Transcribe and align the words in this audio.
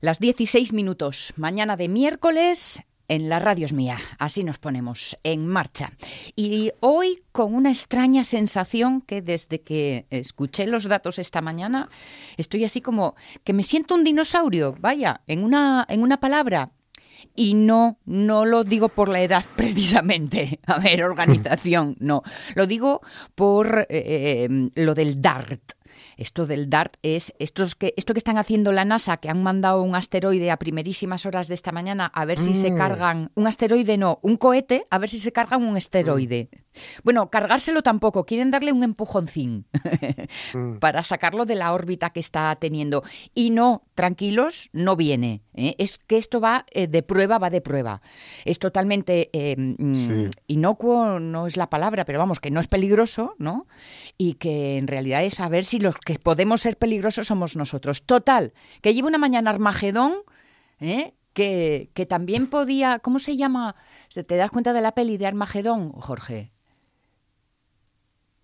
Las 0.00 0.18
16 0.18 0.74
minutos, 0.74 1.32
mañana 1.36 1.74
de 1.74 1.88
miércoles, 1.88 2.82
en 3.08 3.30
la 3.30 3.38
radio 3.38 3.64
es 3.64 3.72
mía. 3.72 3.96
Así 4.18 4.44
nos 4.44 4.58
ponemos 4.58 5.16
en 5.22 5.46
marcha. 5.46 5.90
Y 6.36 6.70
hoy 6.80 7.22
con 7.32 7.54
una 7.54 7.70
extraña 7.70 8.22
sensación 8.22 9.00
que 9.00 9.22
desde 9.22 9.62
que 9.62 10.06
escuché 10.10 10.66
los 10.66 10.84
datos 10.84 11.18
esta 11.18 11.40
mañana, 11.40 11.88
estoy 12.36 12.64
así 12.64 12.82
como 12.82 13.14
que 13.42 13.54
me 13.54 13.62
siento 13.62 13.94
un 13.94 14.04
dinosaurio, 14.04 14.76
vaya, 14.78 15.22
en 15.26 15.42
una, 15.42 15.86
en 15.88 16.02
una 16.02 16.20
palabra. 16.20 16.72
Y 17.34 17.54
no, 17.54 17.98
no 18.04 18.44
lo 18.44 18.64
digo 18.64 18.90
por 18.90 19.08
la 19.08 19.22
edad 19.22 19.46
precisamente. 19.56 20.60
A 20.66 20.78
ver, 20.78 21.04
organización, 21.04 21.96
no. 22.00 22.22
Lo 22.54 22.66
digo 22.66 23.00
por 23.34 23.86
eh, 23.88 24.46
eh, 24.46 24.70
lo 24.74 24.94
del 24.94 25.22
DART. 25.22 25.72
Esto 26.16 26.46
del 26.46 26.70
DART 26.70 26.96
es 27.02 27.34
estos 27.38 27.74
que, 27.74 27.92
esto 27.96 28.14
que 28.14 28.18
están 28.18 28.38
haciendo 28.38 28.72
la 28.72 28.84
NASA, 28.84 29.18
que 29.18 29.28
han 29.28 29.42
mandado 29.42 29.82
un 29.82 29.94
asteroide 29.94 30.50
a 30.50 30.56
primerísimas 30.58 31.26
horas 31.26 31.48
de 31.48 31.54
esta 31.54 31.72
mañana 31.72 32.06
a 32.06 32.24
ver 32.24 32.38
si 32.38 32.54
se 32.54 32.70
Mm. 32.70 32.76
cargan, 32.78 33.30
un 33.34 33.46
asteroide 33.46 33.96
no, 33.98 34.18
un 34.22 34.36
cohete, 34.36 34.86
a 34.90 34.98
ver 34.98 35.10
si 35.10 35.20
se 35.20 35.32
cargan 35.32 35.62
un 35.62 35.76
asteroide. 35.76 36.48
Bueno, 37.04 37.30
cargárselo 37.30 37.82
tampoco, 37.82 38.24
quieren 38.24 38.50
darle 38.50 38.72
un 38.72 38.82
empujoncín 38.82 39.66
Mm. 40.54 40.78
para 40.80 41.02
sacarlo 41.02 41.44
de 41.44 41.54
la 41.54 41.72
órbita 41.72 42.10
que 42.10 42.20
está 42.20 42.54
teniendo. 42.56 43.02
Y 43.34 43.50
no, 43.50 43.82
tranquilos, 43.94 44.70
no 44.72 44.96
viene. 44.96 45.42
¿eh? 45.54 45.74
Es 45.78 45.98
que 45.98 46.16
esto 46.18 46.40
va 46.40 46.64
eh, 46.72 46.86
de 46.86 47.02
prueba, 47.02 47.38
va 47.38 47.50
de 47.50 47.60
prueba. 47.60 48.00
Es 48.44 48.58
totalmente 48.58 49.30
eh, 49.32 49.56
mm, 49.56 49.94
Sí. 49.94 50.30
inocuo, 50.46 51.18
no 51.20 51.46
es 51.46 51.56
la 51.56 51.68
palabra, 51.70 52.04
pero 52.04 52.18
vamos, 52.18 52.40
que 52.40 52.50
no 52.50 52.60
es 52.60 52.68
peligroso, 52.68 53.34
¿no? 53.38 53.66
Y 54.18 54.34
que 54.34 54.76
en 54.78 54.86
realidad 54.86 55.24
es 55.24 55.40
a 55.40 55.48
ver 55.48 55.64
si 55.64 55.78
los 55.78 55.94
que 56.06 56.18
podemos 56.20 56.60
ser 56.62 56.78
peligrosos 56.78 57.26
somos 57.26 57.56
nosotros. 57.56 58.06
Total, 58.06 58.54
que 58.80 58.94
lleva 58.94 59.08
una 59.08 59.18
mañana 59.18 59.50
Armagedón, 59.50 60.14
¿eh? 60.80 61.14
Que, 61.32 61.90
que 61.94 62.06
también 62.06 62.46
podía. 62.46 63.00
¿Cómo 63.00 63.18
se 63.18 63.36
llama? 63.36 63.74
¿Se- 64.08 64.22
¿Te 64.24 64.36
das 64.36 64.50
cuenta 64.50 64.72
de 64.72 64.80
la 64.80 64.92
peli 64.94 65.18
de 65.18 65.26
Armagedón, 65.26 65.90
Jorge? 65.92 66.52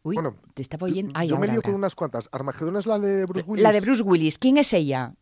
Uy, 0.02 0.16
Bueno, 0.16 0.36
te 0.54 0.62
estaba 0.62 0.86
oyendo. 0.86 1.12
Ay, 1.14 1.28
Yo 1.28 1.36
me 1.36 1.42
ahora, 1.46 1.52
lío 1.52 1.62
con 1.62 1.74
unas 1.74 1.94
cuantas. 1.94 2.28
¿Armagedón 2.32 2.76
es 2.76 2.86
la 2.86 2.98
de 2.98 3.24
Bruce 3.24 3.46
Willis? 3.46 3.62
La 3.62 3.72
de 3.72 3.80
Bruce 3.80 4.02
Willis. 4.02 4.38
¿Quién 4.38 4.58
es 4.58 4.72
ella? 4.72 5.14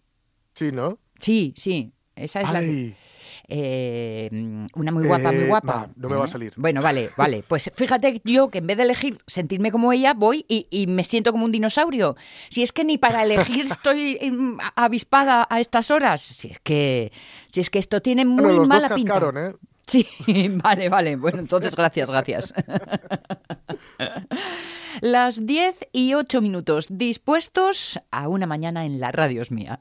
Sí, 0.54 0.72
¿no? 0.72 0.98
Sí, 1.20 1.52
sí. 1.56 1.92
Esa 2.16 2.40
es 2.40 2.50
la. 2.50 2.60
Eh, 3.52 4.28
una 4.74 4.92
muy 4.92 5.06
guapa, 5.06 5.32
muy 5.32 5.42
Eh, 5.42 5.46
guapa. 5.48 5.88
no, 5.96 6.08
no 6.08 6.08
me 6.08 6.16
va 6.16 6.24
a 6.24 6.28
salir. 6.28 6.52
Bueno, 6.56 6.80
vale, 6.82 7.10
vale. 7.16 7.42
Pues 7.46 7.70
fíjate 7.74 8.20
yo 8.24 8.48
que 8.48 8.58
en 8.58 8.68
vez 8.68 8.76
de 8.76 8.84
elegir 8.84 9.18
sentirme 9.26 9.72
como 9.72 9.92
ella, 9.92 10.14
voy 10.14 10.44
y, 10.48 10.68
y 10.70 10.86
me 10.86 11.02
siento 11.02 11.32
como 11.32 11.44
un 11.44 11.52
dinosaurio. 11.52 12.16
Si 12.48 12.62
es 12.62 12.72
que 12.72 12.84
ni 12.84 12.96
para 12.96 13.24
elegir 13.24 13.66
estoy 13.66 14.18
em, 14.22 14.56
avispada 14.76 15.46
a 15.50 15.58
estas 15.60 15.90
horas. 15.90 16.20
Si 16.20 16.48
es 16.48 16.60
que, 16.60 17.12
si 17.52 17.60
es 17.60 17.70
que 17.70 17.80
esto 17.80 18.00
tiene 18.00 18.24
muy 18.24 18.44
bueno, 18.44 18.58
los 18.60 18.68
mala 18.68 18.88
dos 18.88 18.96
pinta. 18.96 19.20
¿eh? 19.36 19.52
Sí, 19.86 20.06
vale, 20.62 20.88
vale. 20.88 21.16
Bueno, 21.16 21.40
entonces 21.40 21.74
gracias, 21.74 22.08
gracias. 22.08 22.54
Las 25.00 25.46
10 25.46 25.88
y 25.92 26.14
8 26.14 26.40
minutos, 26.40 26.86
dispuestos 26.90 27.98
a 28.10 28.28
una 28.28 28.46
mañana 28.46 28.84
en 28.86 29.00
la 29.00 29.10
radio 29.12 29.42
es 29.42 29.50
mía. 29.50 29.80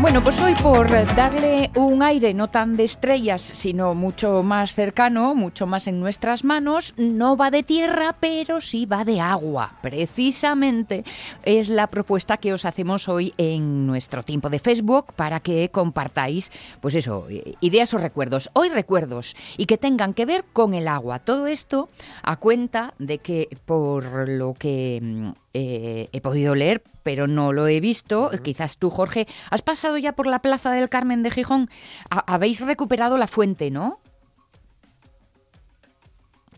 Bueno, 0.00 0.22
pues 0.24 0.40
hoy 0.40 0.54
por 0.56 0.90
darle 1.14 1.70
un 1.76 2.02
aire 2.02 2.34
no 2.34 2.50
tan 2.50 2.76
de 2.76 2.84
estrellas, 2.84 3.40
sino 3.40 3.94
mucho 3.94 4.42
más 4.42 4.74
cercano, 4.74 5.34
mucho 5.36 5.66
más 5.66 5.86
en 5.86 6.00
nuestras 6.00 6.42
manos, 6.42 6.94
no 6.98 7.36
va 7.36 7.50
de 7.50 7.62
tierra, 7.62 8.16
pero 8.18 8.60
sí 8.60 8.86
va 8.86 9.04
de 9.04 9.20
agua. 9.20 9.78
Precisamente 9.82 11.04
es 11.44 11.68
la 11.68 11.86
propuesta 11.86 12.36
que 12.38 12.52
os 12.52 12.64
hacemos 12.64 13.08
hoy 13.08 13.34
en 13.38 13.86
nuestro 13.86 14.24
tiempo 14.24 14.50
de 14.50 14.58
Facebook 14.58 15.12
para 15.14 15.38
que 15.38 15.70
compartáis, 15.70 16.50
pues 16.80 16.96
eso, 16.96 17.26
ideas 17.60 17.94
o 17.94 17.98
recuerdos. 17.98 18.50
Hoy 18.52 18.70
recuerdos 18.70 19.36
y 19.56 19.66
que 19.66 19.78
tengan 19.78 20.12
que 20.12 20.26
ver 20.26 20.44
con 20.52 20.74
el 20.74 20.88
agua. 20.88 21.20
Todo 21.20 21.46
esto 21.46 21.88
a 22.22 22.36
cuenta 22.36 22.94
de 22.98 23.18
que 23.18 23.48
por 23.64 24.28
lo 24.28 24.54
que 24.54 25.00
mm, 25.00 25.43
eh, 25.54 26.08
he 26.12 26.20
podido 26.20 26.54
leer, 26.54 26.82
pero 27.02 27.26
no 27.26 27.52
lo 27.52 27.66
he 27.68 27.80
visto. 27.80 28.30
Quizás 28.42 28.76
tú, 28.78 28.90
Jorge, 28.90 29.26
has 29.50 29.62
pasado 29.62 29.96
ya 29.98 30.12
por 30.12 30.26
la 30.26 30.40
Plaza 30.40 30.70
del 30.72 30.88
Carmen 30.88 31.22
de 31.22 31.30
Gijón. 31.30 31.70
Ha- 32.10 32.24
habéis 32.32 32.60
recuperado 32.60 33.16
la 33.18 33.26
fuente, 33.26 33.70
¿no? 33.70 34.00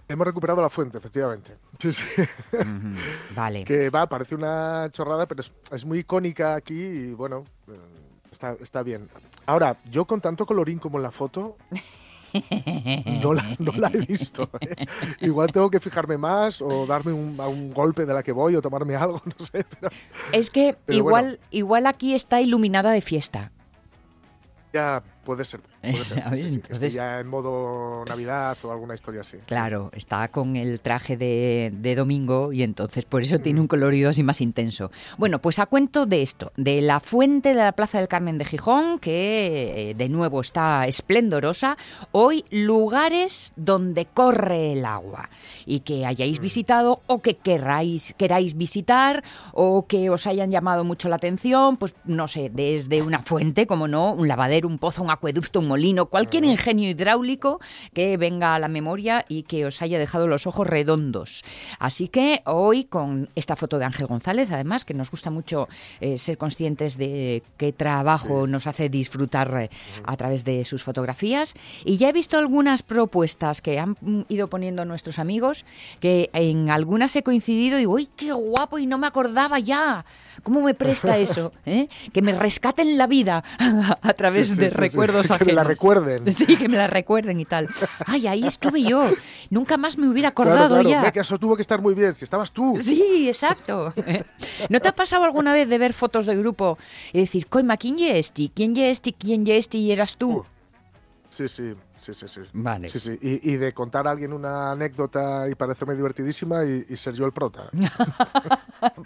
Hemos 0.08 0.26
recuperado 0.26 0.62
la 0.62 0.70
fuente, 0.70 0.98
efectivamente. 0.98 1.56
Sí, 1.78 1.92
sí. 1.92 2.02
Vale. 3.34 3.64
que 3.64 3.90
va, 3.90 4.08
parece 4.08 4.34
una 4.34 4.88
chorrada, 4.92 5.26
pero 5.26 5.42
es, 5.42 5.52
es 5.70 5.84
muy 5.84 5.98
icónica 5.98 6.54
aquí 6.54 6.72
y 6.80 7.12
bueno, 7.12 7.44
eh, 7.68 7.72
está, 8.32 8.56
está 8.62 8.82
bien. 8.82 9.10
Ahora, 9.44 9.76
yo 9.90 10.06
con 10.06 10.22
tanto 10.22 10.46
colorín 10.46 10.78
como 10.78 10.96
en 10.96 11.02
la 11.02 11.10
foto, 11.10 11.58
no 13.22 13.32
la, 13.34 13.44
no 13.58 13.72
la 13.72 13.88
he 13.88 13.98
visto. 13.98 14.48
¿eh? 14.60 14.86
Igual 15.20 15.52
tengo 15.52 15.70
que 15.70 15.80
fijarme 15.80 16.16
más 16.18 16.60
o 16.62 16.86
darme 16.86 17.12
un, 17.12 17.38
a 17.40 17.48
un 17.48 17.72
golpe 17.72 18.04
de 18.06 18.14
la 18.14 18.22
que 18.22 18.32
voy 18.32 18.56
o 18.56 18.62
tomarme 18.62 18.96
algo, 18.96 19.20
no 19.38 19.44
sé. 19.44 19.64
Pero 19.64 19.90
Es 20.32 20.50
que 20.50 20.76
igual, 20.88 21.24
bueno. 21.24 21.38
igual 21.50 21.86
aquí 21.86 22.14
está 22.14 22.40
iluminada 22.40 22.90
de 22.92 23.00
fiesta. 23.00 23.52
ya 24.72 25.02
puede 25.26 25.44
ser. 25.44 25.60
Puede 25.82 25.96
ser, 25.98 26.24
sí, 26.40 26.88
ya 26.88 27.20
en 27.20 27.26
modo 27.26 28.06
Navidad 28.06 28.56
o 28.62 28.72
alguna 28.72 28.94
historia 28.94 29.20
así. 29.20 29.36
Claro, 29.44 29.90
está 29.92 30.28
con 30.28 30.56
el 30.56 30.80
traje 30.80 31.18
de, 31.18 31.70
de 31.74 31.94
domingo 31.94 32.54
y 32.54 32.62
entonces 32.62 33.04
por 33.04 33.22
eso 33.22 33.38
tiene 33.38 33.60
un 33.60 33.68
colorido 33.68 34.08
así 34.08 34.22
más 34.22 34.40
intenso. 34.40 34.90
Bueno, 35.18 35.40
pues 35.40 35.58
a 35.58 35.66
cuento 35.66 36.06
de 36.06 36.22
esto, 36.22 36.52
de 36.56 36.80
la 36.80 37.00
fuente 37.00 37.50
de 37.50 37.56
la 37.56 37.72
Plaza 37.72 37.98
del 37.98 38.08
Carmen 38.08 38.38
de 38.38 38.46
Gijón, 38.46 38.98
que 38.98 39.90
eh, 39.90 39.94
de 39.94 40.08
nuevo 40.08 40.40
está 40.40 40.86
esplendorosa. 40.86 41.76
Hoy, 42.12 42.44
lugares 42.50 43.52
donde 43.56 44.06
corre 44.06 44.72
el 44.72 44.84
agua 44.84 45.28
y 45.66 45.80
que 45.80 46.06
hayáis 46.06 46.38
visitado 46.38 47.02
o 47.06 47.20
que 47.20 47.36
querráis, 47.36 48.14
queráis 48.16 48.56
visitar 48.56 49.24
o 49.52 49.86
que 49.86 50.10
os 50.10 50.26
hayan 50.26 50.50
llamado 50.50 50.84
mucho 50.84 51.08
la 51.08 51.16
atención, 51.16 51.76
pues 51.76 51.94
no 52.04 52.28
sé, 52.28 52.50
desde 52.50 53.02
una 53.02 53.20
fuente, 53.22 53.66
como 53.66 53.88
no, 53.88 54.12
un 54.12 54.28
lavadero, 54.28 54.68
un 54.68 54.78
pozo, 54.78 55.02
un 55.02 55.10
acueducto, 55.16 55.60
un 55.60 55.68
molino, 55.68 56.06
cualquier 56.06 56.44
ingenio 56.44 56.88
hidráulico 56.88 57.60
que 57.92 58.16
venga 58.16 58.54
a 58.54 58.58
la 58.58 58.68
memoria 58.68 59.24
y 59.28 59.42
que 59.42 59.66
os 59.66 59.82
haya 59.82 59.98
dejado 59.98 60.26
los 60.28 60.46
ojos 60.46 60.66
redondos. 60.66 61.44
Así 61.78 62.08
que 62.08 62.42
hoy 62.46 62.84
con 62.84 63.28
esta 63.34 63.56
foto 63.56 63.78
de 63.78 63.84
Ángel 63.84 64.06
González, 64.06 64.50
además, 64.52 64.84
que 64.84 64.94
nos 64.94 65.10
gusta 65.10 65.30
mucho 65.30 65.68
eh, 66.00 66.18
ser 66.18 66.38
conscientes 66.38 66.96
de 66.96 67.42
qué 67.56 67.72
trabajo 67.72 68.46
nos 68.46 68.66
hace 68.66 68.88
disfrutar 68.88 69.50
eh, 69.56 69.70
a 70.04 70.16
través 70.16 70.44
de 70.44 70.64
sus 70.64 70.82
fotografías. 70.82 71.54
Y 71.84 71.96
ya 71.96 72.08
he 72.08 72.12
visto 72.12 72.38
algunas 72.38 72.82
propuestas 72.82 73.60
que 73.60 73.78
han 73.78 73.96
mm, 74.00 74.22
ido 74.28 74.48
poniendo 74.48 74.84
nuestros 74.84 75.18
amigos, 75.18 75.64
que 76.00 76.30
en 76.32 76.70
algunas 76.70 77.14
he 77.16 77.22
coincidido 77.22 77.76
y 77.76 77.80
digo, 77.80 77.94
¡uy, 77.94 78.08
qué 78.16 78.32
guapo! 78.32 78.78
Y 78.78 78.86
no 78.86 78.98
me 78.98 79.06
acordaba 79.06 79.58
ya. 79.58 80.04
¿Cómo 80.42 80.60
me 80.60 80.74
presta 80.74 81.18
eso? 81.18 81.52
eh? 81.64 81.88
Que 82.12 82.22
me 82.22 82.32
rescaten 82.32 82.98
la 82.98 83.06
vida 83.06 83.42
a 84.02 84.12
través 84.14 84.48
Sí, 84.48 84.54
sí, 84.54 84.60
de 84.60 84.70
sí, 84.70 84.76
recuerdos 85.06 85.38
Que 85.38 85.44
me 85.44 85.52
la 85.52 85.60
ajenos. 85.62 85.66
recuerden. 85.66 86.24
Sí, 86.32 86.56
que 86.56 86.68
me 86.68 86.76
la 86.76 86.86
recuerden 86.86 87.40
y 87.40 87.44
tal. 87.44 87.68
Ay, 88.06 88.26
ahí 88.26 88.46
estuve 88.46 88.82
yo. 88.82 89.08
Nunca 89.50 89.76
más 89.76 89.96
me 89.98 90.08
hubiera 90.08 90.32
Claro, 90.32 90.50
acordado 90.52 90.74
claro. 90.82 90.88
ya. 90.88 91.02
Ve 91.02 91.12
que 91.12 91.20
eso 91.20 91.38
tuvo 91.38 91.56
que 91.56 91.62
estar 91.62 91.80
muy 91.80 91.94
bien. 91.94 92.14
Si 92.14 92.24
estabas 92.24 92.50
tú. 92.52 92.76
Sí, 92.78 93.26
exacto. 93.28 93.92
¿No 94.68 94.80
te 94.80 94.88
ha 94.88 94.94
pasado 94.94 95.24
alguna 95.24 95.52
vez 95.52 95.68
de 95.68 95.78
ver 95.78 95.92
fotos 95.92 96.26
de 96.26 96.36
grupo 96.36 96.78
y 97.12 97.20
decir, 97.20 97.46
coima, 97.46 97.76
¿quién 97.76 97.96
ye 97.98 98.18
este? 98.18 98.50
¿Quién 98.54 98.74
ye 98.74 98.90
este? 98.90 99.12
¿Quién 99.12 99.44
ye 99.46 99.56
este? 99.56 99.78
Y 99.78 99.92
eras 99.92 100.16
tú. 100.16 100.38
Uh, 100.38 100.44
Sí, 101.28 101.48
sí, 101.48 101.74
sí, 101.98 102.14
sí, 102.14 102.26
sí. 102.28 102.40
Vale. 102.54 102.88
Sí, 102.88 102.98
sí. 102.98 103.18
Y, 103.20 103.50
y 103.52 103.56
de 103.56 103.74
contar 103.74 104.08
a 104.08 104.12
alguien 104.12 104.32
una 104.32 104.70
anécdota 104.72 105.46
y 105.50 105.54
parecerme 105.54 105.94
divertidísima 105.94 106.64
y, 106.64 106.86
y 106.88 106.96
ser 106.96 107.12
yo 107.12 107.26
el 107.26 107.32
prota. 107.32 107.68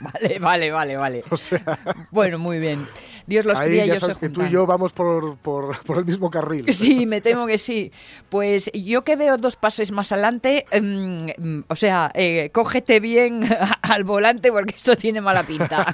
Vale, 0.00 0.38
vale, 0.38 0.70
vale, 0.70 0.96
vale. 0.96 1.24
O 1.30 1.36
sea, 1.36 1.78
Bueno, 2.12 2.38
muy 2.38 2.60
bien. 2.60 2.86
Dios 3.30 3.44
los 3.44 3.60
ahí 3.60 3.68
cría 3.68 3.86
y 3.86 3.90
ellos 3.90 4.00
se 4.00 4.06
sabes 4.06 4.18
que 4.18 4.28
tú 4.28 4.42
y 4.42 4.50
yo 4.50 4.66
vamos 4.66 4.92
por, 4.92 5.36
por, 5.38 5.78
por 5.84 5.98
el 5.98 6.04
mismo 6.04 6.30
carril. 6.30 6.66
Sí, 6.80 7.06
me 7.06 7.20
temo 7.20 7.46
que 7.46 7.58
sí. 7.58 7.92
Pues 8.28 8.70
yo 8.74 9.04
que 9.04 9.14
veo 9.14 9.36
dos 9.36 9.54
pases 9.54 9.92
más 9.92 10.10
adelante, 10.10 10.66
mm, 10.72 11.28
mm, 11.38 11.64
o 11.68 11.76
sea, 11.76 12.10
eh, 12.14 12.50
cógete 12.52 12.98
bien 12.98 13.48
al 13.82 14.02
volante 14.02 14.50
porque 14.50 14.74
esto 14.74 14.96
tiene 14.96 15.20
mala 15.20 15.44
pinta. 15.44 15.86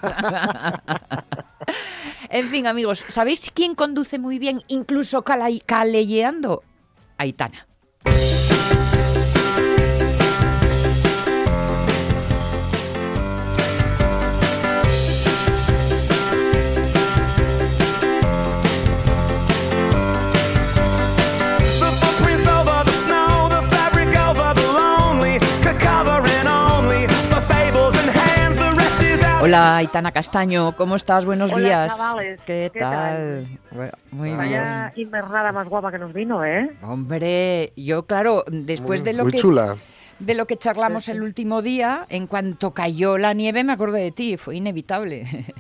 en 2.31 2.49
fin, 2.49 2.67
amigos, 2.67 3.05
¿sabéis 3.09 3.51
quién 3.53 3.75
conduce 3.75 4.19
muy 4.19 4.39
bien, 4.39 4.63
incluso 4.69 5.23
cala-? 5.23 5.51
Aitana. 7.19 7.67
Hola, 29.47 29.77
Aitana 29.77 30.11
Castaño, 30.11 30.73
¿cómo 30.77 30.97
estás? 30.97 31.25
Buenos 31.25 31.53
Hola, 31.53 31.65
días. 31.65 31.97
chavales, 31.97 32.41
¿Qué, 32.45 32.69
¿qué 32.73 32.81
tal? 32.81 33.47
Bueno, 33.71 33.93
Muy 34.11 34.33
Vaya 34.35 34.93
invernada 34.97 35.53
más 35.53 35.69
guapa 35.69 35.93
que 35.93 35.99
nos 35.99 36.13
vino, 36.13 36.45
¿eh? 36.45 36.63
bien. 36.63 36.79
Hombre, 36.83 37.73
yo 37.77 38.07
claro, 38.07 38.43
después 38.51 39.03
muy, 39.03 39.05
de 39.05 39.17
lo 39.17 39.23
muy 39.23 39.31
que 39.33 39.39
chula. 39.39 39.77
de 40.19 40.35
lo 40.35 40.47
que 40.47 40.57
charlamos 40.57 41.09
el 41.09 41.23
último 41.23 41.63
día, 41.63 42.07
en 42.09 42.27
cuanto 42.27 42.73
cayó 42.75 43.19
la 43.19 43.35
nieve 43.35 43.63
me 43.63 43.73
acordé 43.73 44.01
de 44.03 44.11
ti, 44.11 44.37
fue 44.37 44.57
inevitable. 44.57 45.25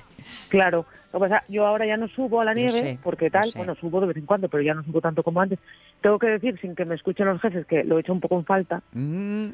Claro. 0.49 0.85
Lo 1.13 1.21
que 1.21 1.29
pasa, 1.29 1.45
yo 1.49 1.65
ahora 1.67 1.87
ya 1.87 1.97
no 1.97 2.09
subo 2.09 2.41
a 2.41 2.45
la 2.45 2.53
nieve, 2.53 2.71
sé, 2.73 2.99
porque 3.03 3.31
tal, 3.31 3.51
bueno, 3.57 3.75
subo 3.77 4.01
de 4.01 4.09
vez 4.09 4.17
en 4.17 4.27
cuando, 4.27 4.49
pero 4.49 4.63
ya 4.63 4.75
no 4.75 4.83
subo 4.83 5.01
tanto 5.01 5.23
como 5.23 5.41
antes. 5.41 5.59
Tengo 6.01 6.19
que 6.19 6.27
decir, 6.27 6.59
sin 6.61 6.75
que 6.75 6.85
me 6.85 6.95
escuchen 6.97 7.27
los 7.27 7.41
jefes, 7.41 7.65
que 7.67 7.85
lo 7.85 7.97
he 7.97 8.01
hecho 8.01 8.13
un 8.13 8.21
poco 8.21 8.37
en 8.37 8.45
falta, 8.45 8.83
Mm, 8.93 9.49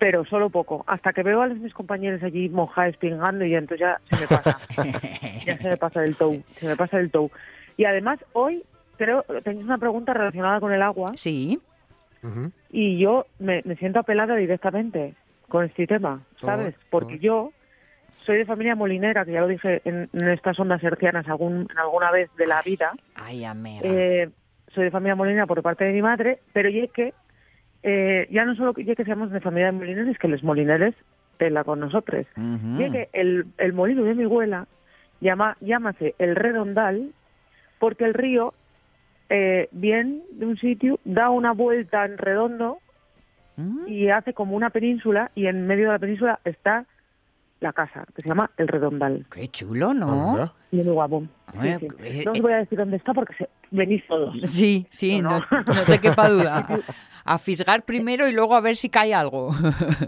pero 0.00 0.24
solo 0.24 0.48
poco. 0.48 0.82
Hasta 0.88 1.12
que 1.12 1.22
veo 1.22 1.42
a 1.42 1.46
los 1.46 1.58
mis 1.58 1.74
compañeros 1.74 2.22
allí 2.22 2.48
mojados, 2.48 2.96
pingando, 2.96 3.44
y 3.44 3.54
entonces 3.54 3.86
ya 3.86 4.00
se 4.08 4.16
me 4.18 4.26
pasa. 4.26 4.58
ya 5.46 5.58
se 5.58 5.68
me 5.68 5.76
pasa 5.76 6.00
del 6.00 6.16
tou, 6.16 6.42
se 6.56 6.66
me 6.66 6.74
pasa 6.74 6.96
del 6.96 7.10
tou. 7.10 7.30
Y 7.76 7.84
además, 7.84 8.18
hoy, 8.32 8.64
creo, 8.96 9.22
tenéis 9.44 9.64
una 9.64 9.76
pregunta 9.78 10.14
relacionada 10.14 10.58
con 10.58 10.72
el 10.72 10.82
agua, 10.82 11.12
sí, 11.14 11.60
y 12.70 12.98
yo 12.98 13.26
me, 13.38 13.62
me 13.64 13.76
siento 13.76 14.00
apelada 14.00 14.36
directamente 14.36 15.14
con 15.48 15.64
este 15.64 15.86
tema, 15.86 16.22
¿sabes? 16.40 16.74
Oh, 16.76 16.84
Porque 16.90 17.14
oh. 17.14 17.18
yo 17.18 17.52
soy 18.10 18.38
de 18.38 18.44
familia 18.46 18.74
molinera, 18.74 19.24
que 19.24 19.32
ya 19.32 19.40
lo 19.40 19.48
dije 19.48 19.82
en, 19.84 20.08
en 20.12 20.28
estas 20.28 20.58
ondas 20.58 20.82
hercianas 20.82 21.28
algún, 21.28 21.68
en 21.70 21.78
alguna 21.78 22.10
vez 22.10 22.30
de 22.36 22.46
la 22.46 22.62
vida. 22.62 22.92
ay, 23.14 23.44
amiga. 23.44 23.80
Eh, 23.84 24.30
soy 24.74 24.84
de 24.84 24.90
familia 24.90 25.14
molinera 25.14 25.46
por 25.46 25.62
parte 25.62 25.84
de 25.84 25.92
mi 25.92 26.02
madre, 26.02 26.40
pero 26.52 26.70
ya 26.70 26.86
que 26.88 27.12
eh, 27.82 28.28
ya 28.30 28.44
no 28.44 28.54
solo 28.54 28.74
que 28.74 28.84
ya 28.84 28.94
que 28.94 29.04
seamos 29.04 29.30
de 29.30 29.40
familia 29.40 29.66
de 29.66 29.72
molineres, 29.72 30.18
que 30.18 30.28
los 30.28 30.42
molineres 30.42 30.94
pela 31.38 31.64
con 31.64 31.80
nosotros. 31.80 32.26
Ya 32.36 32.90
que 32.90 33.08
el, 33.12 33.46
el 33.58 33.72
molino 33.72 34.04
de 34.04 34.14
mi 34.14 34.24
abuela 34.24 34.66
llama, 35.20 35.56
llámase 35.60 36.14
el 36.18 36.36
Redondal 36.36 37.12
porque 37.78 38.04
el 38.04 38.14
río, 38.14 38.52
eh, 39.30 39.68
bien 39.72 40.22
de 40.32 40.46
un 40.46 40.58
sitio, 40.58 40.98
da 41.04 41.30
una 41.30 41.52
vuelta 41.52 42.04
en 42.04 42.18
redondo 42.18 42.78
Mm, 43.60 43.88
y 43.88 44.08
hace 44.08 44.32
como 44.32 44.56
una 44.56 44.70
península 44.70 45.30
y 45.34 45.46
en 45.46 45.66
medio 45.66 45.86
de 45.86 45.92
la 45.92 45.98
península 45.98 46.40
está 46.44 46.86
la 47.60 47.72
casa, 47.72 48.04
que 48.14 48.22
se 48.22 48.28
llama 48.28 48.50
El 48.56 48.68
Redondal. 48.68 49.26
Qué 49.30 49.48
chulo, 49.48 49.92
¿no? 49.94 50.30
Anda. 50.32 50.52
Y 50.70 50.80
es 50.80 50.84
muy 50.86 50.94
guapo. 50.94 51.24
Bueno, 51.54 51.78
sí. 51.78 51.88
eh, 52.00 52.22
No 52.26 52.32
os 52.32 52.40
voy 52.40 52.52
a 52.52 52.56
decir 52.58 52.78
dónde 52.78 52.96
está 52.96 53.12
porque 53.12 53.34
se... 53.34 53.48
venís 53.70 54.06
todos. 54.06 54.34
Sí, 54.44 54.86
sí, 54.90 55.20
no, 55.20 55.40
No, 55.40 55.46
no 55.74 55.82
te 55.86 55.98
quepa 55.98 56.28
duda. 56.28 56.66
A 57.22 57.38
fisgar 57.38 57.82
primero 57.82 58.26
y 58.26 58.32
luego 58.32 58.56
a 58.56 58.60
ver 58.62 58.76
si 58.76 58.88
cae 58.88 59.12
algo. 59.14 59.50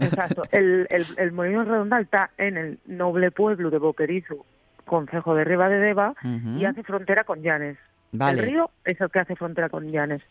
Exacto. 0.01 0.41
El, 0.51 0.87
el, 0.89 1.05
el 1.17 1.31
Molino 1.31 1.63
Redondal 1.63 2.03
está 2.03 2.31
en 2.37 2.57
el 2.57 2.79
noble 2.87 3.29
pueblo 3.29 3.69
de 3.69 3.77
Boquerizo, 3.77 4.45
concejo 4.85 5.35
de 5.35 5.43
Riva 5.43 5.69
de 5.69 5.77
Deva, 5.77 6.15
y 6.57 6.65
hace 6.65 6.81
frontera 6.83 7.23
con 7.23 7.41
Llanes. 7.43 7.77
Vale. 8.11 8.41
El 8.41 8.47
río 8.49 8.71
es 8.83 8.99
el 8.99 9.09
que 9.11 9.19
hace 9.19 9.35
frontera 9.35 9.69
con 9.69 9.89
Llanes. 9.91 10.23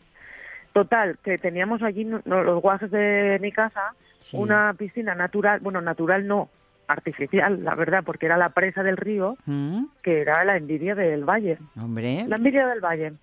Total, 0.73 1.17
que 1.23 1.37
teníamos 1.37 1.81
allí 1.81 2.03
los 2.25 2.61
guajes 2.61 2.91
de 2.91 3.37
mi 3.41 3.51
casa 3.51 3.93
Sí. 4.19 4.37
una 4.37 4.73
piscina 4.77 5.15
natural, 5.15 5.59
bueno, 5.61 5.81
natural 5.81 6.27
no, 6.27 6.49
artificial, 6.87 7.63
la 7.63 7.75
verdad, 7.75 8.03
porque 8.05 8.25
era 8.25 8.37
la 8.37 8.49
presa 8.49 8.83
del 8.83 8.97
río, 8.97 9.37
Mm, 9.45 9.85
que 10.01 10.21
era 10.21 10.43
la 10.43 10.57
envidia 10.57 10.95
del 10.95 11.23
valle. 11.23 11.57
Hombre, 11.81 12.25
La 12.27 12.35
envidia 12.37 12.67
del 12.67 12.79
valle. 12.81 13.13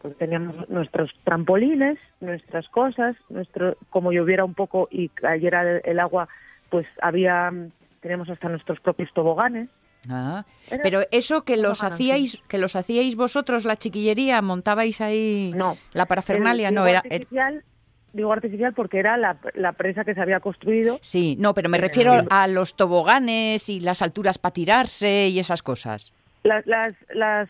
Pues 0.00 0.16
teníamos 0.18 0.68
nuestros 0.68 1.10
trampolines, 1.24 1.98
nuestras 2.20 2.68
cosas, 2.68 3.14
nuestro 3.28 3.76
como 3.90 4.10
lloviera 4.12 4.44
un 4.44 4.54
poco 4.54 4.88
y 4.90 5.08
cayera 5.10 5.62
el, 5.62 5.80
el 5.84 6.00
agua, 6.00 6.28
pues 6.70 6.86
había 7.00 7.52
teníamos 8.00 8.28
hasta 8.28 8.48
nuestros 8.48 8.80
propios 8.80 9.12
toboganes. 9.14 9.68
Ah, 10.10 10.44
pero 10.82 11.02
eso 11.12 11.44
que 11.44 11.56
los 11.56 11.84
hacíais, 11.84 12.42
que 12.48 12.58
los 12.58 12.74
hacíais 12.74 13.14
vosotros 13.14 13.64
la 13.64 13.76
chiquillería, 13.76 14.42
montabais 14.42 15.00
ahí 15.00 15.52
No. 15.54 15.76
la 15.92 16.06
parafernalia, 16.06 16.70
El 16.70 16.74
no 16.74 16.84
era, 16.88 16.98
er- 17.04 17.12
artificial, 17.22 17.62
digo 18.12 18.32
artificial 18.32 18.72
porque 18.74 18.98
era 18.98 19.16
la, 19.16 19.36
la 19.54 19.72
presa 19.72 20.04
que 20.04 20.14
se 20.14 20.20
había 20.20 20.40
construido. 20.40 20.98
sí, 21.00 21.36
no, 21.38 21.54
pero 21.54 21.68
me 21.68 21.78
Era 21.78 21.86
refiero 21.88 22.12
a 22.30 22.46
los 22.46 22.76
toboganes 22.76 23.68
y 23.68 23.80
las 23.80 24.02
alturas 24.02 24.38
para 24.38 24.52
tirarse 24.52 25.28
y 25.28 25.38
esas 25.38 25.62
cosas. 25.62 26.12
Las, 26.44 26.66
las, 26.66 26.94
las 27.14 27.48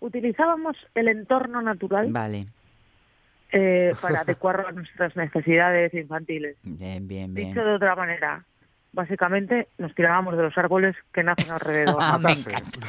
utilizábamos 0.00 0.76
el 0.94 1.08
entorno 1.08 1.60
natural 1.62 2.06
Vale, 2.12 2.46
eh, 3.52 3.94
para 4.00 4.20
adecuarlo 4.22 4.68
a 4.68 4.72
nuestras 4.72 5.14
necesidades 5.16 5.92
infantiles. 5.94 6.56
bien, 6.62 7.06
bien, 7.08 7.34
bien. 7.34 7.48
Dicho 7.48 7.64
de 7.64 7.74
otra 7.74 7.94
manera, 7.96 8.44
básicamente 8.92 9.68
nos 9.78 9.94
tirábamos 9.94 10.36
de 10.36 10.42
los 10.44 10.56
árboles 10.56 10.96
que 11.12 11.22
nacen 11.24 11.50
alrededor. 11.50 11.96
Ah, 12.00 12.18
me 12.18 12.32
encanta. 12.32 12.80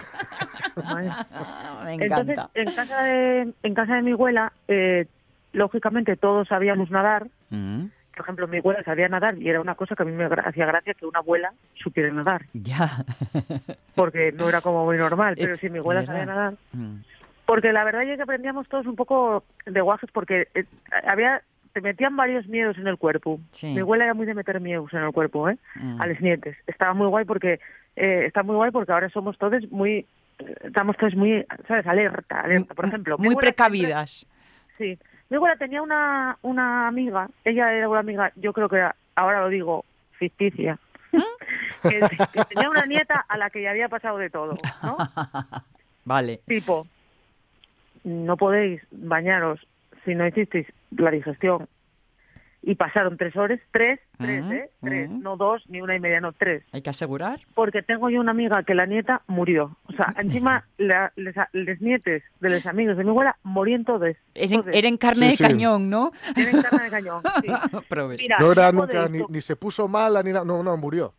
Me 1.86 1.94
Entonces, 1.96 2.30
encanta. 2.38 2.50
en 2.54 2.66
casa 2.74 3.04
de, 3.04 3.54
en 3.64 3.74
casa 3.74 3.96
de 3.96 4.02
mi 4.04 4.12
abuela, 4.12 4.54
eh, 4.70 5.06
lógicamente 5.54 6.16
todos 6.18 6.48
sabíamos 6.48 6.90
nadar. 6.92 7.28
Mm, 7.50 7.86
Por 8.16 8.26
ejemplo, 8.26 8.48
mi 8.48 8.58
abuela 8.58 8.84
sabía 8.84 9.08
nadar 9.10 9.38
y 9.38 9.48
era 9.50 9.62
una 9.62 9.76
cosa 9.76 9.96
que 9.96 10.04
a 10.04 10.06
mí 10.06 10.12
me 10.12 10.26
hacía 10.26 10.66
gracia 10.66 10.94
que 10.94 11.06
una 11.06 11.20
abuela 11.20 11.54
supiera 11.76 12.12
nadar, 12.12 12.46
ya. 12.54 12.90
porque 13.96 14.32
no 14.32 14.50
era 14.50 14.62
como 14.62 14.86
muy 14.86 14.98
normal, 14.98 15.36
pero 15.38 15.54
Es 15.54 15.60
si 15.60 15.70
mi 15.70 15.80
abuela 15.80 16.06
sabía 16.06 16.26
nadar. 16.26 16.54
Mm, 16.74 16.98
Porque 17.46 17.72
la 17.74 17.84
verdad 17.84 18.04
es 18.04 18.18
que 18.18 18.24
aprendíamos 18.24 18.68
todos 18.70 18.86
un 18.86 18.96
poco 18.96 19.44
de 19.66 19.82
guajes 19.82 20.10
porque 20.12 20.48
eh, 20.56 20.66
había 21.08 21.42
te 21.74 21.80
metían 21.80 22.18
varios 22.18 22.48
miedos 22.48 22.78
en 22.78 22.88
el 22.88 22.98
cuerpo. 22.98 23.40
Sí. 23.52 23.74
Mi 23.74 23.80
abuela 23.80 24.04
era 24.04 24.14
muy 24.14 24.26
de 24.26 24.34
meter 24.34 24.60
miedos 24.60 24.92
en 24.94 25.00
el 25.04 25.12
cuerpo, 25.14 25.50
¿eh? 25.50 25.58
Mm. 25.76 26.02
A 26.02 26.08
los 26.08 26.20
nietes. 26.20 26.58
Estaba 26.68 26.94
muy 26.94 27.08
guay 27.08 27.24
porque 27.24 27.62
eh, 27.96 28.26
está 28.28 28.44
muy 28.44 28.56
guay 28.58 28.72
porque 28.72 28.92
ahora 28.92 29.10
somos 29.10 29.38
todos 29.38 29.64
muy 29.72 30.06
eh, 30.40 30.56
estamos 30.66 30.98
todos 30.98 31.16
muy, 31.16 31.46
¿sabes? 31.70 31.88
Alerta, 31.88 32.42
alerta. 32.42 32.74
Por 32.74 32.86
ejemplo, 32.86 33.18
Muy 33.18 33.30
siempre- 33.30 33.48
precavidas. 33.48 34.28
Sí. 34.78 35.00
Mi 35.32 35.38
abuela 35.38 35.56
tenía 35.56 35.82
una, 35.82 36.38
una 36.42 36.88
amiga, 36.90 37.30
ella 37.46 37.72
era 37.74 37.88
una 37.88 38.02
amiga, 38.02 38.32
yo 38.36 38.52
creo 38.52 38.68
que 38.68 38.76
era- 38.76 38.96
ahora 39.16 39.40
lo 39.40 39.48
digo, 39.48 39.86
ficticia, 40.20 40.78
que, 41.82 42.00
que 42.34 42.46
tenía 42.46 42.70
una 42.70 42.86
nieta 42.86 43.26
a 43.30 43.38
la 43.38 43.50
que 43.50 43.62
ya 43.64 43.72
había 43.72 43.88
pasado 43.88 44.18
de 44.18 44.30
todo, 44.30 44.56
¿no? 44.84 44.98
Vale. 46.06 46.42
Tipo, 46.46 46.86
no 48.04 48.36
podéis 48.36 48.82
bañaros 48.92 49.66
si 50.04 50.16
no 50.16 50.28
hicisteis 50.28 50.68
la 50.98 51.12
digestión. 51.12 51.68
Y 52.64 52.76
pasaron 52.76 53.18
tres 53.18 53.36
horas, 53.36 53.60
tres, 53.72 54.00
tres, 54.20 54.44
Ujú, 54.44 54.54
¿eh? 54.54 54.70
Tres, 54.82 55.10
ujú. 55.10 55.20
no 55.20 55.36
dos, 55.36 55.64
ni 55.68 55.82
una 55.82 55.96
y 55.96 56.00
media, 56.00 56.22
no, 56.22 56.32
tres. 56.32 56.64
Hay 56.72 56.84
que 56.84 56.92
asegurar. 56.92 57.40
Porque 57.56 57.82
tengo 57.82 58.10
yo 58.12 58.20
una 58.20 58.32
amiga 58.32 58.62
que 58.62 58.76
la 58.76 58.86
nieta 58.86 59.24
murió. 59.26 59.76
O 59.88 59.94
sea, 59.94 60.06
encima 60.20 60.64
la, 60.78 61.12
les, 61.16 61.34
les 61.54 61.82
nietes 61.82 62.22
de 62.40 62.50
los 62.50 62.66
amigos 62.68 62.98
de 62.98 63.04
mi 63.04 63.10
abuela 63.10 63.36
morían 63.42 63.84
todos. 63.84 64.16
Eren, 64.36 64.62
todos. 64.62 64.76
eren 64.76 64.98
carne 64.98 65.32
Sí, 65.32 65.38
sí. 65.38 65.44
de 65.44 65.50
cañón, 65.50 65.90
¿no? 65.90 66.12
Tienen 66.36 66.62
carne 66.62 66.84
de 66.84 66.90
cañón, 66.92 67.24
sí. 67.42 67.48
Mira, 68.22 68.38
No 68.40 68.52
era 68.52 68.72
nunca, 68.72 69.08
ni, 69.10 69.22
ni 69.28 69.42
se 69.42 69.56
puso 69.56 69.88
mala, 69.88 70.22
ni 70.22 70.32
nada. 70.32 70.46
No, 70.46 70.62
no, 70.62 70.78
murió. 70.78 71.16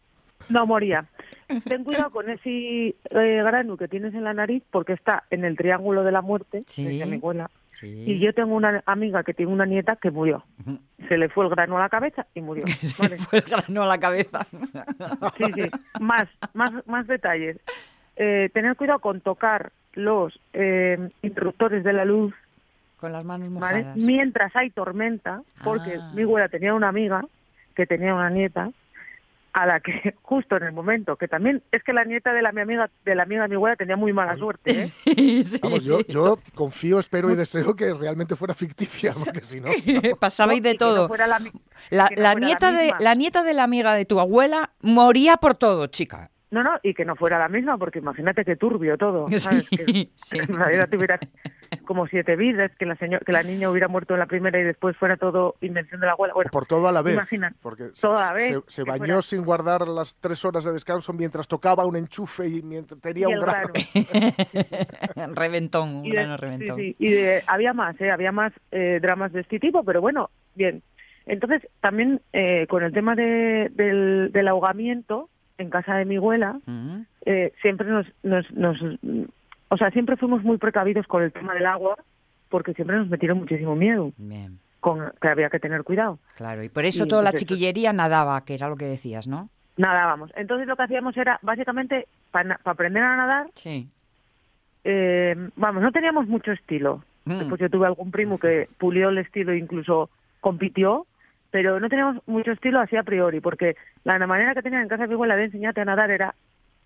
No 0.48 0.64
moría. 0.66 1.06
Ten 1.60 1.84
cuidado 1.84 2.10
con 2.10 2.28
ese 2.30 2.48
eh, 2.88 2.94
grano 3.44 3.76
que 3.76 3.88
tienes 3.88 4.14
en 4.14 4.24
la 4.24 4.34
nariz 4.34 4.62
porque 4.70 4.92
está 4.94 5.24
en 5.30 5.44
el 5.44 5.56
triángulo 5.56 6.02
de 6.04 6.12
la 6.12 6.22
muerte, 6.22 6.62
Sí. 6.66 6.84
desde 6.84 7.06
mi 7.06 7.16
abuela. 7.16 7.50
Sí. 7.70 8.04
Y 8.06 8.18
yo 8.18 8.32
tengo 8.34 8.54
una 8.54 8.82
amiga 8.86 9.22
que 9.24 9.34
tiene 9.34 9.52
una 9.52 9.64
nieta 9.66 9.96
que 9.96 10.10
murió. 10.10 10.44
Se 11.08 11.16
le 11.16 11.28
fue 11.28 11.44
el 11.44 11.50
grano 11.50 11.78
a 11.78 11.80
la 11.80 11.88
cabeza 11.88 12.26
y 12.34 12.40
murió. 12.40 12.64
Se 12.80 13.00
Vale. 13.02 13.16
fue 13.16 13.38
el 13.38 13.44
grano 13.44 13.82
a 13.82 13.86
la 13.86 13.98
cabeza. 13.98 14.46
Sí, 15.38 15.44
sí. 15.54 15.70
Más, 16.00 16.28
más, 16.54 16.70
más 16.86 17.06
detalles. 17.06 17.56
Eh, 18.16 18.50
tener 18.52 18.76
cuidado 18.76 18.98
con 18.98 19.20
tocar 19.20 19.72
los 19.94 20.38
eh, 20.52 21.08
interruptores 21.22 21.82
de 21.84 21.92
la 21.92 22.04
luz 22.04 22.34
Con 22.98 23.12
las 23.12 23.24
manos 23.24 23.52
¿vale? 23.54 23.78
mojadas. 23.80 23.96
mientras 23.96 24.54
hay 24.56 24.70
tormenta, 24.70 25.42
porque 25.64 25.96
Ah. 26.00 26.12
mi 26.14 26.22
abuela 26.22 26.48
tenía 26.48 26.74
una 26.74 26.88
amiga 26.88 27.22
que 27.74 27.86
tenía 27.86 28.14
una 28.14 28.28
nieta 28.30 28.70
a 29.54 29.66
la 29.66 29.80
que 29.80 30.14
justo 30.22 30.56
en 30.56 30.62
el 30.62 30.72
momento 30.72 31.16
que 31.16 31.28
también 31.28 31.62
es 31.72 31.82
que 31.82 31.92
la 31.92 32.04
nieta 32.04 32.32
de 32.32 32.40
la 32.42 32.52
mi 32.52 32.62
amiga 32.62 32.90
de 33.04 33.14
la 33.14 33.24
amiga 33.24 33.42
de 33.42 33.48
mi 33.48 33.54
abuela 33.56 33.76
tenía 33.76 33.96
muy 33.96 34.12
mala 34.12 34.36
suerte 34.36 34.70
¿eh? 34.70 34.86
Sí, 35.04 35.42
sí, 35.44 35.58
Vamos, 35.62 35.84
yo, 35.84 35.98
sí. 35.98 36.06
yo 36.08 36.38
confío, 36.54 36.98
espero 36.98 37.30
y 37.30 37.34
deseo 37.36 37.74
que 37.76 37.92
realmente 37.94 38.34
fuera 38.36 38.54
ficticia, 38.54 39.12
porque 39.18 39.40
si 39.44 39.60
no... 39.60 39.68
Pasabais 40.18 40.62
de 40.62 40.72
no 40.72 40.78
todo. 40.78 41.08
la 41.16 41.38
mi- 41.38 41.52
La, 41.90 42.08
que 42.08 42.16
no 42.16 42.22
la 42.22 42.32
fuera 42.32 42.34
la 42.34 42.34
nieta 42.46 42.72
de, 42.72 42.92
la 42.98 43.14
nieta 43.14 43.42
de 43.42 43.52
la 43.54 43.64
amiga 43.64 43.94
de 43.94 44.04
tu 44.06 44.20
abuela 44.20 44.70
moría 44.80 45.36
por 45.36 45.54
todo, 45.54 45.86
chica. 45.88 46.30
No, 46.50 46.62
no, 46.62 46.72
y 46.82 46.92
que 46.92 47.04
no 47.06 47.16
fuera 47.16 47.38
la 47.38 47.48
misma, 47.48 47.78
porque 47.78 47.98
imagínate 48.00 48.44
qué 48.44 48.56
turbio 48.56 48.98
todo, 48.98 49.26
Sí, 49.28 49.38
¿sabes? 49.38 49.66
Que, 49.70 50.10
sí. 50.16 50.38
que 50.38 50.38
en 50.44 50.54
realidad 50.54 50.86
tuviera 50.90 51.18
como 51.84 52.06
siete 52.06 52.36
vidas, 52.36 52.70
que 52.78 52.86
la, 52.86 52.96
señor, 52.96 53.24
que 53.24 53.32
la 53.32 53.42
niña 53.42 53.70
hubiera 53.70 53.88
muerto 53.88 54.14
en 54.14 54.20
la 54.20 54.26
primera 54.26 54.58
y 54.58 54.64
después 54.64 54.96
fuera 54.96 55.16
todo 55.16 55.56
invención 55.60 56.00
de 56.00 56.06
la 56.06 56.12
abuela. 56.12 56.34
Bueno, 56.34 56.50
Por 56.52 56.66
todo 56.66 56.88
a 56.88 56.92
la 56.92 57.02
vez. 57.02 57.14
Imagina, 57.14 57.52
porque 57.62 57.90
se- 57.94 58.02
todo 58.02 58.16
a 58.16 58.28
la 58.28 58.32
vez, 58.32 58.44
se, 58.48 58.60
se 58.66 58.82
bañó 58.84 59.04
fuera- 59.06 59.22
sin 59.22 59.44
guardar 59.44 59.86
las 59.88 60.16
tres 60.16 60.44
horas 60.44 60.64
de 60.64 60.72
descanso 60.72 61.12
mientras 61.12 61.48
tocaba 61.48 61.84
un 61.84 61.96
enchufe 61.96 62.46
y 62.46 62.62
mientras 62.62 63.00
tenía 63.00 63.28
y 63.30 63.34
un 63.34 63.40
grano. 63.40 63.68
grano. 63.72 65.34
reventón, 65.34 65.88
un 65.96 66.04
Y 66.06 66.10
de- 66.10 66.16
grano 66.16 66.36
sí, 66.38 66.42
reventón. 66.44 66.76
sí, 66.78 66.94
y 66.98 67.10
de- 67.12 67.42
había 67.46 67.72
más, 67.72 68.00
¿eh? 68.00 68.10
había 68.10 68.32
más 68.32 68.52
eh, 68.70 68.98
dramas 69.02 69.32
de 69.32 69.40
este 69.40 69.58
tipo, 69.58 69.84
pero 69.84 70.00
bueno, 70.00 70.30
bien. 70.54 70.82
Entonces, 71.26 71.62
también 71.80 72.20
eh, 72.32 72.66
con 72.68 72.82
el 72.82 72.92
tema 72.92 73.14
de- 73.14 73.70
del, 73.74 74.30
del 74.32 74.48
ahogamiento, 74.48 75.28
en 75.58 75.70
casa 75.70 75.94
de 75.96 76.04
mi 76.04 76.16
abuela, 76.16 76.58
Mm. 76.66 77.02
eh, 77.26 77.52
siempre 77.62 77.86
nos, 77.86 78.06
nos, 78.22 78.50
nos, 78.52 78.78
o 79.72 79.76
sea, 79.78 79.90
siempre 79.90 80.16
fuimos 80.16 80.42
muy 80.42 80.58
precavidos 80.58 81.06
con 81.06 81.22
el 81.22 81.32
tema 81.32 81.54
del 81.54 81.64
agua, 81.66 81.96
porque 82.50 82.74
siempre 82.74 82.96
nos 82.98 83.08
metieron 83.08 83.38
muchísimo 83.38 83.74
miedo, 83.74 84.12
Bien, 84.18 84.58
con 84.80 85.12
que 85.20 85.28
había 85.28 85.48
que 85.48 85.58
tener 85.58 85.82
cuidado. 85.82 86.18
claro. 86.36 86.62
Y 86.62 86.68
por 86.68 86.84
eso 86.84 87.04
Y 87.04 87.08
toda 87.08 87.22
la 87.22 87.32
chiquillería 87.32 87.92
nadaba, 87.92 88.44
que 88.44 88.54
era 88.54 88.68
lo 88.68 88.76
que 88.76 88.84
decías, 88.84 89.26
¿no? 89.26 89.48
Nadábamos. 89.78 90.30
Entonces 90.36 90.66
lo 90.68 90.76
que 90.76 90.82
hacíamos 90.82 91.16
era, 91.16 91.38
básicamente, 91.40 92.06
para 92.30 92.60
aprender 92.64 93.02
a 93.02 93.16
nadar, 93.16 93.46
Sí. 93.54 93.88
eh, 94.84 95.34
vamos, 95.56 95.82
no 95.82 95.92
teníamos 95.92 96.26
mucho 96.28 96.52
estilo. 96.52 97.02
Mm. 97.24 97.38
Después 97.38 97.60
yo 97.60 97.70
tuve 97.70 97.86
algún 97.86 98.10
primo 98.10 98.38
que 98.38 98.68
pulió 98.78 99.08
el 99.08 99.18
estilo 99.18 99.52
e 99.52 99.58
incluso 99.58 100.10
compitió, 100.40 101.06
pero 101.50 101.78
no 101.80 101.88
teníamos 101.88 102.16
mucho 102.26 102.50
estilo 102.52 102.80
así 102.80 102.96
a 102.96 103.02
priori, 103.02 103.40
porque 103.40 103.76
la 104.04 104.18
manera 104.26 104.54
que 104.54 104.62
tenían 104.62 104.82
en 104.82 104.88
casa 104.88 105.02
de 105.04 105.08
mi 105.08 105.14
abuela 105.14 105.36
de 105.36 105.44
enseñarte 105.44 105.80
a 105.80 105.84
nadar 105.84 106.10
era 106.10 106.34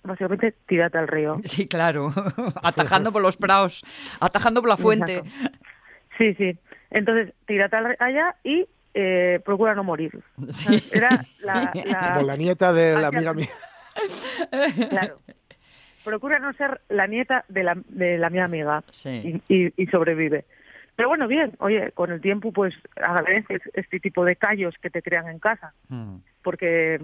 básicamente 0.07 0.55
tirarte 0.67 0.99
al 0.99 1.09
río. 1.09 1.37
Sí, 1.45 1.67
claro. 1.69 2.11
atajando 2.63 3.13
por 3.13 3.23
los 3.23 3.37
praos, 3.37 3.85
atajando 4.21 4.61
por 4.61 4.69
la 4.71 4.77
fuente. 4.77 5.17
Exacto. 5.19 5.59
Sí, 6.19 6.35
sí. 6.35 6.59
Entonces, 6.91 7.35
tírate 7.47 7.77
al- 7.77 7.97
allá 7.99 8.37
y 8.45 8.67
eh, 8.95 9.41
procura 9.45 9.75
no 9.75 9.85
morir. 9.85 10.19
Sí. 10.49 10.83
Era 10.93 11.25
la, 11.41 11.71
la- 11.85 12.13
Como 12.15 12.27
la 12.27 12.37
nieta 12.37 12.73
de 12.73 12.95
la 12.95 13.09
amiga 13.09 13.35
mía. 13.35 13.49
claro. 14.91 15.19
Procura 16.05 16.39
no 16.39 16.53
ser 16.53 16.81
la 16.89 17.07
nieta 17.07 17.45
de 17.49 17.65
la, 17.65 17.75
de 17.89 18.17
la 18.19 18.31
mi 18.31 18.39
amiga 18.39 18.85
Sí. 18.93 19.43
y, 19.49 19.55
y- 19.67 19.73
y 19.77 19.87
sobrevive. 19.89 20.45
Pero 20.95 21.09
bueno, 21.09 21.27
bien, 21.29 21.53
oye, 21.59 21.91
con 21.93 22.11
el 22.13 22.21
tiempo 22.21 22.53
pues 22.53 22.75
agradeces 22.97 23.61
este 23.75 24.01
tipo 24.01 24.25
de 24.25 24.37
callos 24.37 24.75
que 24.81 24.89
te 24.89 25.03
crean 25.03 25.29
en 25.29 25.39
casa, 25.41 25.75
Mm. 25.89 26.17
porque, 26.43 27.01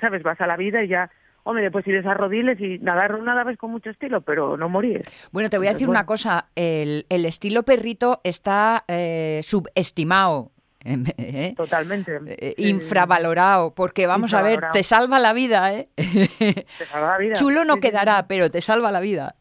¿sabes? 0.00 0.22
Vas 0.22 0.40
a 0.40 0.46
la 0.48 0.56
vida 0.56 0.82
y 0.82 0.88
ya, 0.88 1.10
hombre, 1.50 1.64
después 1.64 1.86
irés 1.86 2.06
a 2.06 2.14
rodiles 2.14 2.60
y 2.60 2.78
nadar 2.78 3.14
una 3.14 3.42
vez 3.44 3.58
con 3.58 3.70
mucho 3.70 3.90
estilo, 3.90 4.20
pero 4.22 4.56
no 4.56 4.68
morir. 4.68 5.02
Bueno, 5.32 5.50
te 5.50 5.58
voy 5.58 5.66
a 5.66 5.72
decir 5.72 5.86
Bueno. 5.86 6.00
una 6.00 6.06
cosa. 6.06 6.48
El, 6.56 7.06
el 7.08 7.24
estilo 7.26 7.62
perrito 7.62 8.20
está 8.24 8.84
eh, 8.88 9.40
subestimado. 9.42 10.50
¿eh? 10.84 11.52
Totalmente. 11.56 12.18
Eh, 12.26 12.54
infravalorado, 12.56 13.74
porque 13.74 14.06
vamos 14.06 14.32
a 14.32 14.40
ver, 14.42 14.60
te 14.72 14.82
salva 14.82 15.18
la 15.18 15.32
vida, 15.34 15.74
¿eh? 15.74 15.88
Te 15.96 16.84
salva 16.86 17.12
la 17.12 17.18
vida. 17.18 17.34
Chulo 17.38 17.64
no 17.64 17.74
Sí, 17.74 17.80
sí, 17.80 17.86
sí. 17.86 17.90
quedará, 17.90 18.26
pero 18.26 18.50
te 18.50 18.60
salva 18.62 18.90
la 18.90 19.00
vida. 19.00 19.34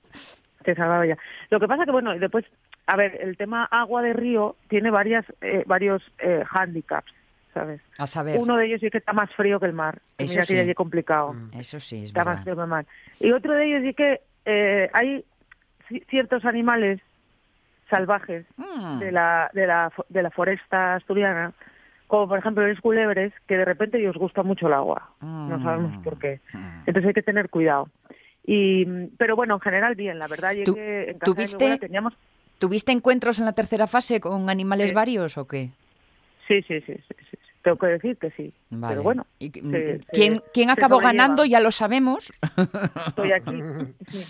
te 0.63 0.75
salvaba 0.75 1.05
ya. 1.05 1.17
Lo 1.49 1.59
que 1.59 1.67
pasa 1.67 1.85
que, 1.85 1.91
bueno, 1.91 2.13
y 2.13 2.19
después, 2.19 2.45
a 2.87 2.97
ver, 2.97 3.19
el 3.21 3.37
tema 3.37 3.63
agua 3.71 4.01
de 4.01 4.11
río 4.13 4.57
tiene 4.67 4.91
varias, 4.91 5.25
eh, 5.41 5.63
varios 5.65 6.03
handicaps, 6.51 7.11
¿sabes? 7.59 7.81
A 7.97 8.07
saber, 8.07 8.37
Uno 8.39 8.55
de 8.57 8.65
ellos 8.67 8.79
sí 8.81 8.89
que 8.89 8.99
está 8.99 9.11
más 9.13 9.29
frío 9.35 9.59
que 9.59 9.65
el 9.65 9.73
mar. 9.73 9.99
Eso 10.17 10.33
Mira 10.33 10.43
sí. 10.45 10.53
que 10.53 10.61
es 10.71 10.75
complicado. 10.75 11.35
eso 11.53 11.79
sí, 11.79 11.97
es 11.97 12.03
Está 12.05 12.23
más 12.23 12.41
frío 12.43 12.55
que 12.55 12.61
el 12.61 12.67
mar. 12.67 12.85
Y 13.19 13.31
otro 13.31 13.53
de 13.53 13.65
ellos 13.65 13.81
sí 13.83 13.93
que 13.93 14.21
eh, 14.45 14.89
hay 14.93 15.25
ci- 15.89 16.05
ciertos 16.09 16.45
animales 16.45 17.01
salvajes 17.89 18.45
Mm. 18.57 18.99
de 18.99 19.11
la, 19.11 19.49
de 19.53 19.67
la, 19.67 19.91
de 20.09 20.21
la 20.23 20.29
foresta 20.31 20.95
asturiana, 20.95 21.53
como 22.07 22.27
por 22.27 22.39
ejemplo 22.39 22.65
los 22.67 22.79
culebres, 22.79 23.33
que 23.47 23.57
de 23.57 23.65
repente 23.65 23.97
les 23.99 24.15
gusta 24.15 24.43
mucho 24.43 24.67
el 24.67 24.73
agua. 24.73 25.09
No 25.21 25.61
sabemos 25.61 25.97
Mm. 25.97 26.03
por 26.03 26.17
qué. 26.19 26.39
Mm. 26.53 26.83
Entonces 26.87 27.07
hay 27.07 27.13
que 27.13 27.23
tener 27.23 27.49
cuidado. 27.49 27.89
Y, 28.45 28.85
pero 29.17 29.35
bueno, 29.35 29.55
en 29.55 29.59
general 29.61 29.95
bien, 29.95 30.17
la 30.17 30.27
verdad. 30.27 30.53
¿Tú- 30.65 30.73
Llegué 30.75 31.11
en 31.11 31.19
de 31.19 31.25
tuviste- 31.25 31.79
teníamos 31.79 32.13
¿Tuviste 32.57 32.91
encuentros 32.91 33.39
en 33.39 33.45
la 33.45 33.53
tercera 33.53 33.87
fase 33.87 34.19
con 34.19 34.49
animales 34.49 34.89
Sí. 34.89 34.95
varios 34.95 35.37
o 35.37 35.47
qué? 35.47 35.69
Sí, 36.47 36.61
sí, 36.63 36.81
sí. 36.81 36.93
Tengo 37.61 37.77
que 37.77 37.87
decir 37.87 38.17
que 38.17 38.31
sí. 38.31 38.53
Vale. 38.69 38.93
Pero 38.93 39.03
bueno, 39.03 39.25
¿Y 39.39 39.51
qu- 39.51 39.69
se- 39.71 39.99
¿Quién, 40.11 40.35
se- 40.37 40.43
quién 40.53 40.67
se 40.67 40.73
acabó 40.73 40.99
ganando? 40.99 41.43
Ya 41.45 41.59
lo 41.59 41.71
sabemos. 41.71 42.31
Estoy 43.07 43.31
aquí. 43.33 43.61
sí. 44.09 44.25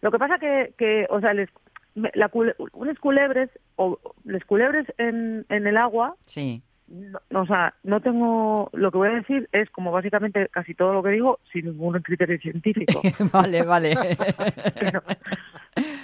Lo 0.00 0.10
que 0.10 0.18
pasa 0.18 0.38
que, 0.38 0.74
que 0.76 1.06
o 1.08 1.20
sea, 1.20 1.32
les, 1.34 1.48
la, 1.94 2.30
unos 2.72 2.98
culebres, 2.98 3.48
o 3.76 3.98
les 4.24 4.44
culebres 4.44 4.86
en, 4.98 5.46
en 5.48 5.66
el 5.66 5.76
agua, 5.76 6.16
Sí. 6.26 6.62
no, 6.88 7.40
o 7.42 7.46
sea, 7.46 7.72
no 7.84 8.00
tengo, 8.00 8.68
lo 8.74 8.90
que 8.90 8.98
voy 8.98 9.08
a 9.08 9.12
decir 9.14 9.48
es 9.52 9.70
como 9.70 9.92
básicamente 9.92 10.48
casi 10.48 10.74
todo 10.74 10.92
lo 10.92 11.02
que 11.02 11.10
digo 11.10 11.38
sin 11.52 11.66
ningún 11.66 11.98
criterio 12.02 12.38
científico. 12.40 13.00
vale, 13.32 13.62
vale. 13.62 13.94
pero, 14.78 15.02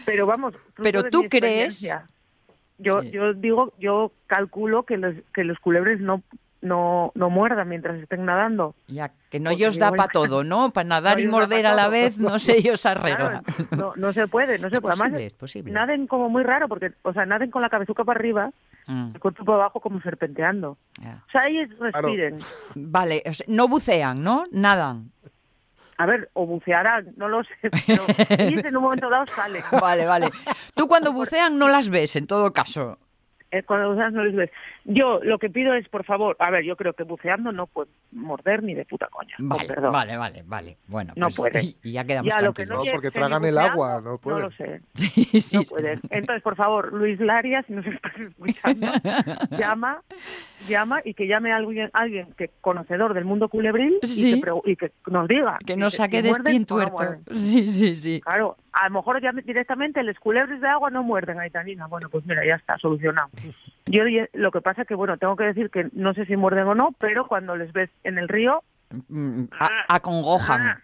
pero 0.06 0.26
vamos, 0.26 0.54
Pero 0.82 1.02
tú 1.10 1.24
crees-. 1.28 1.92
Yo, 2.78 3.02
Sí. 3.02 3.10
yo 3.10 3.34
digo, 3.34 3.74
yo 3.78 4.10
calculo 4.26 4.84
que 4.84 4.96
los, 4.96 5.14
que 5.34 5.44
los 5.44 5.58
culebres 5.58 6.00
no, 6.00 6.22
no, 6.62 7.10
no 7.14 7.30
muerdan 7.30 7.68
mientras 7.68 7.98
estén 8.00 8.24
nadando. 8.24 8.74
ya, 8.86 9.10
que 9.30 9.40
no 9.40 9.50
Porque 9.50 9.66
os 9.68 9.78
da 9.78 9.92
para 9.92 10.12
todo, 10.12 10.44
¿no? 10.44 10.70
Para 10.74 10.88
nadar 10.88 11.14
No 11.16 11.20
y 11.20 11.22
ellos 11.22 11.32
morder 11.32 11.66
a 11.66 11.74
la 11.74 11.82
todo. 11.84 11.90
vez, 11.92 12.18
no 12.18 12.38
sé, 12.38 12.58
ellos 12.58 12.84
arregla. 12.86 13.42
Claro, 13.44 13.66
no, 13.70 13.92
no 13.96 14.12
se 14.12 14.26
puede, 14.28 14.58
no 14.58 14.68
se 14.68 14.74
Es 14.76 14.80
puede. 14.80 14.92
Además, 14.94 15.08
posible, 15.10 15.26
es 15.26 15.32
posible. 15.34 15.72
naden 15.72 16.06
como 16.06 16.28
muy 16.28 16.42
raro, 16.42 16.68
porque, 16.68 16.92
o 17.02 17.12
sea, 17.12 17.24
naden 17.26 17.50
con 17.50 17.62
la 17.62 17.68
cabezuca 17.70 18.04
para 18.04 18.18
arriba, 18.18 18.50
Mm, 18.86 19.12
el 19.14 19.20
cuerpo 19.20 19.44
para 19.44 19.58
abajo 19.58 19.78
como 19.80 20.00
serpenteando. 20.00 20.76
ya. 21.00 21.22
O 21.28 21.30
sea, 21.30 21.46
ellos 21.46 21.68
respiren. 21.78 22.38
Vale, 22.74 23.22
o 23.26 23.32
sea, 23.32 23.46
no 23.48 23.68
bucean, 23.68 24.24
¿no? 24.24 24.44
Nadan. 24.50 25.12
A 25.98 26.06
ver, 26.06 26.30
o 26.32 26.46
bucearán, 26.46 27.12
no 27.16 27.28
lo 27.28 27.44
sé, 27.44 27.50
pero 27.86 28.04
ellos 28.38 28.64
en 28.64 28.76
un 28.76 28.82
momento 28.82 29.08
dado 29.10 29.26
salen. 29.26 29.62
Vale, 29.80 30.06
vale. 30.06 30.30
Tú 30.74 30.88
cuando 30.88 31.12
bucean 31.14 31.58
no 31.58 31.68
las 31.68 31.88
ves, 31.90 32.16
en 32.16 32.26
todo 32.26 32.52
caso. 32.52 32.98
Eh, 33.52 33.62
cuando 33.64 33.90
bucean 33.90 34.14
no 34.14 34.24
les 34.24 34.34
ves. 34.34 34.50
Yo 34.92 35.20
lo 35.22 35.38
que 35.38 35.48
pido 35.50 35.72
es, 35.74 35.88
por 35.88 36.04
favor, 36.04 36.36
a 36.40 36.50
ver, 36.50 36.64
yo 36.64 36.76
creo 36.76 36.92
que 36.94 37.04
buceando 37.04 37.52
no 37.52 37.66
puede 37.66 37.90
morder 38.12 38.62
ni 38.62 38.74
de 38.74 38.84
puta 38.84 39.06
coña. 39.08 39.34
con 39.38 39.48
Vale, 39.48 39.66
perdón. 39.68 39.92
vale, 39.92 40.16
vale, 40.16 40.42
vale. 40.46 40.76
Bueno, 40.88 41.12
No 41.16 41.26
pues, 41.26 41.36
puede. 41.36 41.62
y- 41.64 41.76
y 41.82 41.92
ya 41.92 42.04
quedamos 42.04 42.32
Ya, 42.34 42.42
lo 42.44 42.52
que. 42.52 42.66
No, 42.66 42.80
lle- 42.82 42.90
porque 42.92 43.10
tragan 43.10 43.44
el 43.44 43.56
agua, 43.58 44.00
no 44.02 44.18
pueden. 44.18 44.42
lo 44.42 44.50
sé. 44.50 44.80
Sí, 44.94 45.24
sí, 45.40 45.56
no 45.58 45.62
sí. 45.62 45.70
pueden. 45.74 46.00
Entonces, 46.10 46.42
por 46.42 46.56
favor, 46.56 46.92
Luis 46.92 47.20
Larias, 47.20 47.64
si 47.66 47.72
nos 47.72 47.86
estás 47.86 48.12
escuchando, 48.18 48.86
llama, 49.58 50.02
llama 50.68 51.00
y 51.04 51.14
que 51.14 51.26
llame 51.26 51.52
a 51.52 51.56
alguien, 51.56 51.90
alguien 51.92 52.32
que 52.36 52.50
conocedor 52.60 53.14
del 53.14 53.24
mundo 53.24 53.48
culebril 53.48 53.98
Sí. 54.02 54.34
y, 54.34 54.40
que, 54.42 54.50
y 54.64 54.76
que 54.76 54.92
nos 55.06 55.28
diga. 55.28 55.58
Que 55.64 55.76
nos 55.76 55.94
saque 55.94 56.18
si 56.18 56.22
de 56.24 56.30
este 56.30 56.50
o 56.50 56.52
no 56.52 56.56
entuerto. 56.56 56.92
muerden. 56.96 57.22
Sí, 57.38 57.68
sí, 57.70 57.94
sí. 57.96 58.20
Claro, 58.20 58.56
a 58.72 58.88
lo 58.88 58.94
mejor 58.96 59.20
ya 59.22 59.32
directamente 59.32 60.02
los 60.02 60.18
culebres 60.18 60.60
de 60.60 60.68
agua 60.68 60.90
no 60.90 61.02
muerden 61.02 61.38
a 61.40 61.46
Itanina. 61.46 61.86
Bueno, 61.86 62.08
pues 62.10 62.24
mira, 62.26 62.44
ya 62.44 62.56
está, 62.56 62.76
solucionado. 62.78 63.28
Yo 63.86 64.02
lo 64.34 64.52
que 64.52 64.60
pasa 64.60 64.79
que, 64.84 64.94
bueno, 64.94 65.16
tengo 65.18 65.36
que 65.36 65.44
decir 65.44 65.70
que 65.70 65.88
no 65.92 66.14
sé 66.14 66.26
si 66.26 66.36
muerden 66.36 66.66
o 66.66 66.74
no, 66.74 66.94
pero 66.98 67.26
cuando 67.26 67.56
les 67.56 67.72
ves 67.72 67.90
en 68.04 68.18
el 68.18 68.28
río, 68.28 68.62
Mm, 69.08 69.44
a- 69.58 69.84
acongojan. 69.94 70.60
ah, 70.62 70.80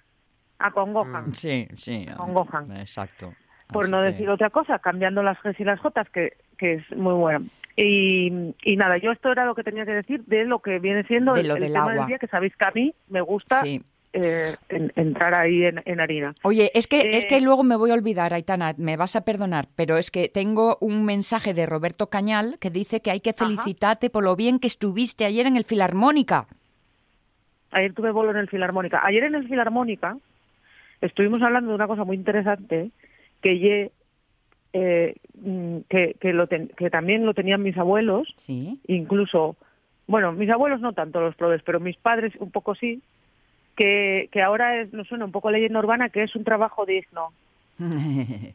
acongojan. 0.58 1.34
Sí, 1.34 1.66
sí. 1.74 2.06
Acongojan. 2.10 2.70
Exacto. 2.76 3.34
por 3.72 3.82
Así 3.84 3.90
no 3.92 4.00
que- 4.00 4.06
decir 4.12 4.30
otra 4.30 4.50
cosa, 4.50 4.78
cambiando 4.78 5.24
las 5.24 5.42
Gs 5.42 5.58
y 5.58 5.64
las 5.64 5.80
J, 5.80 6.04
que, 6.04 6.36
que 6.56 6.74
es 6.74 6.96
muy 6.96 7.14
bueno. 7.14 7.44
Y, 7.76 8.54
y 8.62 8.76
nada, 8.76 8.96
yo 8.98 9.10
esto 9.10 9.32
era 9.32 9.44
lo 9.44 9.56
que 9.56 9.64
tenía 9.64 9.84
que 9.84 9.90
decir 9.92 10.24
de 10.26 10.44
lo 10.44 10.60
que 10.60 10.78
viene 10.78 11.02
siendo 11.02 11.34
De 11.34 11.40
el, 11.40 11.48
lo 11.48 11.54
el 11.56 11.60
del 11.62 11.72
tema 11.72 11.82
agua. 11.82 11.94
del 11.94 12.06
día, 12.06 12.18
que 12.18 12.28
sabéis 12.28 12.56
que 12.56 12.64
a 12.64 12.70
mí 12.70 12.94
me 13.08 13.20
gusta 13.22 13.56
Sí. 13.62 13.82
Eh, 14.18 14.56
en- 14.70 14.92
entrar 14.96 15.35
ahí 15.35 15.64
en, 15.64 15.82
en 15.85 16.00
harina. 16.00 16.35
Oye, 16.42 16.70
es 16.75 16.87
que, 16.87 17.00
es 17.11 17.25
Eh, 17.25 17.28
que 17.28 17.40
luego 17.42 17.62
me 17.62 17.76
voy 17.76 17.90
a 17.90 17.94
olvidar, 17.94 18.32
Aitana, 18.32 18.75
me 18.78 18.96
vas 18.96 19.14
a 19.14 19.20
perdonar, 19.25 19.66
pero 19.76 19.99
es 19.99 20.11
que 20.11 20.28
tengo 20.30 20.78
un 20.80 21.04
mensaje 21.04 21.52
de 21.52 21.66
Roberto 21.66 22.08
Cañal 22.08 22.56
que 22.58 22.70
dice 22.70 23.00
que 23.02 23.11
hay 23.11 23.20
que 23.20 23.35
felicitarte 23.35 24.08
por 24.08 24.25
lo 24.25 24.35
bien 24.35 24.58
que 24.58 24.68
estuviste 24.68 25.26
ayer 25.26 25.46
en 25.46 25.56
el 25.56 25.64
Filarmónica. 25.64 26.46
Ayer 27.73 27.92
tuve 27.92 28.11
bolo 28.11 28.30
en 28.30 28.38
el 28.38 28.49
Filarmónica. 28.49 29.00
Ayer 29.04 29.25
en 29.25 29.35
el 29.35 29.49
Filarmónica 29.49 30.16
estuvimos 31.02 31.42
hablando 31.42 31.68
de 31.70 31.75
una 31.76 31.87
cosa 31.87 32.04
muy 32.04 32.16
interesante 32.16 32.90
que 33.42 33.58
ye, 33.58 33.90
eh, 34.73 35.14
mm, 35.42 35.78
que, 35.90 36.16
que, 36.20 36.32
lo 36.32 36.46
ten- 36.46 36.68
que 36.76 36.88
también 36.90 37.26
lo 37.26 37.35
tenían 37.35 37.62
mis 37.62 37.76
abuelos, 37.76 38.32
Sí. 38.37 38.80
incluso, 38.87 39.56
bueno, 40.06 40.32
mis 40.32 40.49
abuelos 40.49 40.80
no 40.80 40.94
tanto 40.94 41.20
los 41.20 41.35
probes, 41.35 41.61
pero 41.64 41.80
mis 41.80 41.96
padres 41.99 42.32
un 42.38 42.50
poco 42.50 42.75
sí, 42.75 43.02
que, 43.76 44.28
que 44.33 44.42
ahora 44.42 44.80
es, 44.80 44.92
nos 44.92 45.06
suena 45.06 45.25
un 45.25 45.33
poco 45.33 45.50
leyenda 45.50 45.78
urbana, 45.78 46.09
que 46.09 46.23
es 46.23 46.35
un 46.35 46.45
trabajo 46.45 46.87
digno. 46.87 47.33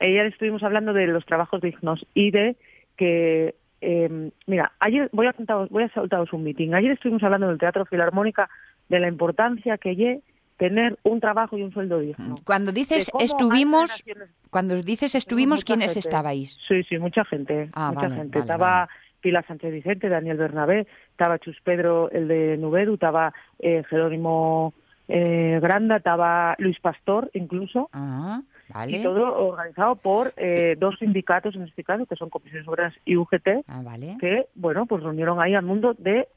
Ayer 0.00 0.26
estuvimos 0.26 0.62
hablando 0.62 0.92
de 0.92 1.06
los 1.06 1.24
trabajos 1.24 1.60
dignos 1.60 2.04
y 2.14 2.32
de 2.32 2.56
que, 2.96 3.54
eh, 3.80 4.30
mira, 4.46 4.72
ayer 4.80 5.08
voy 5.12 5.26
a 5.26 5.32
contaros, 5.32 5.68
voy 5.70 5.84
a 5.84 5.88
soltaros 5.90 6.32
un 6.32 6.42
meeting. 6.42 6.72
Ayer 6.72 6.90
estuvimos 6.90 7.22
hablando 7.22 7.48
del 7.48 7.58
Teatro 7.58 7.84
Filarmónica 7.84 8.50
de 8.88 8.98
la 8.98 9.06
importancia 9.06 9.78
que 9.78 9.94
lle 9.94 10.20
tener 10.56 10.98
un 11.02 11.20
trabajo 11.20 11.56
y 11.56 11.62
un 11.62 11.72
sueldo 11.72 12.00
digno. 12.00 12.36
Cuando 12.44 12.72
dices 12.72 13.12
estuvimos, 13.20 14.04
cuando 14.50 14.76
dices 14.76 15.14
estuvimos, 15.14 15.64
¿quiénes 15.64 15.94
gente. 15.94 16.08
estabais? 16.08 16.58
Sí, 16.66 16.82
sí, 16.84 16.98
mucha 16.98 17.24
gente. 17.24 17.70
Ah, 17.72 17.90
mucha 17.92 18.08
vale, 18.08 18.14
gente. 18.16 18.38
vale, 18.38 18.40
estaba 18.40 18.66
vale. 18.66 18.90
Pilar 19.22 19.46
Sánchez 19.46 19.72
Vicente, 19.72 20.08
Daniel 20.10 20.36
Bernabé, 20.36 20.86
estaba 21.12 21.38
Chus 21.38 21.56
Pedro, 21.64 22.10
el 22.10 22.28
de 22.28 22.56
Nubedu, 22.58 22.94
estaba 22.94 23.32
eh, 23.60 23.82
Jerónimo 23.88 24.74
eh, 25.08 25.58
Granda, 25.62 25.96
estaba 25.96 26.54
Luis 26.58 26.78
Pastor, 26.80 27.30
incluso. 27.32 27.88
Ah, 27.92 28.42
Y 28.68 28.72
vale. 28.72 29.02
todo 29.02 29.46
organizado 29.48 29.96
por 29.96 30.32
eh, 30.36 30.76
dos 30.78 30.96
sindicatos, 30.98 31.54
en 31.54 31.62
este 31.62 31.84
caso, 31.84 32.04
que 32.06 32.16
son 32.16 32.28
Comisiones 32.30 32.66
Obreras 32.68 32.94
y 33.04 33.16
UGT, 33.16 33.64
Ah, 33.68 33.82
vale. 33.84 34.16
que, 34.20 34.46
bueno, 34.54 34.86
pues 34.86 35.02
reunieron 35.02 35.40
ahí 35.40 35.54
al 35.54 35.64
mundo 35.64 35.94
de 35.98 36.28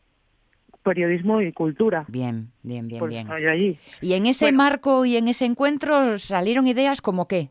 periodismo 0.83 1.41
y 1.41 1.51
cultura. 1.51 2.05
Bien, 2.07 2.49
bien, 2.61 2.87
bien, 2.87 2.99
Por 2.99 3.09
bien. 3.09 3.27
allí. 3.31 3.79
Y 4.01 4.13
en 4.13 4.27
ese 4.27 4.45
Bueno. 4.45 4.57
marco 4.59 5.05
y 5.05 5.17
en 5.17 5.27
ese 5.27 5.45
encuentro 5.45 6.19
salieron 6.19 6.67
ideas 6.67 7.01
como 7.01 7.27
qué. 7.27 7.49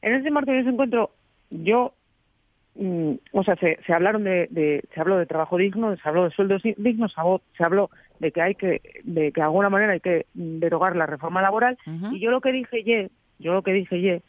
En 0.00 0.14
ese 0.14 0.30
marco 0.30 0.50
de 0.50 0.60
ese 0.60 0.70
encuentro, 0.70 1.10
yo, 1.50 1.92
mm, 2.80 3.12
o 3.32 3.44
sea, 3.44 3.56
se, 3.56 3.78
se 3.86 3.92
hablaron 3.92 4.24
de, 4.24 4.48
de- 4.50 4.82
se 4.92 5.00
habló 5.00 5.16
de 5.18 5.26
trabajo 5.26 5.56
digno, 5.56 5.94
se 5.96 6.08
habló 6.08 6.24
de 6.24 6.30
sueldos 6.34 6.62
di- 6.62 6.74
dignos, 6.78 7.14
se 7.56 7.62
habló, 7.64 7.90
de 8.18 8.32
que 8.32 8.42
hay 8.42 8.54
que, 8.54 8.80
de 9.04 9.30
que 9.32 9.40
de 9.40 9.46
alguna 9.46 9.70
manera 9.70 9.92
hay 9.92 10.00
que 10.00 10.26
derogar 10.34 10.96
la 10.96 11.06
reforma 11.06 11.40
laboral. 11.42 11.78
Y 12.12 12.18
yo 12.20 12.30
lo 12.30 12.40
que 12.40 12.52
dije 12.52 12.82
ye, 12.82 13.10
yo 13.38 13.52
lo 13.54 13.62
que 13.62 13.72
dije 13.72 14.00
ye, 14.00 14.22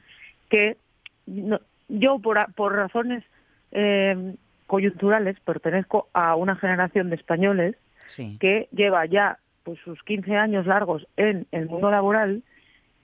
que 0.49 0.77
no- 1.25 1.59
yo 1.89 2.19
por, 2.19 2.37
por 2.53 2.75
razones 2.75 3.23
eh, 3.71 4.35
coyunturales 4.67 5.39
pertenezco 5.41 6.07
a 6.13 6.35
una 6.35 6.55
generación 6.55 7.09
de 7.09 7.15
españoles 7.15 7.75
Sí. 8.05 8.37
que 8.39 8.67
lleva 8.71 9.05
ya 9.05 9.37
pues 9.63 9.79
sus 9.79 10.01
15 10.03 10.35
años 10.35 10.65
largos 10.65 11.07
en 11.17 11.45
el 11.51 11.67
mundo 11.67 11.91
laboral 11.91 12.41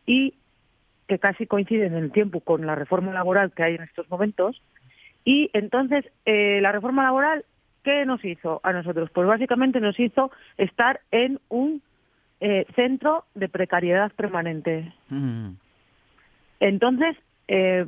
y 0.06 0.34
que 1.08 1.20
casi 1.20 1.46
coinciden 1.46 1.94
en 1.96 2.04
el 2.06 2.12
tiempo 2.12 2.39
con 2.42 2.66
la 2.66 2.75
reforma 2.75 3.13
laboral 3.13 3.51
que 3.51 3.63
hay 3.63 3.75
en 3.75 3.84
estos 3.84 4.10
momentos. 4.10 4.62
Y 5.27 5.50
entonces, 5.51 6.05
eh, 6.25 6.60
la 6.62 6.72
reforma 6.72 7.03
laboral, 7.03 7.43
¿qué 7.84 8.05
nos 8.05 8.24
hizo 8.24 8.62
a 8.63 8.72
nosotros? 8.72 9.10
Pues 9.13 9.27
básicamente 9.27 9.81
nos 9.81 10.00
hizo 10.00 10.31
estar 10.57 11.01
en 11.12 11.41
un 11.50 11.81
eh, 12.39 12.65
centro 12.77 13.25
de 13.36 13.50
precariedad 13.50 14.10
permanente. 14.13 14.93
Mm. 15.10 15.50
Entonces, 16.62 17.17
eh, 17.50 17.88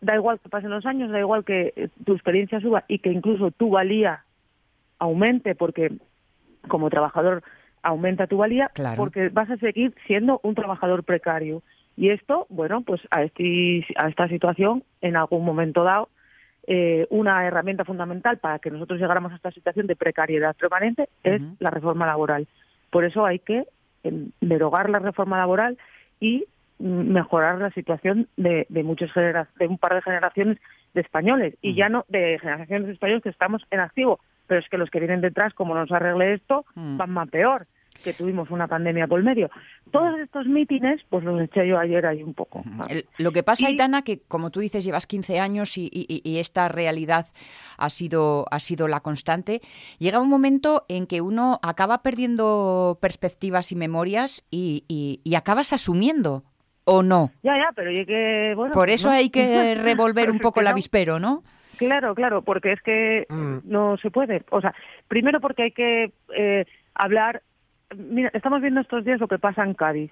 da 0.00 0.14
igual 0.14 0.40
que 0.40 0.48
pasen 0.48 0.70
los 0.70 0.86
años, 0.86 1.10
da 1.10 1.18
igual 1.20 1.44
que 1.44 1.74
eh, 1.76 1.88
tu 2.06 2.14
experiencia 2.14 2.60
suba 2.60 2.84
y 2.88 3.00
que 3.00 3.12
incluso 3.12 3.50
tu 3.50 3.68
valía 3.68 4.24
aumente, 4.98 5.54
porque 5.54 5.92
como 6.66 6.88
trabajador 6.88 7.42
aumenta 7.82 8.26
tu 8.26 8.38
valía, 8.38 8.70
Claro. 8.72 8.96
porque 8.96 9.28
vas 9.28 9.50
a 9.50 9.58
seguir 9.58 9.94
siendo 10.06 10.40
un 10.42 10.54
trabajador 10.54 11.04
precario. 11.04 11.62
Y 11.94 12.08
esto, 12.08 12.46
bueno, 12.48 12.80
pues 12.80 13.02
a, 13.10 13.22
este- 13.22 13.84
a 13.96 14.08
esta 14.08 14.28
situación, 14.28 14.82
en 15.02 15.16
algún 15.16 15.44
momento 15.44 15.84
dado, 15.84 16.08
eh, 16.66 17.06
una 17.10 17.46
herramienta 17.46 17.84
fundamental 17.84 18.38
para 18.38 18.58
que 18.58 18.70
nosotros 18.70 19.00
llegáramos 19.00 19.32
a 19.32 19.36
esta 19.36 19.50
situación 19.50 19.86
de 19.86 19.96
precariedad 19.96 20.54
permanente 20.56 21.08
es 21.24 21.40
la 21.58 21.70
reforma 21.70 22.06
laboral. 22.06 22.46
Por 22.90 23.04
eso 23.04 23.24
hay 23.24 23.38
que 23.38 23.64
em, 24.02 24.30
derogar 24.40 24.90
la 24.90 24.98
reforma 24.98 25.38
laboral 25.38 25.78
y 26.20 26.44
mm, 26.78 27.12
mejorar 27.12 27.58
la 27.58 27.70
situación 27.70 28.28
de, 28.36 28.66
de 28.68 28.82
muchas 28.82 29.12
genera- 29.12 29.48
de 29.58 29.66
un 29.66 29.78
par 29.78 29.94
de 29.94 30.02
generaciones 30.02 30.58
de 30.94 31.00
españoles 31.02 31.54
y 31.62 31.74
ya 31.74 31.88
no 31.88 32.04
de 32.08 32.38
generaciones 32.40 32.86
de 32.88 32.92
españoles 32.94 33.22
que 33.22 33.28
estamos 33.30 33.62
en 33.70 33.80
activo, 33.80 34.18
pero 34.46 34.60
es 34.60 34.68
que 34.68 34.78
los 34.78 34.90
que 34.90 34.98
vienen 35.00 35.20
detrás, 35.20 35.54
como 35.54 35.74
nos 35.74 35.90
arregle 35.92 36.34
esto, 36.34 36.64
Mm. 36.74 36.96
van 36.96 37.10
más 37.10 37.28
peor, 37.30 37.66
que 38.00 38.12
tuvimos 38.12 38.50
una 38.50 38.66
pandemia 38.66 39.06
por 39.06 39.22
medio. 39.22 39.50
Todos 39.90 40.18
estos 40.20 40.46
mítines, 40.46 41.00
pues 41.08 41.24
los 41.24 41.40
eché 41.40 41.66
yo 41.66 41.78
ayer 41.78 42.04
ahí 42.06 42.22
un 42.22 42.34
poco. 42.34 42.62
El- 42.88 43.06
lo 43.18 43.32
que 43.32 43.42
pasa, 43.42 43.64
Y- 43.64 43.72
Aitana, 43.72 44.02
que 44.02 44.20
como 44.28 44.50
tú 44.50 44.60
dices, 44.60 44.84
llevas 44.84 45.06
15 45.06 45.40
años 45.40 45.76
y, 45.78 45.88
y- 45.92 46.20
y 46.24 46.38
esta 46.38 46.68
realidad 46.68 47.26
ha 47.78 47.90
sido, 47.90 48.46
ha 48.50 48.58
sido 48.58 48.88
la 48.88 49.00
constante, 49.00 49.60
llega 49.98 50.20
un 50.20 50.28
momento 50.28 50.84
en 50.88 51.06
que 51.06 51.20
uno 51.20 51.58
acaba 51.62 52.02
perdiendo 52.02 52.98
perspectivas 53.00 53.72
y 53.72 53.76
memorias 53.76 54.44
y, 54.50 54.84
y- 54.88 55.20
y 55.24 55.34
acabas 55.34 55.72
asumiendo, 55.72 56.44
¿o 56.84 57.02
no? 57.02 57.30
Ya, 57.42 57.56
ya, 57.56 57.70
pero 57.74 57.90
llegué, 57.90 58.54
bueno... 58.54 58.72
Por 58.74 58.90
eso 58.90 59.08
no. 59.08 59.14
hay 59.14 59.30
que 59.30 59.74
revolver 59.82 60.30
un 60.30 60.38
poco 60.38 60.54
que 60.54 60.60
el 60.60 60.64
no. 60.64 60.70
avispero, 60.70 61.18
¿no? 61.18 61.42
Claro, 61.78 62.14
claro, 62.14 62.42
porque 62.42 62.72
es 62.72 62.82
que 62.82 63.26
Mm. 63.30 63.58
no 63.64 63.96
se 63.96 64.10
puede. 64.10 64.44
O 64.50 64.60
sea, 64.60 64.74
primero 65.08 65.40
porque 65.40 65.62
hay 65.62 65.72
que 65.72 66.12
eh, 66.36 66.66
hablar. 66.94 67.42
Mira, 67.96 68.30
estamos 68.34 68.60
viendo 68.60 68.80
estos 68.80 69.04
días 69.04 69.20
lo 69.20 69.28
que 69.28 69.38
pasa 69.38 69.64
en 69.64 69.74
Cádiz, 69.74 70.10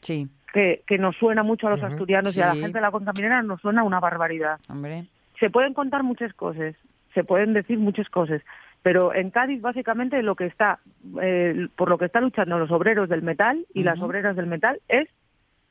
Sí, 0.00 0.28
que, 0.52 0.82
que 0.86 0.98
nos 0.98 1.16
suena 1.16 1.42
mucho 1.42 1.66
a 1.66 1.70
los 1.70 1.82
asturianos 1.82 2.36
y 2.36 2.40
a 2.40 2.46
la 2.46 2.52
gente 2.60 2.78
de 2.78 2.82
la 2.82 2.90
cuenca 2.92 3.12
minera 3.16 3.42
nos 3.42 3.60
suena 3.60 3.82
una 3.82 3.98
barbaridad. 4.00 4.60
hombre. 4.68 5.06
Se 5.40 5.50
pueden 5.50 5.74
contar 5.74 6.02
muchas 6.04 6.32
cosas, 6.34 6.74
se 7.14 7.24
pueden 7.24 7.52
decir 7.52 7.78
muchas 7.78 8.08
cosas, 8.08 8.40
pero 8.82 9.12
en 9.12 9.30
Cádiz 9.30 9.60
básicamente 9.60 10.22
lo 10.22 10.36
que 10.36 10.46
está, 10.46 10.78
eh, 11.20 11.66
por 11.76 11.88
lo 11.90 11.98
que 11.98 12.04
están 12.06 12.22
luchando 12.24 12.58
los 12.58 12.70
obreros 12.70 13.08
del 13.08 13.22
metal 13.22 13.66
y 13.74 13.82
las 13.82 14.00
obreras 14.00 14.36
del 14.36 14.46
metal 14.46 14.80
es 14.88 15.08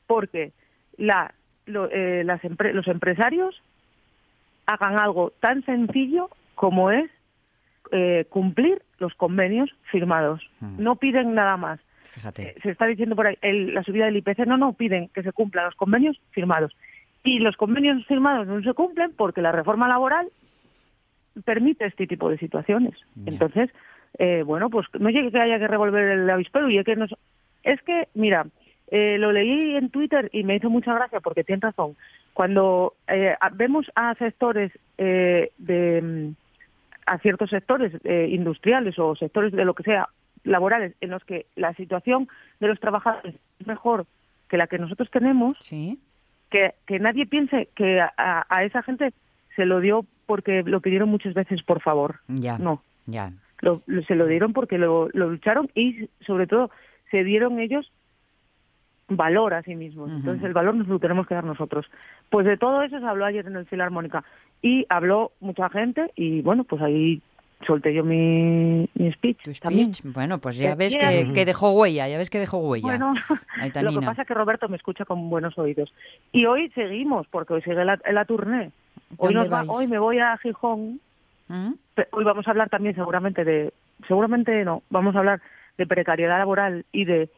porque 0.06 0.52
la, 0.98 1.32
lo- 1.66 1.90
eh, 1.90 2.22
las 2.24 2.42
empre- 2.42 2.72
los 2.72 2.86
empresarios 2.88 3.62
hagan 4.66 4.98
algo 4.98 5.32
tan 5.40 5.64
sencillo 5.64 6.28
como 6.54 6.90
es 6.90 7.10
eh, 7.92 8.26
cumplir 8.28 8.82
los 8.98 9.14
convenios 9.14 9.70
firmados. 9.90 10.40
Mm. 10.60 10.82
No 10.82 10.96
piden 10.96 11.34
nada 11.34 11.56
más. 11.56 11.80
Fíjate. 12.02 12.42
Eh, 12.50 12.54
se 12.62 12.70
está 12.70 12.86
diciendo 12.86 13.14
por 13.16 13.26
ahí 13.26 13.36
el- 13.42 13.74
la 13.74 13.82
subida 13.82 14.06
del 14.06 14.16
IPC, 14.16 14.46
no, 14.46 14.56
no, 14.56 14.72
piden 14.72 15.08
que 15.08 15.22
se 15.22 15.32
cumplan 15.32 15.66
los 15.66 15.74
convenios 15.74 16.20
firmados. 16.30 16.74
Y 17.24 17.38
los 17.40 17.56
convenios 17.56 18.04
firmados 18.06 18.46
no 18.46 18.62
se 18.62 18.72
cumplen 18.74 19.12
porque 19.16 19.42
la 19.42 19.52
reforma 19.52 19.88
laboral 19.88 20.28
permite 21.44 21.86
este 21.86 22.06
tipo 22.06 22.30
de 22.30 22.38
situaciones. 22.38 22.94
Entonces, 23.26 23.70
eh, 24.18 24.42
bueno, 24.44 24.70
pues 24.70 24.86
no 24.98 25.10
llegue 25.10 25.30
que 25.30 25.38
haya 25.40 25.58
que 25.58 25.68
revolver 25.68 26.08
el 26.08 26.30
avispero 26.30 26.68
y 26.70 26.78
es 26.78 26.84
que 26.84 26.96
nos... 26.96 27.14
Es 27.62 27.80
que, 27.82 28.08
mira, 28.14 28.46
eh, 28.90 29.18
lo 29.18 29.32
leí 29.32 29.76
en 29.76 29.90
Twitter 29.90 30.30
y 30.32 30.42
me 30.44 30.56
hizo 30.56 30.70
mucha 30.70 30.94
gracia 30.94 31.20
porque 31.20 31.44
tienes 31.44 31.62
razón. 31.62 31.96
Cuando 32.32 32.94
eh, 33.08 33.34
vemos 33.54 33.86
a 33.94 34.14
sectores 34.14 34.72
eh, 34.96 35.50
de... 35.58 36.32
a 37.08 37.18
ciertos 37.18 37.50
sectores 37.50 37.92
eh, 38.04 38.28
industriales 38.30 38.98
o 38.98 39.14
sectores 39.16 39.52
de 39.52 39.64
lo 39.64 39.74
que 39.74 39.82
sea 39.82 40.08
laborales 40.44 40.94
en 41.00 41.10
los 41.10 41.24
que 41.24 41.46
la 41.56 41.74
situación 41.74 42.28
de 42.60 42.68
los 42.68 42.78
trabajadores 42.80 43.34
es 43.58 43.66
mejor 43.66 44.06
que 44.48 44.56
la 44.56 44.66
que 44.66 44.78
nosotros 44.78 45.10
tenemos, 45.10 45.56
Sí, 45.60 45.98
que, 46.50 46.74
que 46.86 46.98
nadie 46.98 47.26
piense 47.26 47.68
que 47.74 48.00
a, 48.00 48.46
a 48.48 48.64
esa 48.64 48.82
gente 48.82 49.12
se 49.56 49.66
lo 49.66 49.80
dio 49.80 50.06
porque 50.26 50.62
lo 50.64 50.80
pidieron 50.80 51.08
muchas 51.08 51.34
veces 51.34 51.62
por 51.62 51.80
favor. 51.82 52.20
ya. 52.28 52.58
No, 52.58 52.82
Ya. 53.06 53.32
lo- 53.60 53.82
lo- 53.86 54.02
se 54.02 54.14
lo 54.14 54.26
dieron 54.26 54.52
porque 54.52 54.78
lo, 54.78 55.08
lo 55.12 55.28
lucharon 55.30 55.68
y 55.74 56.08
sobre 56.26 56.46
todo 56.46 56.70
se 57.10 57.24
dieron 57.24 57.58
ellos 57.58 57.90
valor 59.08 59.54
a 59.54 59.62
sí 59.62 59.74
mismos. 59.74 60.10
Entonces 60.10 60.44
el 60.44 60.52
valor 60.52 60.74
nos 60.74 60.88
lo 60.88 60.98
tenemos 60.98 61.26
que 61.26 61.34
dar 61.34 61.44
nosotros. 61.44 61.86
Pues 62.30 62.46
de 62.46 62.56
todo 62.56 62.82
eso 62.82 62.98
se 62.98 63.06
habló 63.06 63.24
ayer 63.24 63.46
en 63.46 63.56
el 63.56 63.66
Filarmónica 63.66 64.24
y 64.62 64.86
habló 64.88 65.32
mucha 65.40 65.68
gente 65.70 66.12
y 66.14 66.42
bueno, 66.42 66.64
pues 66.64 66.82
ahí 66.82 67.22
solté 67.66 67.92
yo 67.92 68.04
mi, 68.04 68.88
mi 68.94 69.12
speech. 69.12 69.42
Tu 69.42 69.52
también. 69.52 69.94
speech, 69.94 70.12
bueno, 70.14 70.38
pues 70.38 70.58
ya 70.58 70.74
ves 70.74 70.92
yeah. 70.92 71.10
que, 71.10 71.32
que 71.32 71.44
dejó 71.44 71.72
huella, 71.72 72.08
ya 72.08 72.18
ves 72.18 72.30
que 72.30 72.38
dejó 72.38 72.58
huella. 72.58 72.86
Bueno, 72.86 73.14
lo 73.82 74.00
que 74.00 74.06
pasa 74.06 74.22
es 74.22 74.28
que 74.28 74.34
Roberto 74.34 74.68
me 74.68 74.76
escucha 74.76 75.04
con 75.04 75.28
buenos 75.30 75.58
oídos. 75.58 75.92
Y 76.32 76.46
hoy 76.46 76.70
seguimos, 76.70 77.26
porque 77.28 77.54
hoy 77.54 77.62
sigue 77.62 77.84
la, 77.84 77.98
la 78.10 78.24
tournée. 78.24 78.70
Hoy, 79.16 79.34
¿Dónde 79.34 79.48
nos 79.48 79.52
va- 79.52 79.72
hoy 79.72 79.88
me 79.88 79.98
voy 79.98 80.18
a 80.18 80.36
Gijón. 80.38 81.00
¿Mm? 81.48 81.72
Hoy 82.12 82.24
vamos 82.24 82.46
a 82.46 82.50
hablar 82.50 82.68
también 82.68 82.94
seguramente 82.94 83.44
de, 83.44 83.72
seguramente 84.06 84.64
no, 84.64 84.82
vamos 84.90 85.16
a 85.16 85.20
hablar 85.20 85.40
de 85.78 85.86
precariedad 85.86 86.38
laboral 86.38 86.84
y 86.92 87.06
de 87.06 87.30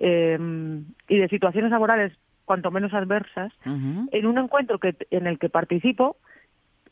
eh, 0.00 0.38
y 1.08 1.16
de 1.18 1.28
situaciones 1.28 1.70
laborales 1.70 2.12
cuanto 2.44 2.70
menos 2.70 2.94
adversas 2.94 3.52
en 3.64 4.26
un 4.26 4.38
encuentro 4.38 4.78
que 4.78 4.94
en 5.10 5.26
el 5.26 5.38
que 5.38 5.50
participo, 5.50 6.16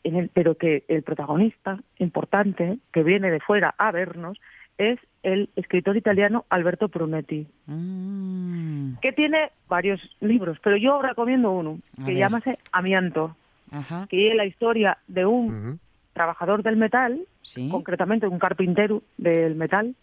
en 0.03 0.15
el, 0.15 0.29
pero 0.29 0.55
que 0.55 0.83
el 0.87 1.01
protagonista 1.03 1.79
importante 1.97 2.77
que 2.93 3.01
viene 3.03 3.31
de 3.31 3.39
fuera 3.39 3.73
a 3.77 3.91
vernos 3.91 4.39
es 4.77 4.99
el 5.23 5.49
escritor 5.55 5.97
italiano 5.97 6.45
Alberto 6.49 6.89
Prunetti, 6.89 7.47
Mm. 7.65 8.97
que 9.01 9.11
tiene 9.11 9.49
varios 9.67 9.99
libros, 10.21 10.57
pero 10.63 10.77
yo 10.77 11.01
recomiendo 11.01 11.51
uno 11.51 11.79
A 12.01 12.05
que 12.05 12.11
ver. 12.11 12.17
llámase 12.17 12.55
Amianto, 12.71 13.35
Ajá, 13.71 14.05
que 14.09 14.29
es 14.29 14.35
la 14.35 14.45
historia 14.45 14.99
de 15.07 15.25
un 15.25 15.79
trabajador 16.13 16.61
del 16.63 16.77
metal, 16.77 17.19
sí. 17.41 17.69
concretamente 17.69 18.27
un 18.27 18.39
carpintero 18.39 19.01
del 19.17 19.55
metal, 19.55 19.95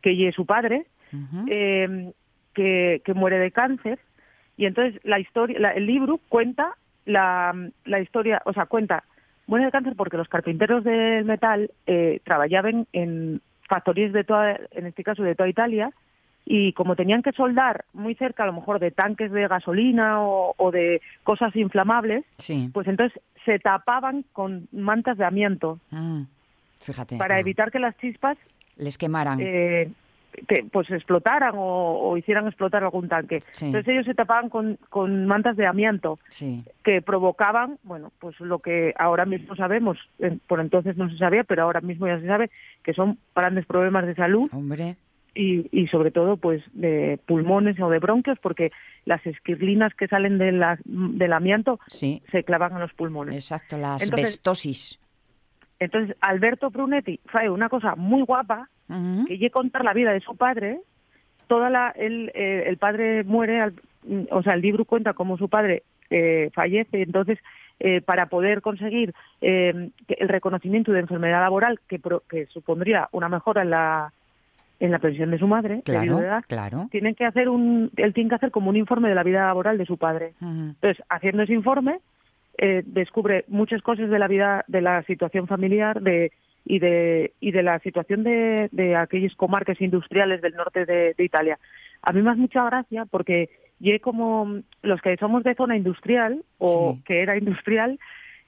que 0.00 0.28
es 0.28 0.34
su 0.34 0.46
padre, 0.46 0.86
eh, 1.48 2.12
que, 2.54 3.02
que 3.04 3.14
muere 3.14 3.38
de 3.38 3.50
cáncer 3.50 3.98
y 4.56 4.66
entonces 4.66 5.00
la 5.04 5.18
historia 5.18 5.58
la- 5.58 5.72
el 5.72 5.86
libro 5.86 6.18
cuenta 6.28 6.74
la, 7.06 7.54
la 7.84 8.00
historia 8.00 8.42
o 8.44 8.52
sea 8.52 8.66
cuenta 8.66 9.04
muere 9.46 9.66
de 9.66 9.72
cáncer 9.72 9.94
porque 9.96 10.16
los 10.16 10.28
carpinteros 10.28 10.84
del 10.84 11.24
metal 11.24 11.70
eh, 11.86 12.20
trabajaban 12.24 12.86
en 12.92 13.40
factorías 13.68 14.12
de 14.12 14.24
toda 14.24 14.58
en 14.72 14.86
este 14.86 15.02
caso 15.04 15.22
de 15.22 15.34
toda 15.34 15.48
Italia 15.48 15.90
y 16.44 16.72
como 16.72 16.96
tenían 16.96 17.22
que 17.22 17.32
soldar 17.32 17.84
muy 17.92 18.14
cerca 18.16 18.42
a 18.42 18.46
lo 18.46 18.52
mejor 18.52 18.80
de 18.80 18.90
tanques 18.90 19.30
de 19.30 19.46
gasolina 19.46 20.22
o, 20.22 20.54
o 20.56 20.70
de 20.70 21.00
cosas 21.22 21.54
inflamables 21.56 22.24
Sí. 22.38 22.70
pues 22.72 22.86
entonces 22.88 23.20
se 23.44 23.58
tapaban 23.58 24.24
con 24.32 24.68
mantas 24.72 25.16
de 25.18 25.24
amianto 25.24 25.78
Mm. 25.90 26.22
Fíjate. 26.80 27.16
para 27.18 27.38
evitar 27.38 27.70
que 27.70 27.78
las 27.78 27.96
chispas 27.98 28.36
Les 28.76 28.96
quemaran. 28.98 29.38
eh, 29.40 29.90
que 30.48 30.64
pues 30.70 30.90
explotaran 30.90 31.54
o, 31.56 32.16
hicieran 32.16 32.46
explotar 32.46 32.82
algún 32.82 33.08
tanque. 33.08 33.40
Entonces 33.60 33.88
ellos 33.88 34.06
se 34.06 34.14
tapaban 34.14 34.48
con, 34.48 34.78
con 34.88 35.26
mantas 35.26 35.56
de 35.56 35.66
amianto 35.66 36.18
que 36.84 37.02
provocaban, 37.02 37.78
bueno, 37.82 38.12
pues 38.18 38.38
lo 38.40 38.58
que 38.58 38.94
ahora 38.98 39.24
mismo 39.24 39.56
sabemos, 39.56 39.98
por 40.46 40.60
entonces 40.60 40.96
no 40.96 41.10
se 41.10 41.18
sabía, 41.18 41.44
pero 41.44 41.62
ahora 41.62 41.80
mismo 41.80 42.06
ya 42.06 42.20
se 42.20 42.26
sabe, 42.26 42.50
que 42.82 42.94
son 42.94 43.18
grandes 43.34 43.66
problemas 43.66 44.06
de 44.06 44.14
salud. 44.14 44.48
Hombre. 44.52 44.96
Y, 45.32 45.68
y 45.70 45.86
sobre 45.86 46.10
todo 46.10 46.36
pues 46.36 46.60
de 46.72 47.20
pulmones 47.24 47.78
o 47.78 47.88
de 47.88 48.00
bronquios 48.00 48.36
porque 48.42 48.72
las 49.04 49.24
esquirlinas 49.24 49.94
que 49.94 50.08
salen 50.08 50.38
de 50.38 50.50
la, 50.50 50.76
del 50.84 51.32
amianto 51.32 51.78
se 51.86 52.44
clavan 52.44 52.72
en 52.72 52.80
los 52.80 52.92
pulmones. 52.94 53.36
Exacto, 53.36 53.78
la 53.78 53.94
asbestosis. 53.94 54.98
Entonces, 55.80 56.14
Alberto 56.20 56.70
Brunetti 56.70 57.20
fue 57.24 57.48
una 57.48 57.70
cosa 57.70 57.96
muy 57.96 58.22
guapa, 58.22 58.68
que 59.26 59.38
lle 59.38 59.50
contar 59.50 59.84
la 59.84 59.94
vida 59.94 60.12
de 60.12 60.20
su 60.20 60.36
padre, 60.36 60.80
toda 61.50 61.68
la, 61.68 61.90
el, 61.90 62.30
eh, 62.34 62.64
el 62.68 62.76
padre 62.76 63.24
muere, 63.24 63.72
o 64.30 64.42
sea, 64.42 64.54
el 64.54 64.60
libro 64.62 64.84
cuenta 64.84 65.14
cómo 65.14 65.36
su 65.36 65.48
padre 65.48 65.82
eh, 66.08 66.48
fallece, 66.54 67.02
entonces 67.02 67.40
eh, 67.80 68.00
para 68.00 68.26
poder 68.26 68.62
conseguir 68.62 69.12
el 69.40 69.92
reconocimiento 70.28 70.92
de 70.92 71.00
enfermedad 71.00 71.40
laboral 71.40 71.80
que, 71.88 72.00
que 72.28 72.46
supondría 72.46 73.08
una 73.10 73.28
mejora 73.28 73.62
en 73.62 73.70
la 73.70 74.12
en 74.78 74.92
la 74.92 74.98
pensión 74.98 75.30
de 75.30 75.38
su 75.38 75.46
madre, 75.46 75.82
claro, 75.84 76.20
claro. 76.48 76.88
tienen 76.90 77.14
que 77.14 77.26
hacer 77.26 77.50
un, 77.50 77.90
él 77.96 78.14
tiene 78.14 78.30
que 78.30 78.36
hacer 78.36 78.50
como 78.50 78.70
un 78.70 78.76
informe 78.76 79.10
de 79.10 79.14
la 79.14 79.22
vida 79.22 79.44
laboral 79.44 79.76
de 79.76 79.84
su 79.84 79.98
padre. 79.98 80.32
Entonces, 80.40 81.04
haciendo 81.10 81.42
ese 81.42 81.52
informe, 81.52 81.98
descubre 82.86 83.44
muchas 83.48 83.82
cosas 83.82 84.08
de 84.08 84.18
la 84.18 84.26
vida, 84.26 84.64
de 84.68 84.80
la 84.80 85.02
situación 85.02 85.46
familiar, 85.46 86.00
de 86.00 86.32
y 86.64 86.78
de, 86.78 87.32
y 87.40 87.52
de 87.52 87.62
la 87.62 87.78
situación 87.80 88.22
de, 88.22 88.68
de 88.72 88.96
aquellos 88.96 89.34
comarques 89.34 89.80
industriales 89.80 90.40
del 90.40 90.54
norte 90.54 90.84
de, 90.84 91.14
Italia. 91.18 91.58
A 92.02 92.12
mí 92.12 92.22
me 92.22 92.30
hace 92.30 92.40
mucha 92.40 92.64
gracia 92.64 93.06
porque 93.06 93.50
yo 93.78 93.98
como 94.00 94.60
los 94.82 95.00
que 95.00 95.16
somos 95.16 95.42
de 95.42 95.54
zona 95.54 95.76
industrial 95.76 96.44
o 96.58 96.98
que 97.04 97.22
era 97.22 97.36
industrial, 97.36 97.98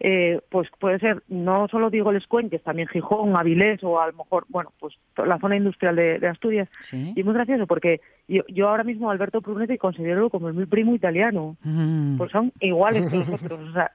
eh, 0.00 0.40
pues 0.50 0.68
puede 0.78 0.98
ser, 0.98 1.22
no 1.28 1.68
solo 1.68 1.88
digo 1.88 2.10
el 2.10 2.16
Escuenques, 2.16 2.62
también 2.62 2.88
Gijón, 2.88 3.36
Avilés 3.36 3.82
o 3.84 4.00
a 4.00 4.08
lo 4.08 4.14
mejor, 4.14 4.46
bueno, 4.48 4.72
pues 4.78 4.94
la 5.16 5.38
zona 5.38 5.56
industrial 5.56 5.96
de, 5.96 6.26
Asturias. 6.26 6.68
Y 6.92 7.20
es 7.20 7.24
muy 7.24 7.34
gracioso 7.34 7.66
porque 7.66 8.00
yo, 8.28 8.42
yo 8.48 8.68
ahora 8.68 8.84
mismo 8.84 9.10
Alberto 9.10 9.40
Prunetti 9.40 9.78
considero 9.78 10.28
como 10.28 10.52
mi 10.52 10.66
primo 10.66 10.94
italiano, 10.94 11.56
mm. 11.62 12.18
pues 12.18 12.32
son 12.32 12.52
iguales 12.60 13.10
que 13.10 13.16
nosotros. 13.30 13.68
O 13.70 13.72
sea, 13.72 13.92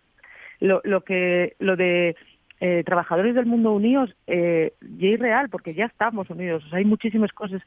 lo, 0.59 0.81
lo 0.83 1.01
que, 1.01 1.55
lo 1.59 1.75
de 1.75 2.15
eh, 2.59 2.83
trabajadores 2.85 3.35
del 3.35 3.45
mundo 3.45 3.71
unidos 3.71 4.15
eh, 4.25 4.73
ya 4.81 5.09
es 5.09 5.19
real 5.19 5.49
porque 5.49 5.73
ya 5.73 5.85
estamos 5.85 6.29
unidos. 6.29 6.63
hay 6.71 6.85
muchísimas 6.85 7.31
cosas 7.31 7.61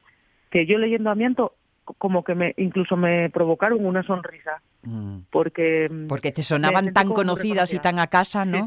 que 0.51 0.67
yo 0.67 0.79
leyendo 0.79 1.11
Amianto 1.11 1.55
como 1.99 2.23
que 2.23 2.35
me 2.35 2.55
incluso 2.57 2.97
me 2.97 3.31
provocaron 3.31 3.85
una 3.85 4.03
sonrisa 4.03 4.61
mm. 4.83 5.19
porque 5.31 5.89
porque 6.09 6.33
te 6.33 6.43
sonaban 6.43 6.93
tan 6.93 7.09
conocidas 7.09 7.73
y 7.73 7.79
tan 7.79 7.99
a 7.99 8.07
casa, 8.07 8.45
¿no? 8.45 8.67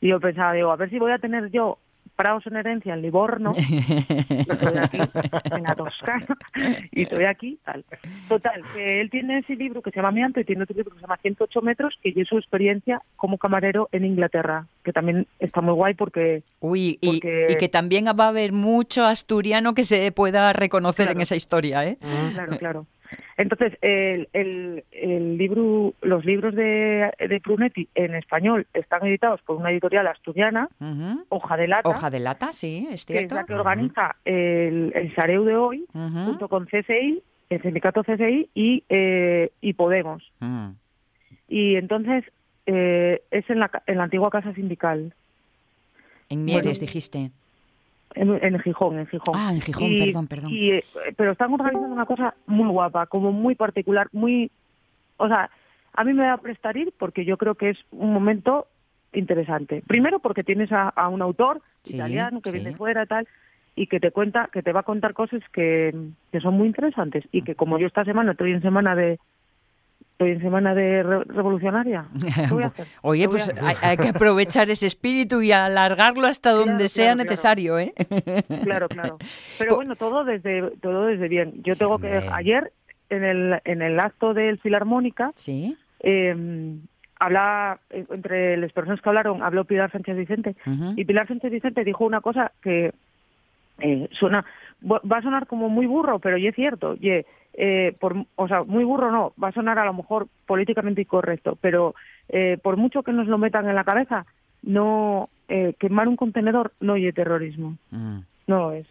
Y 0.00 0.08
yo 0.08 0.20
pensaba, 0.20 0.52
digo, 0.52 0.70
a 0.70 0.76
ver 0.76 0.90
si 0.90 0.98
voy 0.98 1.12
a 1.12 1.18
tener 1.18 1.50
yo 1.50 1.78
prados 2.14 2.46
en 2.46 2.56
herencia 2.56 2.94
en 2.94 3.02
Livorno, 3.02 3.52
estoy 3.52 4.78
aquí 4.78 4.98
en 5.56 5.62
la 5.62 5.74
Toscana, 5.74 6.26
y 6.90 7.02
estoy 7.02 7.24
aquí, 7.24 7.58
tal. 7.64 7.84
Total, 8.28 8.62
que 8.74 9.00
él 9.00 9.10
tiene 9.10 9.38
ese 9.38 9.56
libro 9.56 9.82
que 9.82 9.90
se 9.90 9.96
llama 9.96 10.12
Mianto 10.12 10.40
y 10.40 10.44
tiene 10.44 10.62
otro 10.62 10.76
libro 10.76 10.92
que 10.92 10.98
se 10.98 11.02
llama 11.02 11.18
108 11.20 11.62
metros, 11.62 11.98
que 12.02 12.12
es 12.14 12.28
su 12.28 12.38
experiencia 12.38 13.02
como 13.16 13.38
camarero 13.38 13.88
en 13.92 14.04
Inglaterra, 14.04 14.66
que 14.82 14.92
también 14.92 15.26
está 15.38 15.60
muy 15.60 15.74
guay 15.74 15.94
porque... 15.94 16.42
Uy, 16.60 16.98
Y, 17.00 17.20
que 17.20 17.68
también 17.70 18.06
va 18.06 18.24
a 18.24 18.28
haber 18.28 18.52
mucho 18.52 19.04
asturiano 19.04 19.74
que 19.74 19.84
se 19.84 20.10
pueda 20.12 20.52
reconocer 20.52 21.10
en 21.10 21.20
esa 21.20 21.36
historia, 21.36 21.86
¿eh? 21.86 21.98
Claro, 22.32 22.58
claro. 22.58 22.86
Entonces, 23.36 23.76
el, 23.80 24.28
el, 24.32 25.38
libro, 25.38 25.94
los 26.02 26.24
libros 26.24 26.54
de, 26.54 27.12
de, 27.18 27.40
Prunetti 27.40 27.88
en 27.94 28.14
español 28.14 28.66
están 28.74 29.06
editados 29.06 29.40
por 29.42 29.56
una 29.56 29.70
editorial 29.70 30.06
asturiana, 30.06 30.68
Hoja 31.28 31.56
de 31.56 31.68
Lata. 31.68 31.88
Hoja 31.88 32.10
de 32.10 32.20
Lata, 32.20 32.52
sí, 32.52 32.88
es 32.90 33.04
cierto. 33.04 33.20
Que 33.20 33.24
es 33.26 33.32
la 33.32 33.44
que 33.44 33.54
organiza 33.54 34.16
el, 34.24 34.92
el 34.94 35.14
Sareu 35.14 35.44
de 35.44 35.56
hoy, 35.56 35.84
junto 35.92 36.48
con 36.48 36.66
CSI, 36.66 37.22
el 37.50 37.62
sindicato 37.62 38.02
CSI 38.02 38.50
y, 38.54 38.84
eh, 38.88 39.50
y 39.60 39.72
Podemos. 39.74 40.22
Mm. 40.40 40.70
Y 41.48 41.76
entonces, 41.76 42.24
eh, 42.66 43.22
es 43.30 43.48
en 43.50 43.60
la, 43.60 43.70
en 43.86 43.98
la 43.98 44.04
antigua 44.04 44.30
casa 44.30 44.52
sindical. 44.54 45.14
En 46.28 46.44
Mieres, 46.44 46.80
dijiste. 46.80 47.30
En, 48.14 48.60
Gijón, 48.60 48.98
en 48.98 49.06
Gijón. 49.06 49.34
Ah, 49.36 49.50
en 49.52 49.60
Gijón, 49.60 49.96
perdón, 49.98 50.26
perdón. 50.28 50.52
Eh, 50.54 50.84
pero 51.16 51.32
están 51.32 51.52
organizando 51.52 51.92
una 51.92 52.06
cosa 52.06 52.34
muy 52.46 52.68
guapa, 52.68 53.06
como 53.06 53.32
muy 53.32 53.54
particular, 53.54 54.08
muy... 54.12 54.50
O 55.16 55.26
sea, 55.26 55.50
a 55.92 56.04
mí 56.04 56.12
me 56.12 56.24
va 56.24 56.34
a 56.34 56.38
prestar 56.38 56.76
ir 56.76 56.92
porque 56.96 57.24
yo 57.24 57.36
creo 57.36 57.54
que 57.56 57.70
es 57.70 57.78
un 57.90 58.12
momento 58.12 58.66
interesante. 59.12 59.82
Primero 59.86 60.18
porque 60.20 60.44
tienes 60.44 60.70
a, 60.72 61.08
un 61.08 61.22
autor 61.22 61.60
italiano 61.84 62.40
que 62.40 62.52
viene 62.52 62.76
fuera 62.76 63.06
tal 63.06 63.26
y 63.76 63.86
que 63.88 64.00
te 64.00 64.12
cuenta, 64.12 64.48
que 64.52 64.62
te 64.62 64.72
va 64.72 64.80
a 64.80 64.84
contar 64.84 65.14
cosas 65.14 65.42
que, 65.52 65.94
que 66.30 66.40
son 66.40 66.54
muy 66.54 66.68
interesantes 66.68 67.24
y 67.32 67.42
que 67.42 67.54
como 67.54 67.78
yo 67.78 67.86
esta 67.86 68.04
semana 68.04 68.32
estoy 68.32 68.52
en 68.52 68.62
semana 68.62 68.94
de, 68.94 69.18
Estoy 70.14 70.30
en 70.30 70.40
semana 70.42 70.76
de 70.76 71.02
revolucionaria. 71.02 72.06
Oye, 73.02 73.28
pues 73.28 73.52
hay, 73.60 73.96
que 73.96 74.10
aprovechar 74.10 74.70
ese 74.70 74.86
espíritu 74.86 75.42
y 75.42 75.50
alargarlo 75.50 76.28
hasta 76.28 76.52
donde 76.52 76.86
sea 76.86 77.16
necesario, 77.16 77.80
¿eh? 77.80 77.92
Claro, 78.62 78.88
claro. 78.88 79.18
Pero 79.58 79.74
bueno, 79.74 79.96
todo 79.96 80.24
desde 80.24 80.70
todo 80.80 81.06
desde 81.06 81.26
bien. 81.26 81.54
Yo 81.64 81.74
tengo 81.74 81.98
que 81.98 82.22
ayer 82.30 82.72
en 83.10 83.24
el 83.24 83.60
en 83.64 83.82
el 83.82 83.98
acto 83.98 84.34
del 84.34 84.60
Filarmónica, 84.60 85.32
sí. 85.34 85.76
Eh, 85.98 86.76
habla 87.18 87.80
entre 87.90 88.56
las 88.56 88.70
personas 88.70 89.00
que 89.00 89.08
hablaron, 89.08 89.42
habló 89.42 89.64
Pilar 89.64 89.90
Sánchez 89.90 90.16
Vicente 90.16 90.54
y 90.94 91.04
Pilar 91.04 91.26
Sánchez 91.26 91.50
Vicente 91.50 91.82
dijo 91.82 92.04
una 92.04 92.20
cosa 92.20 92.52
que 92.62 92.92
eh, 93.80 94.08
suena 94.12 94.44
va 94.84 95.18
a 95.18 95.22
sonar 95.22 95.48
como 95.48 95.68
muy 95.68 95.86
burro, 95.86 96.20
pero 96.20 96.36
y 96.36 96.46
es 96.46 96.54
cierto, 96.54 96.94
y 97.00 97.24
eh, 97.56 97.94
por, 98.00 98.16
o 98.34 98.48
sea, 98.48 98.64
muy 98.64 98.82
burro 98.82 99.12
no, 99.12 99.32
va 99.42 99.48
a 99.48 99.52
sonar 99.52 99.78
a 99.78 99.84
lo 99.84 99.94
mejor 99.94 100.26
políticamente 100.46 101.02
incorrecto, 101.02 101.56
pero 101.60 101.94
eh, 102.28 102.58
por 102.62 102.76
mucho 102.76 103.02
que 103.04 103.12
nos 103.12 103.28
lo 103.28 103.38
metan 103.38 103.68
en 103.68 103.76
la 103.76 103.84
cabeza, 103.84 104.26
no 104.62 105.28
eh, 105.48 105.74
quemar 105.78 106.08
un 106.08 106.16
contenedor 106.16 106.72
no 106.80 106.96
es 106.96 107.14
terrorismo, 107.14 107.76
mm. 107.90 108.18
no 108.48 108.72
es. 108.72 108.86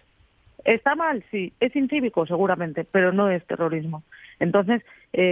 Está 0.64 0.96
mal, 0.96 1.26
sí, 1.30 1.52
es 1.60 1.76
incívico 1.76 2.26
seguramente, 2.26 2.86
pero 2.90 3.12
no 3.12 3.30
es 3.30 3.46
terrorismo. 3.48 4.04
Entonces, 4.40 4.82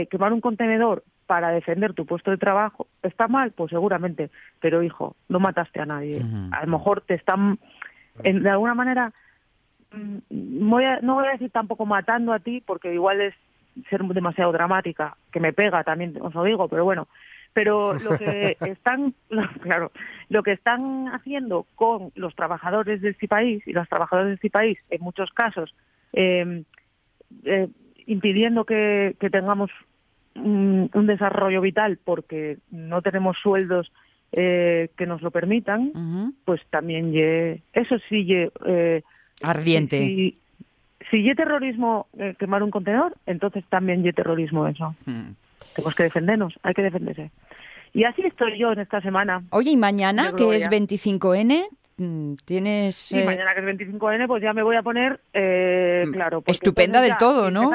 quemar 0.09 0.33
un 0.33 0.41
contenedor 0.41 1.03
para 1.25 1.51
defender 1.51 1.93
tu 1.93 2.05
puesto 2.05 2.31
de 2.31 2.37
trabajo 2.37 2.87
está 3.01 3.29
mal, 3.29 3.51
pues 3.51 3.69
seguramente, 3.69 4.29
pero 4.59 4.83
hijo, 4.83 5.15
no 5.29 5.39
mataste 5.39 5.79
a 5.79 5.85
nadie. 5.85 6.21
A 6.51 6.65
lo 6.65 6.71
mejor 6.77 6.99
te 6.99 7.13
están, 7.13 7.59
de 8.21 8.49
alguna 8.49 8.73
manera, 8.73 9.13
Mm, 9.91 10.69
voy 10.69 10.83
no 11.01 11.15
voy 11.15 11.27
a 11.27 11.31
decir 11.31 11.51
tampoco 11.51 11.85
matando 11.85 12.33
a 12.33 12.39
ti, 12.39 12.63
porque 12.65 12.93
igual 12.93 13.21
es 13.21 13.33
ser 13.89 14.01
demasiado 14.03 14.51
dramática, 14.51 15.15
que 15.31 15.39
me 15.39 15.53
pega 15.53 15.83
también, 15.83 16.17
os 16.21 16.33
lo 16.33 16.43
digo, 16.43 16.67
pero 16.67 16.83
bueno. 16.83 17.07
Pero 17.53 17.95
lo 17.95 18.17
que 18.17 18.57
están, 18.61 19.13
claro, 19.61 19.91
lo 20.29 20.43
que 20.43 20.53
están 20.53 21.07
haciendo 21.09 21.65
con 21.75 22.11
los 22.15 22.35
trabajadores 22.35 23.01
de 23.01 23.09
este 23.09 23.27
país 23.27 23.65
y 23.67 23.73
las 23.73 23.89
trabajadoras 23.89 24.29
de 24.29 24.35
este 24.35 24.49
país, 24.49 24.77
en 24.89 25.01
muchos 25.01 25.31
casos, 25.31 25.73
em, 26.13 26.63
eh, 27.43 27.67
impidiendo 28.07 28.65
que, 28.65 29.15
tengamos 29.31 29.69
un, 30.35 30.89
desarrollo 31.05 31.59
vital 31.59 31.99
porque 32.03 32.57
no 32.71 33.01
tenemos 33.01 33.37
sueldos 33.37 33.91
eh, 34.31 34.89
que 34.97 35.05
nos 35.05 35.21
lo 35.21 35.31
permitan, 35.31 36.33
pues 36.45 36.61
también 36.69 37.13
eso 37.73 37.97
sí 38.07 38.25
eh, 38.65 39.03
Ardiente. 39.43 39.97
Si, 39.99 40.37
si 41.09 41.23
ye 41.23 41.35
terrorismo 41.35 42.07
eh, 42.17 42.35
quemar 42.37 42.63
un 42.63 42.71
contenedor, 42.71 43.15
entonces 43.25 43.63
también 43.69 44.03
ye 44.03 44.13
terrorismo 44.13 44.67
eso. 44.67 44.95
Hmm. 45.05 45.31
Tenemos 45.75 45.95
que 45.95 46.03
defendernos, 46.03 46.53
hay 46.63 46.73
que 46.73 46.81
defenderse. 46.81 47.31
Y 47.93 48.03
así 48.05 48.21
estoy 48.21 48.57
yo 48.57 48.71
en 48.71 48.79
esta 48.79 49.01
semana. 49.01 49.43
Oye, 49.49 49.71
¿y 49.71 49.77
mañana, 49.77 50.33
que 50.35 50.55
es 50.55 50.69
25N? 50.69 51.67
Mm, 51.97 52.33
¿Tienes...? 52.45 52.95
Sí, 52.95 53.19
eh, 53.19 53.25
mañana 53.25 53.53
que 53.53 53.59
es 53.59 53.77
25N, 53.77 54.27
pues 54.27 54.41
ya 54.41 54.53
me 54.53 54.63
voy 54.63 54.77
a 54.77 54.81
poner, 54.81 55.19
eh, 55.33 56.03
mm, 56.07 56.11
claro... 56.11 56.43
Estupenda 56.47 57.01
del 57.01 57.17
todo, 57.17 57.51
¿no? 57.51 57.69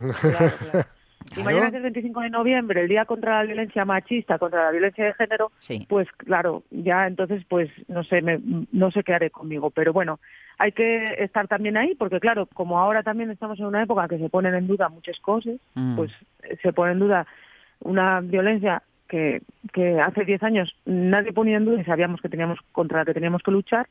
Y 1.36 1.42
mañana 1.42 1.70
que 1.70 1.78
es 1.78 1.84
el 1.84 1.90
25 1.90 2.20
de 2.20 2.30
noviembre, 2.30 2.82
el 2.82 2.88
Día 2.88 3.04
contra 3.04 3.38
la 3.38 3.42
Violencia 3.44 3.84
Machista, 3.84 4.38
contra 4.38 4.66
la 4.66 4.70
Violencia 4.70 5.06
de 5.06 5.14
Género, 5.14 5.50
pues 5.88 6.08
claro, 6.18 6.62
ya 6.70 7.06
entonces 7.06 7.42
pues 7.48 7.68
no 7.88 8.04
sé, 8.04 8.22
me, 8.22 8.40
no 8.72 8.90
sé 8.90 9.02
qué 9.02 9.14
haré 9.14 9.30
conmigo. 9.30 9.70
Pero 9.70 9.92
bueno, 9.92 10.20
hay 10.58 10.72
que 10.72 11.04
estar 11.18 11.48
también 11.48 11.76
ahí 11.76 11.94
porque 11.94 12.20
claro, 12.20 12.46
como 12.46 12.78
ahora 12.78 13.02
también 13.02 13.30
estamos 13.30 13.58
en 13.58 13.66
una 13.66 13.82
época 13.82 14.08
que 14.08 14.18
se 14.18 14.28
ponen 14.28 14.54
en 14.54 14.66
duda 14.66 14.88
muchas 14.88 15.18
cosas, 15.20 15.56
mm. 15.74 15.96
pues 15.96 16.12
se 16.62 16.72
pone 16.72 16.92
en 16.92 16.98
duda 16.98 17.26
una 17.80 18.20
violencia 18.20 18.82
que, 19.08 19.42
que 19.72 20.00
hace 20.00 20.24
10 20.24 20.42
años 20.42 20.76
nadie 20.84 21.32
ponía 21.32 21.58
en 21.58 21.64
duda 21.64 21.80
y 21.80 21.84
sabíamos 21.84 22.20
que 22.20 22.28
teníamos 22.28 22.58
contra 22.72 22.98
la 22.98 23.04
que 23.04 23.14
teníamos 23.14 23.42
que 23.42 23.50
luchar, 23.50 23.86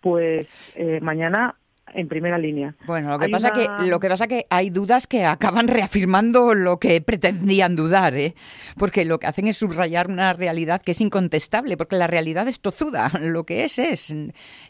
pues 0.00 0.72
eh, 0.76 1.00
mañana 1.00 1.54
en 1.94 2.08
primera 2.08 2.38
línea. 2.38 2.74
Bueno, 2.86 3.10
lo 3.10 3.18
que 3.18 3.26
Hay 3.26 3.30
pasa 3.32 3.52
una- 3.54 3.76
que 3.78 3.90
lo 3.90 4.00
que 4.00 4.08
pasa 4.08 4.26
que 4.28 4.46
hay 4.50 4.70
dudas 4.70 5.06
que 5.06 5.24
acaban 5.24 5.68
reafirmando 5.68 6.54
lo 6.54 6.78
que 6.78 7.00
pretendían 7.00 7.76
dudar, 7.76 8.14
¿eh? 8.16 8.34
Porque 8.78 9.04
lo 9.04 9.18
que 9.18 9.26
hacen 9.26 9.46
es 9.48 9.56
subrayar 9.56 10.08
una 10.08 10.32
realidad 10.32 10.82
que 10.82 10.92
es 10.92 11.00
incontestable, 11.00 11.76
porque 11.76 11.96
la 11.96 12.06
realidad 12.06 12.46
es 12.48 12.60
tozuda, 12.60 13.10
lo 13.22 13.44
que 13.44 13.64
es 13.64 13.78
es 13.78 14.10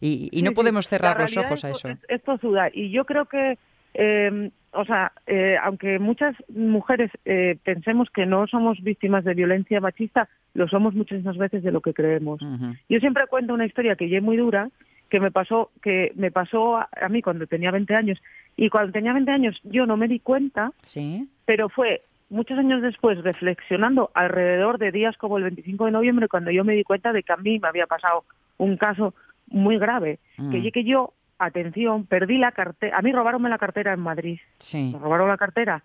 y, 0.00 0.28
y 0.33 0.42
no 0.42 0.48
Sí, 0.48 0.48
sí, 0.48 0.54
podemos 0.54 0.88
cerrar 0.88 1.16
la 1.16 1.22
los 1.22 1.37
ojos 1.37 1.64
a 1.64 1.70
es- 1.70 1.76
eso. 1.78 1.88
Es, 1.88 1.98
es 2.09 2.22
tozuda. 2.22 2.68
Y 2.72 2.90
yo 2.90 3.04
creo 3.04 3.26
que, 3.26 3.59
eh, 3.94 4.50
o 4.72 4.85
sea, 4.85 5.12
eh, 5.26 5.56
aunque 5.62 5.98
muchas 5.98 6.35
mujeres 6.48 7.11
eh, 7.24 7.56
pensemos 7.64 8.09
que 8.14 8.24
no 8.26 8.46
somos 8.46 8.80
víctimas 8.83 9.24
de 9.24 9.35
violencia 9.35 9.80
machista, 9.80 10.28
lo 10.54 10.68
somos 10.68 10.94
muchas 10.94 11.22
más 11.24 11.37
veces 11.37 11.62
de 11.62 11.72
lo 11.72 11.80
que 11.80 11.92
creemos. 11.92 12.40
Ujú. 12.40 12.74
Yo 12.88 12.98
siempre 13.00 13.24
cuento 13.28 13.52
una 13.54 13.66
historia 13.66 13.96
que 13.96 14.09
ya 14.09 14.18
es 14.18 14.22
muy 14.22 14.37
dura, 14.37 14.68
que 15.11 15.20
me 15.20 15.31
pasó, 15.31 15.70
que 15.83 16.12
me 16.14 16.31
pasó 16.31 16.77
a, 16.79 16.88
a 17.01 17.09
mí 17.09 17.20
cuando 17.20 17.46
tenía 17.46 17.70
20 17.70 17.94
años. 17.94 18.23
Y 18.57 18.70
cuando 18.70 18.92
tenía 18.92 19.12
20 19.12 19.31
años 19.31 19.61
yo 19.64 19.85
no 19.87 19.96
me 19.96 20.09
di 20.09 20.20
cuenta, 20.20 20.73
Sí. 20.83 21.29
pero 21.44 21.68
fue 21.68 22.03
muchos 22.31 22.57
años 22.59 22.81
después, 22.81 23.18
reflexionando 23.23 24.11
alrededor 24.14 24.79
de 24.79 24.92
días 24.92 25.16
como 25.16 25.37
el 25.37 25.42
25 25.44 25.87
de 25.87 25.90
noviembre, 25.90 26.29
cuando 26.29 26.51
yo 26.53 26.64
me 26.64 26.75
di 26.75 26.85
cuenta 26.85 27.12
de 27.12 27.23
que 27.25 27.33
a 27.33 27.37
mí 27.37 27.59
me 27.59 27.68
había 27.68 27.87
pasado 27.87 28.25
un 28.59 28.77
caso 28.77 29.14
muy 29.49 29.79
grave, 29.79 30.20
Mm. 30.38 30.53
que, 30.53 30.70
que 30.73 30.85
yo, 30.85 31.12
atención, 31.38 32.07
perdí 32.07 32.38
la 32.38 32.53
cartera, 32.53 32.96
a 32.96 33.03
mí 33.03 33.11
robaronme 33.12 33.49
la 33.49 33.59
cartera 33.59 33.92
en 33.92 34.01
Madrid, 34.01 34.38
Sí. 34.59 34.90
me 34.92 34.99
robaron 35.01 35.29
la 35.29 35.37
cartera, 35.38 35.83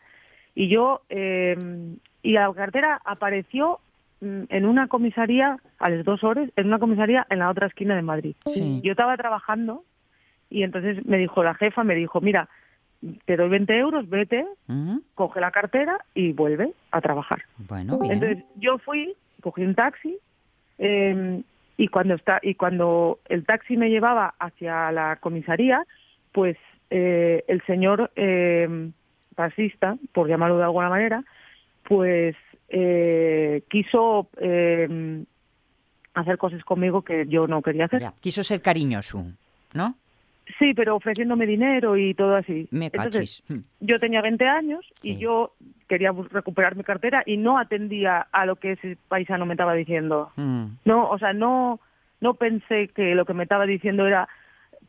y 0.53 0.67
yo, 0.67 1.01
eh, 1.09 1.57
y 2.21 2.31
la 2.33 2.53
cartera 2.53 3.01
apareció 3.03 3.79
en 4.21 4.65
una 4.65 4.87
comisaría 4.87 5.57
a 5.77 5.89
las 5.89 6.05
dos 6.05 6.23
horas, 6.23 6.49
en 6.55 6.67
una 6.67 6.79
comisaría 6.79 7.25
en 7.29 7.39
la 7.39 7.49
otra 7.49 7.67
esquina 7.67 7.95
de 7.95 8.01
Madrid. 8.01 8.35
Sí. 8.45 8.81
Yo 8.83 8.91
estaba 8.91 9.17
trabajando 9.17 9.83
y 10.49 10.63
entonces 10.63 11.05
me 11.05 11.17
dijo 11.17 11.43
la 11.43 11.53
jefa, 11.55 11.83
me 11.83 11.95
dijo, 11.95 12.21
mira, 12.21 12.49
te 13.25 13.35
doy 13.35 13.49
20 13.49 13.77
euros, 13.77 14.09
vete, 14.09 14.45
Ujú. 14.67 15.03
coge 15.13 15.39
la 15.39 15.51
cartera 15.51 15.99
y 16.13 16.31
vuelve 16.31 16.71
a 16.91 17.01
trabajar. 17.01 17.43
Bueno, 17.57 17.99
bien. 17.99 18.13
Entonces 18.13 18.43
yo 18.55 18.77
fui, 18.79 19.13
cogí 19.41 19.63
un 19.63 19.75
taxi 19.75 20.17
eh, 20.79 21.41
y 21.77 21.87
cuando 21.89 22.15
está 22.15 22.39
y 22.41 22.55
cuando 22.55 23.19
el 23.27 23.45
taxi 23.45 23.77
me 23.77 23.89
llevaba 23.89 24.33
hacia 24.39 24.91
la 24.91 25.17
comisaría, 25.17 25.85
pues 26.31 26.57
eh, 26.89 27.43
el 27.47 27.61
señor 27.65 28.11
eh, 28.15 28.89
taxista, 29.35 29.97
por 30.13 30.27
llamarlo 30.27 30.57
de 30.57 30.63
alguna 30.63 30.89
manera, 30.89 31.23
pues 31.83 32.35
eh, 32.77 33.63
quiso 33.69 34.27
eh, 34.41 35.23
hacer 36.13 36.37
cosas 36.37 36.61
conmigo 36.65 37.03
que 37.03 37.25
yo 37.27 37.47
no 37.47 37.61
quería 37.61 37.85
hacer. 37.85 38.01
Ya, 38.01 38.13
Quiso 38.19 38.43
ser 38.43 38.61
cariñoso, 38.61 39.25
¿no? 39.73 39.95
Sí, 40.59 40.73
pero 40.75 40.95
ofreciéndome 40.97 41.47
dinero 41.47 41.95
y 41.97 42.13
todo 42.13 42.35
así. 42.35 42.67
Me 42.71 42.87
Entonces, 42.87 43.41
cachis. 43.41 43.43
Mm. 43.49 43.63
yo 43.79 43.99
tenía 43.99 44.21
20 44.21 44.45
años 44.45 44.85
Sí. 44.95 45.11
y 45.11 45.17
yo 45.17 45.53
quería 45.87 46.11
recuperar 46.31 46.75
mi 46.75 46.83
cartera 46.83 47.23
y 47.25 47.37
no 47.37 47.57
atendía 47.57 48.27
a 48.31 48.45
lo 48.45 48.57
que 48.57 48.73
ese 48.73 48.97
paisano 49.07 49.45
me 49.45 49.53
estaba 49.53 49.73
diciendo. 49.73 50.31
Mm. 50.35 50.65
No, 50.83 51.09
o 51.09 51.17
sea, 51.17 51.31
no, 51.33 51.79
no 52.21 52.33
pensé 52.35 52.89
que 52.89 53.15
lo 53.15 53.25
que 53.25 53.33
me 53.33 53.43
estaba 53.43 53.65
diciendo 53.65 54.05
era 54.05 54.27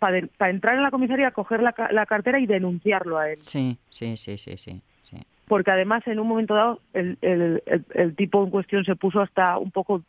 para 0.00 0.18
entrar 0.50 0.74
en 0.74 0.82
la 0.82 0.90
comisaría, 0.90 1.30
coger 1.30 1.62
la, 1.62 1.74
la 1.90 2.04
cartera 2.04 2.38
y 2.40 2.46
denunciarlo 2.46 3.18
a 3.18 3.30
él. 3.30 3.38
Sí, 3.40 3.78
sí, 3.88 4.16
sí, 4.18 4.36
sí, 4.36 4.56
sí, 4.58 4.82
sí. 5.02 5.16
Porque 5.46 5.70
además, 5.70 6.02
en 6.06 6.18
un 6.18 6.26
momento 6.28 6.54
dado, 6.54 6.80
el, 6.92 7.18
el, 7.22 7.62
el, 7.66 7.84
el 7.94 8.16
tipo 8.16 8.42
en 8.42 8.50
cuestión 8.50 8.84
se 8.84 8.96
puso 8.96 9.20
hasta 9.20 9.58
un 9.58 9.70
poco 9.70 10.02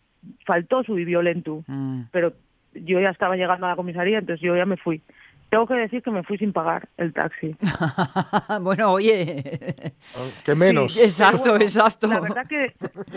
faltoso 0.46 0.98
y 0.98 1.06
violento. 1.06 1.64
Mm. 1.68 2.02
Pero 2.12 2.34
yo 2.74 3.00
ya 3.00 3.10
estaba 3.10 3.36
llegando 3.36 3.66
a 3.66 3.70
la 3.70 3.76
comisaría, 3.76 4.20
entonces 4.20 4.42
yo 4.42 4.56
ya 4.56 4.66
me 4.66 4.78
fui. 4.78 5.02
Tengo 5.50 5.66
que 5.66 5.76
decir 5.76 6.02
que 6.04 6.12
me 6.12 6.24
fui 6.24 6.38
sin 6.38 6.52
pagar 6.52 6.90
el 6.98 7.14
taxi. 7.14 7.56
bueno, 8.62 8.92
oye. 8.92 9.94
Que 10.44 10.56
menos. 10.56 10.94
Sí, 10.94 11.04
Exacto, 11.04 11.52
bueno, 11.52 11.64
exacto. 11.64 12.08
La 12.08 12.20
verdad 12.20 12.48
que 12.48 12.74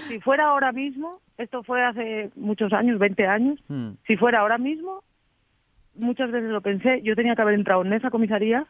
si 0.09 0.21
fuera 0.21 0.47
ahora 0.47 0.71
mismo, 0.73 1.21
esto 1.39 1.63
fue 1.65 1.83
hace 1.85 2.31
muchos 2.37 2.73
años, 2.73 2.99
20 2.99 3.27
años, 3.27 3.59
Mm. 3.69 3.93
si 4.07 4.17
fuera 4.17 4.41
ahora 4.41 4.59
mismo, 4.59 5.03
muchas 5.97 6.31
veces 6.31 6.51
lo 6.51 6.61
pensé, 6.61 7.01
yo 7.03 7.17
tenía 7.17 7.35
que 7.35 7.43
haber 7.43 7.55
entrado 7.55 7.83
en 7.85 7.93
esa 7.95 8.11
comisaría 8.11 8.65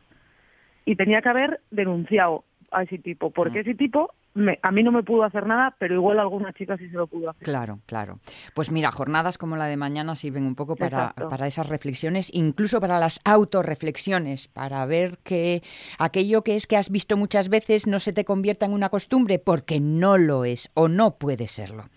y 0.87 0.97
tenía 0.97 1.21
que 1.21 1.29
haber 1.29 1.61
denunciado 1.71 2.45
a 2.71 2.83
ese 2.83 2.99
tipo, 2.99 3.31
porque 3.31 3.59
Mm. 3.59 3.63
ese 3.63 3.75
tipo 3.75 4.13
me- 4.35 4.59
a 4.63 4.71
mí 4.71 4.83
no 4.83 4.93
me 4.93 5.03
pudo 5.03 5.25
hacer 5.25 5.47
nada, 5.47 5.75
pero 5.79 5.95
igual 5.95 6.19
a 6.19 6.23
alguna 6.23 6.53
chica 6.53 6.77
sí 6.79 6.87
se 6.89 6.97
lo 6.97 7.07
pudo 7.07 7.31
hacer. 7.31 7.43
Claro, 7.43 7.81
claro. 7.87 8.21
Pues 8.55 8.71
mira, 8.71 8.91
jornadas 8.93 9.39
como 9.39 9.57
la 9.57 9.67
de 9.67 9.77
mañana 9.77 10.15
sirven 10.17 10.45
un 10.45 10.55
poco 10.55 10.77
para, 10.77 11.13
para 11.15 11.47
esas 11.47 11.69
reflexiones, 11.69 12.31
incluso 12.33 12.81
para 12.81 12.99
las 13.01 13.21
autorreflexiones, 13.25 14.49
para 14.49 14.85
ver 14.87 15.19
que 15.23 15.63
aquello 15.99 16.43
que 16.43 16.55
es 16.57 16.67
que 16.67 16.77
has 16.77 16.91
visto 16.91 17.17
muchas 17.17 17.49
veces 17.49 17.87
no 17.87 18.01
se 18.01 18.13
te 18.13 18.25
convierta 18.25 18.67
en 18.67 18.73
una 18.73 18.89
costumbre, 18.89 19.39
porque 19.39 19.81
no 19.81 20.17
lo 20.17 20.45
es 20.45 20.71
o 20.75 20.89
no 20.89 21.17
puede 21.19 21.49
serlo. 21.49 21.89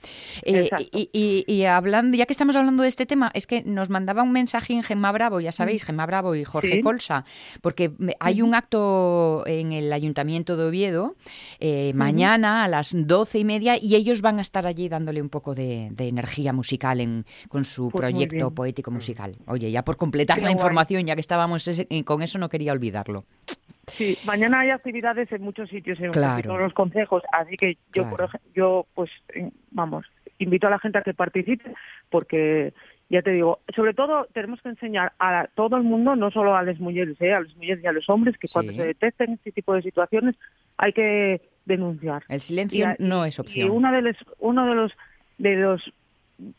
Eh, 0.43 0.69
y, 0.91 1.09
y- 1.13 1.43
y 1.47 1.65
hablando, 1.65 2.17
ya 2.17 2.25
que 2.25 2.33
estamos 2.33 2.55
hablando 2.55 2.83
de 2.83 2.89
este 2.89 3.05
tema, 3.05 3.31
es 3.33 3.47
que 3.47 3.63
nos 3.63 3.89
mandaba 3.89 4.23
un 4.23 4.31
mensaje 4.31 4.73
en 4.73 4.83
Gemma 4.83 5.11
Bravo, 5.11 5.39
ya 5.39 5.51
sabéis, 5.51 5.83
Gemma 5.83 6.05
Bravo 6.05 6.35
y 6.35 6.43
Jorge 6.43 6.63
Mm. 6.63 6.71
Sí. 6.77 6.81
Colsa, 6.81 7.25
porque 7.61 7.91
hay 8.19 8.41
un 8.41 8.55
acto 8.55 9.43
en 9.45 9.73
el 9.73 9.91
Ayuntamiento 9.93 10.57
de 10.57 10.65
Oviedo 10.65 11.15
eh, 11.59 11.91
mañana 11.93 12.22
a 12.25 12.67
las 12.67 12.93
doce 13.07 13.39
y 13.39 13.45
media 13.45 13.75
y 13.81 13.95
ellos 13.95 14.21
van 14.21 14.38
a 14.39 14.41
estar 14.41 14.65
allí 14.65 14.89
dándole 14.89 15.21
un 15.21 15.29
poco 15.29 15.53
de, 15.55 15.89
de 15.91 16.07
energía 16.07 16.53
musical 16.53 16.99
en, 17.01 17.25
con 17.49 17.63
su 17.63 17.89
Pues 17.89 18.01
proyecto 18.01 18.51
poético 18.51 18.91
musical. 18.91 19.36
Oye, 19.47 19.71
ya 19.71 19.83
por 19.83 19.97
completar 19.97 20.38
Qué 20.38 20.43
la 20.43 20.49
guay. 20.49 20.55
información, 20.55 21.05
ya 21.05 21.15
que 21.15 21.21
estábamos 21.21 21.67
ese- 21.67 21.88
eh, 21.89 22.03
con 22.03 22.21
eso, 22.21 22.39
no 22.39 22.49
quería 22.49 22.71
olvidarlo. 22.71 23.25
Sí, 23.88 24.17
mañana 24.25 24.62
hay 24.62 24.69
actividades 24.69 25.31
en 25.31 25.41
muchos 25.41 25.69
sitios, 25.69 25.99
en 25.99 26.12
Claro. 26.12 26.36
casi 26.38 26.43
todos 26.47 26.59
los 26.62 26.73
consejos, 26.73 27.21
así 27.33 27.57
que 27.57 27.75
yo, 27.93 28.03
Claro. 28.03 28.09
por 28.12 28.21
ej- 28.25 28.41
yo 28.55 28.86
pues, 28.93 29.09
eh, 29.36 29.49
vamos, 29.71 30.05
invito 30.39 30.67
a 30.67 30.69
la 30.69 30.79
gente 30.79 30.97
a 30.99 31.01
que 31.03 31.13
participe, 31.13 31.73
porque 32.09 32.73
ya 33.09 33.21
te 33.21 33.31
digo, 33.31 33.59
sobre 33.75 33.93
todo 33.93 34.25
tenemos 34.33 34.62
que 34.62 34.69
enseñar 34.69 35.12
a 35.19 35.47
todo 35.55 35.75
el 35.75 35.83
mundo, 35.83 36.15
no 36.15 36.31
solo 36.31 36.55
a 36.55 36.63
las 36.63 36.79
mujeres, 36.79 37.19
eh, 37.19 37.33
a 37.33 37.41
las 37.41 37.53
mujeres 37.57 37.83
y 37.83 37.88
a 37.88 37.91
los 37.91 38.09
hombres, 38.09 38.38
que 38.38 38.47
cuando 38.51 38.71
se 38.71 38.86
detecten 38.86 39.33
este 39.33 39.51
tipo 39.51 39.73
de 39.73 39.81
situaciones 39.81 40.36
hay 40.77 40.93
que 40.93 41.41
denunciar. 41.65 42.23
El 42.28 42.41
silencio 42.41 42.88
no 42.99 43.26
es 43.26 43.38
Y 43.38 43.41
opción. 43.41 43.69
uno 43.71 43.91
de 43.91 44.02
los, 44.02 44.15
uno 44.39 44.65
de 44.67 44.76
los, 44.76 44.91
de 45.38 45.56
los, 45.56 45.93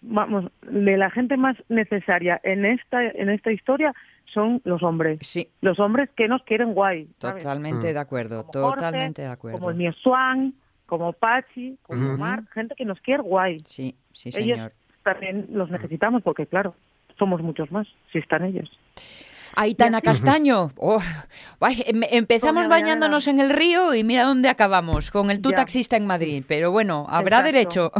vamos, 0.01 0.51
de 0.62 0.97
la 0.97 1.11
gente 1.11 1.37
más 1.37 1.57
necesaria 1.69 2.40
en 2.45 2.64
esta, 2.64 3.05
en 3.07 3.31
esta 3.31 3.53
historia 3.53 3.93
son 4.33 4.61
los 4.64 4.83
hombres. 4.83 5.19
Sí, 5.23 5.49
Los 5.61 5.79
hombres 5.79 6.09
que 6.17 6.29
nos 6.29 6.43
quieren 6.45 6.73
guay. 6.75 7.09
¿sabes? 7.21 7.43
totalmente 7.43 7.93
de 7.93 7.99
acuerdo, 7.99 8.47
Como 8.47 8.67
Jorge, 8.69 8.77
totalmente 8.85 9.23
de 9.23 9.29
acuerdo. 9.29 9.59
Como 9.59 9.71
el 9.71 9.77
mío 9.77 9.93
Swan, 9.93 10.55
como 10.87 11.12
Pachi, 11.12 11.77
como 11.83 12.05
Ujú. 12.07 12.14
Omar, 12.14 12.43
gente 12.53 12.75
que 12.75 12.85
nos 12.85 13.01
quiere 13.01 13.23
guay. 13.23 13.59
Sí, 13.67 13.95
sí, 14.12 14.31
Ellos 14.31 14.57
señor. 14.57 14.73
también 15.03 15.47
los 15.51 15.71
necesitamos 15.71 16.23
porque, 16.23 16.47
claro, 16.47 16.75
somos 17.19 17.43
muchos 17.43 17.71
más 17.71 17.87
si 18.12 18.19
están 18.19 18.45
ellos. 18.45 18.71
Aitana 19.57 20.01
Castaño, 20.01 20.71
oh, 20.77 20.99
ay, 21.61 21.83
em- 21.87 22.03
empezamos 22.11 22.69
bañándonos 22.69 23.29
en 23.29 23.40
el 23.40 23.51
río 23.51 23.95
y 23.95 24.05
mira 24.05 24.25
dónde 24.25 24.49
acabamos, 24.49 25.11
con 25.11 25.31
el 25.31 25.40
tú 25.40 25.51
Ya. 25.51 25.57
taxista 25.57 25.97
en 25.97 26.07
Madrid. 26.07 26.45
Pero 26.47 26.71
bueno, 26.73 27.07
habrá 27.09 27.38
Exacto. 27.49 27.53
derecho. 27.53 27.93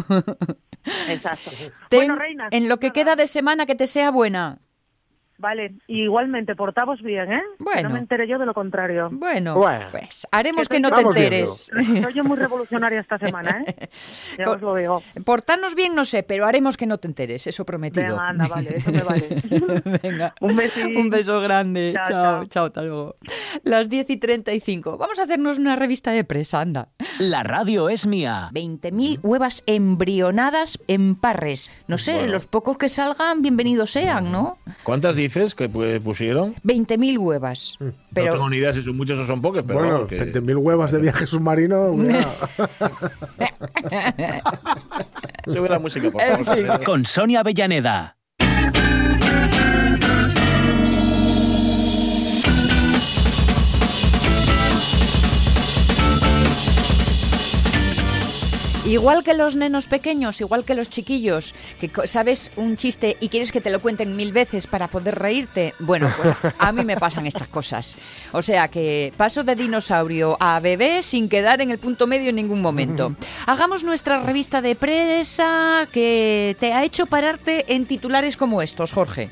Exacto. 1.09 1.51
Ten- 1.89 2.09
bueno, 2.17 2.19
en 2.51 2.69
lo 2.69 2.79
que 2.79 2.89
nada. 2.89 2.95
queda 2.95 3.17
de 3.17 3.27
semana 3.27 3.67
que 3.67 3.75
te 3.75 3.87
sea 3.87 4.11
buena. 4.11 4.59
Vale, 5.39 5.75
igualmente, 5.89 6.55
portamos 6.55 7.03
bien, 7.03 7.33
¿eh? 7.33 7.43
Que 7.59 7.65
Bueno. 7.65 7.89
no 7.89 7.95
me 7.95 7.99
enteré 8.01 8.27
yo 8.29 8.39
de 8.39 8.47
lo 8.47 8.55
contrario. 8.55 9.09
Bueno, 9.13 9.55
Bueno. 9.55 9.87
pues 9.91 10.27
haremos 10.31 10.69
Que 10.69 10.77
que 10.77 10.81
no 10.81 10.91
te 10.91 10.97
viendo. 10.97 11.11
enteres. 11.13 11.71
Soy 12.03 12.13
yo 12.15 12.25
muy 12.25 12.37
revolucionaria 12.37 13.01
esta 13.01 13.19
semana, 13.19 13.63
¿eh? 13.67 13.89
Ya 14.39 14.51
os 14.51 14.61
lo 14.61 14.75
digo. 14.77 15.03
Portarnos 15.25 15.75
bien 15.75 15.95
no 15.95 16.05
sé, 16.05 16.23
pero 16.23 16.47
haremos 16.47 16.77
que 16.77 16.87
no 16.87 16.99
te 16.99 17.09
enteres, 17.09 17.47
eso 17.47 17.65
prometido. 17.65 18.07
Venga, 18.07 18.29
anda, 18.29 18.47
vale, 18.49 18.77
eso 18.77 18.93
me 18.93 19.03
vale. 19.03 19.43
Venga. 20.03 20.35
Un 20.41 21.11
beso 21.11 21.41
grande. 21.41 21.93
Chao, 21.95 22.07
Chao, 22.07 22.23
chao. 22.35 22.45
chao, 22.47 22.65
hasta 22.67 22.83
luego. 22.83 23.17
Las 23.65 23.89
10 23.89 24.11
y 24.11 24.17
35. 24.17 24.99
Vamos 24.99 25.19
a 25.19 25.25
hacernos 25.25 25.59
una 25.59 25.77
revista 25.77 26.13
de 26.13 26.25
presa, 26.25 26.61
anda. 26.61 26.89
La 27.19 27.43
radio 27.43 27.89
es 27.89 28.07
mía. 28.07 28.51
20.000 28.53 29.19
huevas 29.23 29.63
embrionadas 29.67 30.79
en 30.89 31.15
parres. 31.17 31.71
No 31.89 31.99
sé, 31.99 32.15
Bueno. 32.15 32.33
los 32.33 32.47
pocos 32.47 32.77
que 32.79 32.89
salgan, 32.89 33.43
bienvenidos 33.43 33.91
sean, 33.91 34.31
¿no? 34.31 34.59
¿Cuántas 34.83 35.17
dices 35.25 35.55
que 35.55 35.71
pu- 35.71 36.01
pusieron? 36.01 36.55
20.000 36.65 37.19
huevas. 37.19 37.77
no 37.81 37.93
Pero 38.15 38.33
tengo 38.35 38.49
ni 38.49 38.57
idea 38.59 38.73
si 38.73 38.83
son 38.83 38.97
muchos 38.97 39.19
o 39.19 39.25
son 39.27 39.41
pocos, 39.43 39.63
pero 39.67 39.79
bueno, 39.81 39.93
vamos, 39.95 40.09
que- 40.09 40.19
20.000 40.33 40.57
huevas 40.57 40.93
de 40.93 40.99
viaje 41.01 41.27
submarino. 41.27 41.95
sube 45.47 45.69
la 45.69 45.79
música, 45.79 46.11
por 46.11 46.23
En 46.23 46.45
favor. 46.45 46.63
fin. 46.77 46.85
Con 46.85 47.05
Sonia 47.05 47.41
Avellaneda. 47.41 48.17
Igual 58.87 59.25
que 59.25 59.33
los 59.33 59.57
nenos 59.57 59.87
pequeños, 59.87 60.43
igual 60.43 60.63
que 60.63 60.75
los 60.75 60.91
chiquillos, 60.91 61.55
que 61.81 61.91
sabes 62.07 62.53
un 62.57 62.77
chiste 62.77 63.17
y 63.19 63.31
quieres 63.31 63.51
que 63.51 63.63
te 63.63 63.71
lo 63.71 63.81
cuenten 63.81 64.15
mil 64.15 64.31
veces 64.31 64.67
para 64.67 64.89
poder 64.89 65.19
reírte. 65.19 65.73
Bueno, 65.79 66.13
pues 66.15 66.35
a 66.59 66.71
mí 66.71 66.85
me 66.85 66.99
pasan 66.99 67.27
estas 67.27 67.49
cosas. 67.49 67.97
O 68.33 68.43
sea 68.43 68.69
que 68.69 69.15
paso 69.17 69.43
de 69.43 69.57
dinosaurio 69.57 70.37
a 70.39 70.61
bebé 70.61 71.03
sin 71.03 71.31
quedar 71.31 71.63
en 71.63 71.71
el 71.71 71.79
punto 71.79 72.07
medio 72.07 72.29
en 72.29 72.37
ningún 72.37 72.61
momento. 72.61 73.17
Hagamos 73.47 73.85
nuestra 73.85 74.21
revista 74.21 74.61
de 74.61 74.77
presa 74.77 75.89
que 75.91 76.55
te 76.61 76.75
ha 76.75 76.85
hecho 76.85 77.07
pararte 77.07 77.75
en 77.75 77.87
titulares 77.87 78.37
como 78.37 78.61
estos, 78.61 78.93
Jorge. 78.93 79.31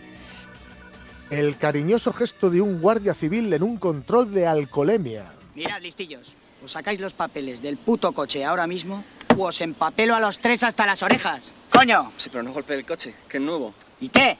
El 1.28 1.58
cariñoso 1.58 2.14
gesto 2.14 2.48
de 2.48 2.62
un 2.62 2.80
guardia 2.80 3.12
civil 3.12 3.52
en 3.52 3.62
un 3.62 3.76
control 3.76 4.32
de 4.32 4.46
alcoholemia. 4.46 5.26
Mirad, 5.54 5.82
listillos, 5.82 6.36
os 6.64 6.72
sacáis 6.72 7.00
los 7.00 7.12
papeles 7.12 7.60
del 7.60 7.76
puto 7.76 8.12
coche 8.12 8.46
ahora 8.46 8.66
mismo 8.66 9.04
o 9.36 9.46
os 9.48 9.60
empapelo 9.60 10.14
a 10.14 10.20
los 10.20 10.38
tres 10.38 10.62
hasta 10.64 10.86
las 10.86 11.02
orejas. 11.02 11.52
¡Coño! 11.70 12.12
Sí, 12.16 12.28
pero 12.30 12.42
no 12.42 12.52
golpee 12.52 12.76
el 12.76 12.84
coche, 12.86 13.14
que 13.28 13.38
es 13.38 13.42
nuevo. 13.42 13.72
¿Y 14.00 14.08
qué? 14.08 14.36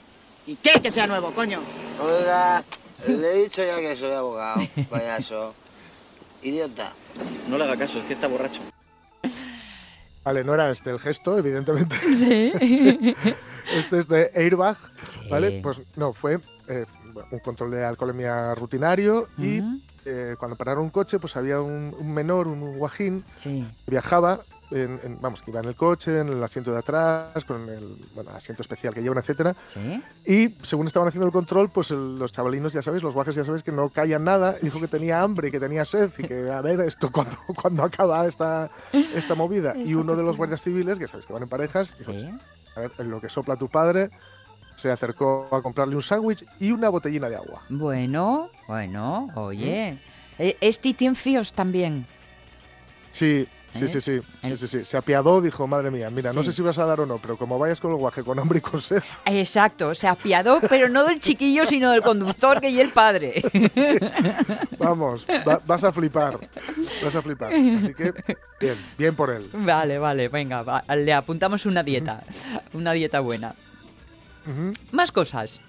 ¿Y 0.47 0.57
qué 0.57 0.73
que 0.83 0.91
sea 0.91 1.07
nuevo, 1.07 1.31
coño? 1.33 1.61
Oiga, 2.01 2.63
le 3.07 3.31
he 3.33 3.43
dicho 3.45 3.65
ya 3.65 3.77
que 3.81 3.95
soy 3.97 4.13
abogado, 4.13 4.61
payaso. 4.91 5.55
Idiota. 6.43 6.91
No 7.49 7.57
le 7.57 7.65
haga 7.65 7.77
caso, 7.77 7.99
es 8.01 8.05
que 8.07 8.13
está 8.15 8.27
borracho. 8.27 8.61
Vale, 10.25 10.45
no 10.45 10.55
era 10.55 10.71
este 10.71 10.91
el 10.91 10.99
gesto, 11.01 11.37
evidentemente. 11.39 11.97
Sí. 12.15 12.53
Este 13.75 13.99
es 13.99 14.09
de 14.09 14.31
Airbag, 14.35 14.77
Sí. 15.09 15.21
¿vale? 15.31 15.61
Pues 15.63 15.81
no, 15.97 16.13
fue 16.13 16.41
eh, 16.69 16.85
un 17.31 17.39
control 17.41 17.71
de 17.71 17.85
alcoholemia 17.85 18.55
rutinario 18.55 19.29
y 19.39 19.61
eh, 20.05 20.35
cuando 20.39 20.57
pararon 20.57 20.85
un 20.85 20.91
coche, 20.91 21.19
pues 21.21 21.37
había 21.37 21.61
un, 21.61 21.95
un 21.97 22.13
menor, 22.13 22.49
un 22.49 22.77
guajín, 22.77 23.25
Sí. 23.37 23.65
que 23.85 23.91
viajaba, 23.91 24.41
en, 24.75 25.01
en- 25.03 25.21
vamos, 25.21 25.43
que 25.43 25.51
iba 25.51 25.61
en 25.61 25.67
el 25.69 25.75
coche, 25.77 26.21
en 26.21 26.29
el 26.29 26.43
asiento 26.43 26.73
de 26.73 26.79
atrás, 26.79 27.45
con 27.45 27.69
el 27.69 27.97
bueno, 28.15 28.31
asiento 28.31 28.63
especial 28.63 28.93
que 28.95 29.03
llevan, 29.03 29.19
etcétera. 29.19 29.55
Sí. 29.67 30.03
Y 30.27 30.49
según 30.65 30.87
estaban 30.87 31.09
haciendo 31.09 31.27
el 31.27 31.33
control, 31.33 31.71
pues 31.71 31.91
el- 31.91 32.19
los 32.19 32.33
chavalinos, 32.33 32.73
ya 32.73 32.83
sabéis, 32.83 33.03
los 33.03 33.15
guajes 33.15 33.35
ya 33.35 33.45
sabéis 33.45 33.63
que 33.63 33.73
no 33.73 33.89
callan 33.89 34.25
nada. 34.25 34.57
Dijo 34.61 34.81
que 34.81 34.89
tenía 34.89 35.21
hambre, 35.23 35.51
que 35.51 35.61
tenía 35.61 35.85
sed 35.85 36.11
y 36.19 36.23
que 36.25 36.51
a 36.51 36.61
ver 36.61 36.81
esto 36.81 37.11
cuando, 37.13 37.37
cuando 37.61 37.83
acaba 37.85 38.27
esta, 38.27 38.71
esta 38.93 39.35
movida. 39.35 39.75
Y 39.77 39.95
uno 39.95 40.17
de 40.17 40.23
los 40.23 40.37
guardias 40.37 40.63
civiles, 40.63 40.99
que 40.99 41.07
sabéis 41.09 41.27
que 41.27 41.33
van 41.33 41.43
en 41.43 41.49
parejas, 41.49 41.97
dijo, 41.99 42.13
Sí. 42.13 42.31
a 42.77 42.81
ver, 42.81 42.93
en 42.99 43.11
lo 43.11 43.21
que 43.21 43.29
sopla 43.29 43.57
tu 43.57 43.69
padre, 43.69 44.11
se 44.77 44.91
acercó 44.91 45.49
a 45.53 45.61
comprarle 45.63 45.95
un 45.95 46.03
sándwich 46.03 46.45
y 46.59 46.73
una 46.73 46.89
botellina 46.89 47.29
de 47.29 47.37
agua. 47.37 47.63
Bueno, 47.69 48.51
bueno, 48.67 49.29
oye. 49.37 49.99
Eh, 50.39 50.57
Este 50.63 50.95
tiene 50.95 51.15
fíos 51.15 51.53
también. 51.53 52.07
Sí, 53.13 53.47
sí, 53.75 53.85
¿Eh? 53.85 53.89
sí, 53.89 54.01
sí, 54.01 54.19
sí, 54.21 54.23
El- 54.43 54.59
sí, 54.59 54.69
sí. 54.69 54.85
Se 54.85 54.97
apiadó, 54.97 55.41
dijo, 55.41 55.67
madre 55.67 55.91
mía, 55.91 56.11
mira, 56.11 56.33
no 56.33 56.43
sé 56.43 56.53
si 56.53 56.63
vas 56.63 56.79
a 56.79 56.85
dar 56.85 57.01
o 57.01 57.07
no, 57.07 57.19
pero 57.19 57.37
como 57.37 57.59
vayas 57.59 57.81
con 57.81 57.91
el 57.91 57.97
guaje 57.97 58.23
con 58.23 58.39
hambre 58.39 58.59
y 58.59 58.63
con 58.63 58.81
sed, 58.81 59.03
Exacto, 59.27 59.95
se 59.95 60.09
apiadó, 60.09 60.61
pero 60.69 60.89
no 60.89 61.05
del 61.05 61.21
chiquillo, 61.21 61.65
sino 61.67 61.91
del 61.91 62.03
conductor 62.03 62.61
que 62.61 62.71
y 62.71 62.81
el 62.81 62.91
padre. 62.91 63.43
vamos, 64.79 65.25
va- 65.47 65.61
vas 65.67 65.85
a 65.85 65.93
flipar, 65.93 66.39
vas 67.05 67.15
a 67.15 67.23
flipar. 67.23 67.53
Así 67.53 67.95
que, 67.95 68.13
bien, 68.61 68.77
bien 68.99 69.15
por 69.15 69.31
él. 69.31 69.49
Vale, 69.53 69.99
vale, 69.99 70.29
venga, 70.29 70.63
va, 70.63 70.85
le 70.95 71.13
apuntamos 71.13 71.67
una 71.67 71.83
dieta, 71.83 72.23
una 72.73 72.93
dieta 72.93 73.21
buena. 73.21 73.55
Más 74.91 75.13
cosas. 75.13 75.61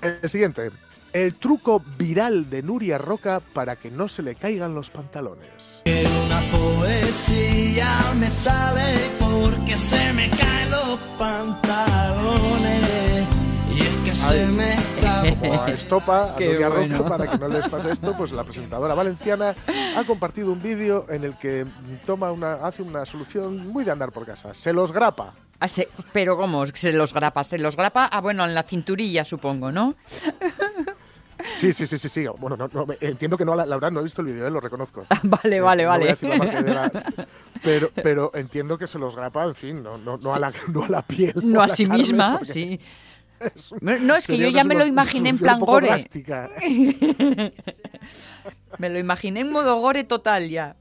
El 0.00 0.28
siguiente. 0.30 0.70
El 1.14 1.36
truco 1.36 1.80
viral 1.96 2.50
de 2.50 2.60
Nuria 2.64 2.98
Roca 2.98 3.40
para 3.52 3.76
que 3.76 3.88
no 3.90 4.08
se 4.08 4.20
le 4.22 4.34
caigan 4.34 4.74
los 4.74 4.90
pantalones. 4.90 5.80
Una 6.26 6.42
poesía 6.50 7.88
me 8.18 8.28
sale 8.28 9.10
porque 9.20 9.78
se 9.78 10.12
me 10.12 10.28
caen 10.30 10.70
los 10.72 10.98
pantalones. 11.16 12.82
Y 13.72 13.80
es 13.80 13.94
que 14.04 14.14
se 14.16 14.44
me 14.48 14.70
escapa. 14.72 15.36
Como 15.40 15.62
a 15.62 15.70
Estopa, 15.70 16.32
a 16.32 16.36
Qué 16.36 16.48
Nuria 16.50 16.68
bueno. 16.70 16.98
Roca, 16.98 17.08
para 17.10 17.30
que 17.30 17.38
no 17.38 17.46
les 17.48 17.68
pase 17.68 17.92
esto, 17.92 18.12
pues 18.16 18.32
la 18.32 18.42
presentadora 18.42 18.94
valenciana 18.94 19.54
ha 19.96 20.02
compartido 20.04 20.50
un 20.50 20.60
vídeo 20.60 21.06
en 21.08 21.22
el 21.22 21.34
que 21.38 21.64
toma 22.06 22.32
una, 22.32 22.54
hace 22.54 22.82
una 22.82 23.06
solución 23.06 23.68
muy 23.72 23.84
de 23.84 23.92
andar 23.92 24.10
por 24.10 24.26
casa. 24.26 24.52
Se 24.52 24.72
los 24.72 24.90
grapa. 24.90 25.32
Ah, 25.60 25.68
se- 25.68 25.88
pero 26.12 26.36
¿cómo? 26.36 26.66
¿Se 26.66 26.92
los 26.92 27.14
grapa? 27.14 27.44
¿Se 27.44 27.58
los 27.58 27.76
grapa? 27.76 28.06
Ah, 28.10 28.20
bueno, 28.20 28.44
en 28.44 28.52
la 28.54 28.64
cinturilla, 28.64 29.24
supongo, 29.24 29.70
¿no? 29.70 29.94
Sí, 31.56 31.72
sí, 31.72 31.86
sí, 31.86 31.98
sí, 31.98 32.08
sí. 32.08 32.26
Bueno, 32.38 32.56
no, 32.56 32.68
no, 32.72 32.86
entiendo 33.00 33.36
que 33.36 33.44
no, 33.44 33.54
la, 33.54 33.66
la 33.66 33.76
verdad 33.76 33.92
no 33.92 34.00
he 34.00 34.02
visto 34.02 34.20
el 34.22 34.28
vídeo, 34.28 34.46
eh, 34.46 34.50
lo 34.50 34.60
reconozco. 34.60 35.04
vale, 35.22 35.56
Eh, 35.56 35.60
vale, 35.60 35.84
vale. 35.84 36.16
pero, 37.62 37.90
pero 37.94 38.30
entiendo 38.34 38.78
que 38.78 38.86
se 38.86 38.98
los 38.98 39.14
grapa, 39.16 39.44
en 39.44 39.54
fin, 39.54 39.82
no, 39.82 39.98
no, 39.98 40.16
no, 40.16 40.34
a, 40.34 40.38
la, 40.38 40.52
no 40.68 40.84
a 40.84 40.88
la 40.88 41.02
piel. 41.02 41.34
No 41.42 41.62
a 41.62 41.68
sí 41.68 41.86
misma, 41.86 42.40
sí. 42.44 42.80
es 43.40 43.74
No, 43.80 44.14
es 44.16 44.26
que 44.26 44.38
yo 44.38 44.48
ya 44.48 44.64
me 44.64 44.74
lo 44.74 44.86
imaginé 44.86 45.30
en 45.30 45.38
plan 45.38 45.60
gore. 45.60 45.88
drástica. 45.88 46.50
Me 48.78 48.90
lo 48.90 48.98
imaginé 48.98 49.40
en 49.40 49.52
modo 49.52 49.76
gore 49.76 50.04
total 50.04 50.48
ya. 50.48 50.76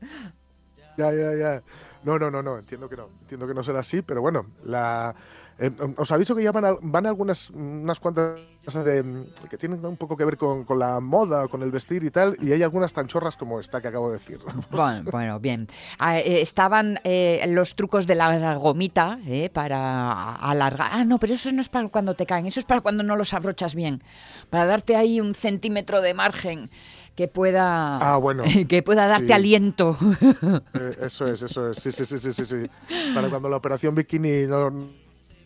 Ya, 0.97 1.13
ya, 1.13 1.35
ya. 1.35 1.61
No, 2.03 2.19
no, 2.19 2.29
no, 2.31 2.41
no, 2.41 2.57
entiendo 2.57 2.89
que 2.89 2.97
no. 2.97 3.07
Entiendo 3.21 3.47
que 3.47 3.53
no 3.53 3.63
será 3.63 3.79
así, 3.79 4.01
pero 4.01 4.21
bueno, 4.21 4.47
la. 4.65 5.15
Eh, 5.65 5.71
os 5.97 6.11
aviso 6.11 6.35
que 6.35 6.43
ya 6.43 6.51
van, 6.51 6.65
a- 6.65 6.77
van 6.81 7.05
algunas 7.05 7.49
unas 7.51 7.99
cuantas 7.99 8.39
cosas 8.65 8.83
de, 8.85 9.01
mm, 9.03 9.25
que 9.49 9.57
tienen 9.57 9.85
un 9.85 9.97
poco 9.97 10.15
que 10.17 10.25
ver 10.25 10.37
con, 10.37 10.63
con 10.65 10.79
la 10.79 10.99
moda, 10.99 11.47
con 11.47 11.61
el 11.63 11.71
vestir 11.71 12.03
y 12.03 12.11
tal, 12.11 12.35
y 12.41 12.51
hay 12.51 12.63
algunas 12.63 12.91
tan 12.93 13.07
chorras 13.07 13.37
como 13.37 13.59
esta 13.59 13.81
que 13.81 13.87
acabo 13.87 14.07
de 14.11 14.17
decir. 14.19 14.39
Bueno, 14.71 15.09
bueno, 15.11 15.39
bien. 15.39 15.67
Ah, 15.99 16.17
eh, 16.19 16.41
estaban 16.41 16.99
eh, 17.03 17.43
los 17.47 17.75
trucos 17.75 18.07
de 18.07 18.15
la 18.15 18.55
gomita 18.55 19.19
eh, 19.27 19.49
para 19.51 20.33
alargar. 20.35 20.89
Ah, 20.91 21.05
no, 21.05 21.19
pero 21.19 21.33
eso 21.35 21.51
no 21.51 21.61
es 21.61 21.69
para 21.69 21.87
cuando 21.89 22.13
te 22.15 22.25
caen, 22.25 22.45
eso 22.45 22.59
es 22.59 22.65
para 22.65 22.81
cuando 22.81 23.03
no 23.03 23.15
los 23.15 23.33
abrochas 23.33 23.75
bien. 23.75 24.01
Para 24.49 24.65
darte 24.65 24.95
ahí 24.95 25.19
un 25.21 25.33
centímetro 25.35 26.01
de 26.01 26.13
margen 26.13 26.69
que 27.15 27.27
pueda, 27.27 27.97
Ah, 27.99 28.17
bueno. 28.17 28.43
que 28.67 28.81
pueda 28.81 29.07
darte 29.07 29.27
Sí. 29.27 29.33
aliento. 29.33 29.95
Eh, 30.73 30.97
eso 31.01 31.27
es, 31.27 31.41
eso 31.43 31.69
es. 31.69 31.77
Sí, 31.77 31.91
sí, 31.91 32.05
sí, 32.05 32.17
sí, 32.19 32.31
sí, 32.33 32.45
sí. 32.45 32.69
Para 33.13 33.29
cuando 33.29 33.49
la 33.49 33.57
operación 33.57 33.93
bikini 33.95 34.47
no, 34.47 34.71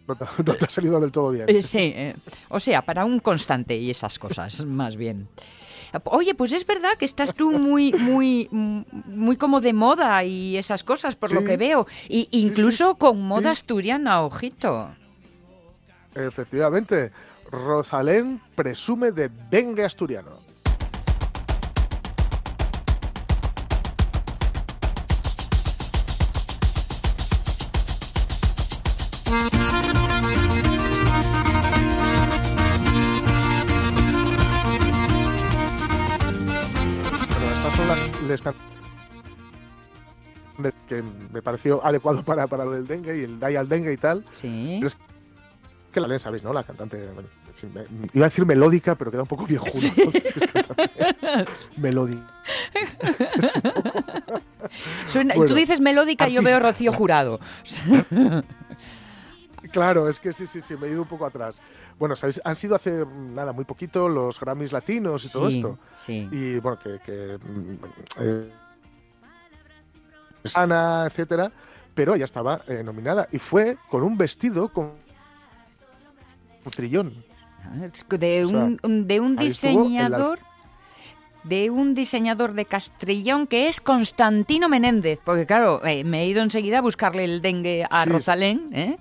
no, 0.08 0.16
te- 0.16 0.26
no 0.44 0.54
te 0.56 0.66
ha 0.66 0.70
salido 0.70 1.00
del 1.00 1.12
todo 1.12 1.32
bien. 1.32 1.46
Eh, 1.48 1.62
sí, 1.62 1.94
eh, 1.96 2.16
o 2.50 2.60
sea, 2.60 2.82
para 2.84 3.06
un 3.06 3.20
constante 3.20 3.76
y 3.78 3.90
esas 3.90 4.18
cosas, 4.20 4.66
más 4.66 4.96
bien. 4.96 5.28
Oye, 6.06 6.36
pues 6.36 6.52
es 6.52 6.66
verdad 6.68 6.92
que 7.00 7.06
estás 7.06 7.34
tú 7.34 7.52
muy, 7.52 7.94
muy, 7.94 8.50
muy 8.52 9.38
como 9.38 9.62
de 9.62 9.72
moda 9.74 10.22
y 10.24 10.58
esas 10.58 10.84
cosas, 10.84 11.16
por 11.16 11.32
lo 11.32 11.44
que 11.46 11.56
veo. 11.56 11.88
Y 12.10 12.28
incluso 12.32 12.92
sí. 12.92 12.96
con 13.00 13.22
moda 13.22 13.52
asturiana, 13.52 14.22
ojito. 14.22 14.90
Efectivamente. 16.14 17.12
Rosalén 17.50 18.42
presume 18.56 19.14
de 19.14 19.30
dengue 19.50 19.86
asturiano. 19.86 20.40
Les 38.28 38.42
que 40.90 41.04
me 41.32 41.42
pareció 41.42 41.86
adecuado 41.86 42.24
para, 42.24 42.48
para 42.48 42.66
lo 42.66 42.72
del 42.72 42.88
dengue 42.88 43.18
y 43.18 43.24
el 43.24 43.40
dai 43.40 43.56
al 43.56 43.70
dengue 43.70 43.94
y 43.94 43.98
tal. 43.98 44.24
Sí. 44.32 44.78
Pero 44.80 44.88
es 44.88 44.98
que 45.92 46.00
la 46.00 46.08
leen, 46.08 46.20
¿sabéis, 46.20 46.44
no? 46.44 46.52
La 46.52 46.64
cantante. 46.64 46.98
bueno, 47.14 47.30
en 47.48 47.54
fin, 47.54 47.72
me- 47.74 47.86
iba 48.14 48.26
a 48.26 48.30
decir 48.30 48.46
melódica, 48.46 48.96
pero 48.96 49.12
queda 49.12 49.22
un 49.22 49.28
poco. 49.28 49.46
Decir 49.48 49.94
cantante 50.52 50.92
melódica. 51.78 52.24
Suena- 55.06 55.36
Bueno, 55.36 55.50
tú 55.50 55.56
dices 55.56 55.80
melódica 55.80 56.28
y 56.28 56.34
yo 56.34 56.42
veo. 56.42 56.60
Rocío 56.60 56.92
Jurado. 56.92 57.40
Claro, 59.72 60.10
es 60.10 60.20
que 60.20 60.34
sí, 60.34 60.48
sí, 60.48 60.62
sí, 60.62 60.76
me 60.76 60.88
he 60.88 60.92
ido 60.92 61.02
un 61.04 61.08
poco 61.08 61.26
atrás. 61.26 61.60
Bueno, 62.00 62.16
¿sabéis? 62.16 62.40
Han 62.44 62.56
sido 62.56 62.76
hace 62.76 63.06
mm, 63.06 63.34
nada, 63.36 63.54
muy 63.54 63.66
poquito 63.66 64.08
los 64.08 64.40
Grammys 64.40 64.72
latinos 64.72 65.26
y 65.26 65.32
todo 65.32 65.48
esto. 65.48 65.80
sí. 65.96 66.28
Y 66.32 66.60
bueno, 66.60 66.80
que. 66.80 67.00
que 67.00 67.38
mm, 67.38 67.78
eh, 68.20 68.52
Ana, 70.56 71.06
etcétera. 71.08 71.52
Pero 71.94 72.14
ella 72.14 72.26
estaba 72.26 72.62
eh, 72.68 72.84
nominada 72.84 73.28
y 73.32 73.40
fue 73.40 73.78
con 73.90 74.04
un 74.04 74.18
vestido 74.18 74.70
con 74.70 74.92
un 76.64 76.72
trillón. 76.72 77.26
De 78.10 78.46
O 78.46 78.48
sea, 78.50 78.70
un, 78.84 79.08
de 79.08 79.20
un 79.20 79.36
diseñador. 79.36 80.40
De 81.44 81.70
un 81.70 81.94
diseñador 81.96 82.54
de 82.54 82.66
Castrillón 82.66 83.48
que 83.48 83.68
es 83.68 83.82
Constantino 83.82 84.70
Menéndez. 84.70 85.20
Porque, 85.24 85.46
claro, 85.46 85.84
eh, 85.86 86.04
me 86.04 86.22
he 86.24 86.28
ido 86.28 86.44
enseguida 86.44 86.80
a 86.80 86.82
buscarle 86.82 87.24
el 87.24 87.42
dengue 87.42 87.86
a 87.90 88.04
Sí. 88.04 88.10
Rosalén. 88.10 88.70
¿eh? 88.74 88.98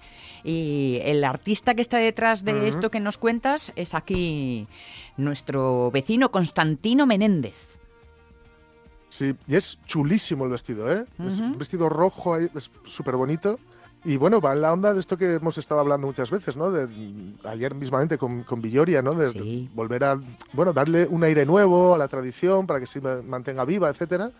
Y 0.48 1.00
el 1.02 1.24
artista 1.24 1.74
que 1.74 1.82
está 1.82 1.96
detrás 1.98 2.44
de 2.44 2.68
esto 2.68 2.88
que 2.88 3.00
nos 3.00 3.18
cuentas 3.18 3.72
es 3.74 3.94
aquí 3.94 4.68
nuestro 5.16 5.90
vecino 5.90 6.30
Constantino 6.30 7.04
Menéndez. 7.04 7.76
Sí, 9.08 9.34
y 9.48 9.56
es 9.56 9.78
chulísimo 9.86 10.44
el 10.44 10.50
vestido, 10.52 10.92
¿eh? 10.92 11.04
Es 11.26 11.38
un 11.40 11.58
vestido 11.58 11.88
rojo, 11.88 12.34
ahí, 12.34 12.48
es 12.54 12.70
súper 12.84 13.16
bonito. 13.16 13.58
Y 14.04 14.18
bueno, 14.18 14.40
va 14.40 14.52
en 14.52 14.60
la 14.60 14.72
onda 14.72 14.94
de 14.94 15.00
esto 15.00 15.16
que 15.16 15.34
hemos 15.34 15.58
estado 15.58 15.80
hablando 15.80 16.06
muchas 16.06 16.30
veces, 16.30 16.54
¿no? 16.54 16.70
De, 16.70 16.86
ayer 17.42 17.74
mismamente 17.74 18.16
con, 18.16 18.44
con 18.44 18.62
Villoria, 18.62 19.02
¿no? 19.02 19.14
De, 19.14 19.26
de 19.32 19.68
volver 19.74 20.04
a, 20.04 20.20
bueno, 20.52 20.72
darle 20.72 21.06
un 21.08 21.24
aire 21.24 21.44
nuevo 21.44 21.94
a 21.94 21.98
la 21.98 22.06
tradición 22.06 22.68
para 22.68 22.78
que 22.78 22.86
se 22.86 23.00
ma- 23.00 23.20
mantenga 23.22 23.64
viva, 23.64 23.88
etcétera. 23.88 24.30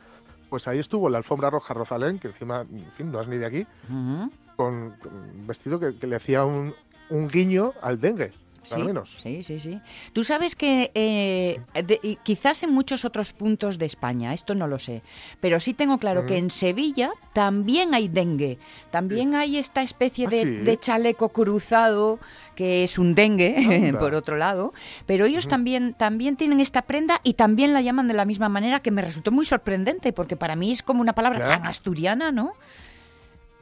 Pues 0.51 0.69
ahí 0.69 0.79
estuvo 0.79 1.09
la 1.09 1.19
alfombra 1.19 1.51
roja 1.51 1.75
Rosalén, 1.75 2.21
que 2.21 2.29
encima, 2.29 2.61
en 2.61 2.93
fin, 2.97 3.11
no 3.11 3.21
es 3.21 3.27
ni 3.27 3.39
de 3.39 3.47
aquí, 3.47 3.67
Ujú. 3.91 4.31
Con, 4.57 4.93
con 5.03 5.15
un 5.15 5.47
vestido 5.47 5.79
que, 5.79 5.97
que 5.99 6.07
le 6.07 6.17
hacía 6.17 6.45
un, 6.45 6.75
un 7.11 7.29
guiño 7.29 7.73
al 7.83 8.01
dengue, 8.01 8.33
Sí, 8.65 8.83
menos. 8.83 9.17
sí, 9.23 9.45
sí, 9.45 9.61
sí. 9.61 9.81
Tú 10.13 10.25
sabes 10.25 10.57
que 10.57 10.91
eh, 10.93 11.61
de- 11.85 12.19
quizás 12.25 12.65
en 12.65 12.73
muchos 12.75 13.05
otros 13.05 13.33
puntos 13.33 13.79
de 13.79 13.87
España, 13.87 14.35
esto 14.35 14.57
no 14.57 14.67
lo 14.67 14.81
sé, 14.81 15.03
pero 15.41 15.61
sí 15.61 15.73
tengo 15.73 15.99
claro 15.99 16.27
que 16.27 16.37
en 16.37 16.51
Sevilla 16.51 17.13
también 17.33 17.95
hay 17.95 18.09
dengue, 18.09 18.59
también 18.91 19.37
hay 19.37 19.57
esta 19.59 19.83
especie 19.83 20.27
¿Ah, 20.27 20.31
de, 20.31 20.43
sí? 20.43 20.51
de 20.51 20.77
chaleco 20.81 21.29
cruzado 21.29 22.19
que 22.57 22.83
es 22.83 22.99
un 22.99 23.15
dengue, 23.15 23.95
por 24.01 24.15
otro 24.17 24.37
lado, 24.37 24.73
pero 25.07 25.27
ellos 25.27 25.47
también, 25.47 25.95
también 25.95 26.35
tienen 26.35 26.59
esta 26.59 26.83
prenda 26.83 27.21
y 27.23 27.35
también 27.35 27.73
la 27.73 27.83
llaman 27.83 28.09
de 28.09 28.15
la 28.15 28.25
misma 28.25 28.49
manera 28.49 28.81
que 28.81 28.91
me 28.91 29.01
resultó 29.03 29.31
muy 29.31 29.45
sorprendente, 29.45 30.13
porque 30.13 30.37
para 30.37 30.57
mí 30.57 30.73
es 30.73 30.83
como 30.83 31.03
una 31.03 31.13
palabra 31.15 31.47
tan 31.47 31.67
asturiana, 31.67 32.33
¿no? 32.33 32.55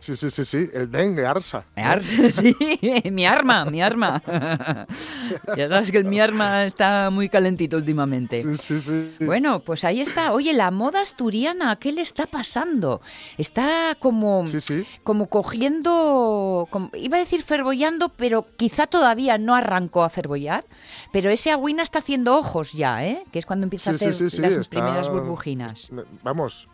Sí, 0.05 0.17
sí, 0.17 0.29
sí, 0.31 0.45
sí, 0.45 0.71
el 0.75 0.91
dengue, 0.91 1.25
Arsa. 1.25 1.65
Mi 1.75 1.83
ar- 1.83 2.03
Sí, 2.31 2.55
mi 3.11 3.25
arma, 3.25 3.65
mi 3.65 3.81
arma. 3.81 4.23
ya 5.57 5.69
sabes 5.71 5.91
que 5.91 5.97
el 5.97 6.05
mi 6.05 6.21
arma 6.21 6.65
está 6.65 7.09
muy 7.11 7.31
calentito 7.31 7.79
últimamente. 7.79 8.43
Sí, 8.43 8.57
sí, 8.59 8.81
sí. 8.81 9.25
Bueno, 9.25 9.61
pues 9.61 9.83
ahí 9.85 10.03
está. 10.03 10.33
Oye, 10.33 10.53
la 10.53 10.71
moda 10.71 11.01
asturiana, 11.01 11.77
¿qué 11.77 11.93
le 11.93 12.03
está 12.03 12.27
pasando? 12.27 13.01
Está 13.39 13.97
como, 13.99 14.47
Sí, 14.47 14.61
sí. 14.61 14.85
como 15.05 15.29
cogiendo, 15.29 16.69
como- 16.71 16.91
iba 16.95 17.17
a 17.17 17.21
decir 17.21 17.43
ferbollando, 17.43 18.11
pero 18.11 18.47
quizá 18.57 18.87
todavía 18.87 19.39
no 19.39 19.55
arrancó 19.55 20.03
a 20.05 20.11
ferbollar. 20.11 20.65
Pero 21.13 21.31
ese 21.31 21.51
agüina 21.51 21.83
está 21.83 22.01
haciendo 22.01 22.37
ojos 22.37 22.73
ya, 22.75 23.07
¿eh? 23.07 23.25
Que 23.33 23.39
es 23.39 23.47
cuando 23.47 23.65
empieza 23.65 23.97
Sí, 23.97 24.05
a 24.05 24.09
hacer 24.11 24.41
las 24.41 24.55
está- 24.57 24.69
primeras 24.71 25.09
burbujinas. 25.09 25.91
Vamos, 26.23 26.69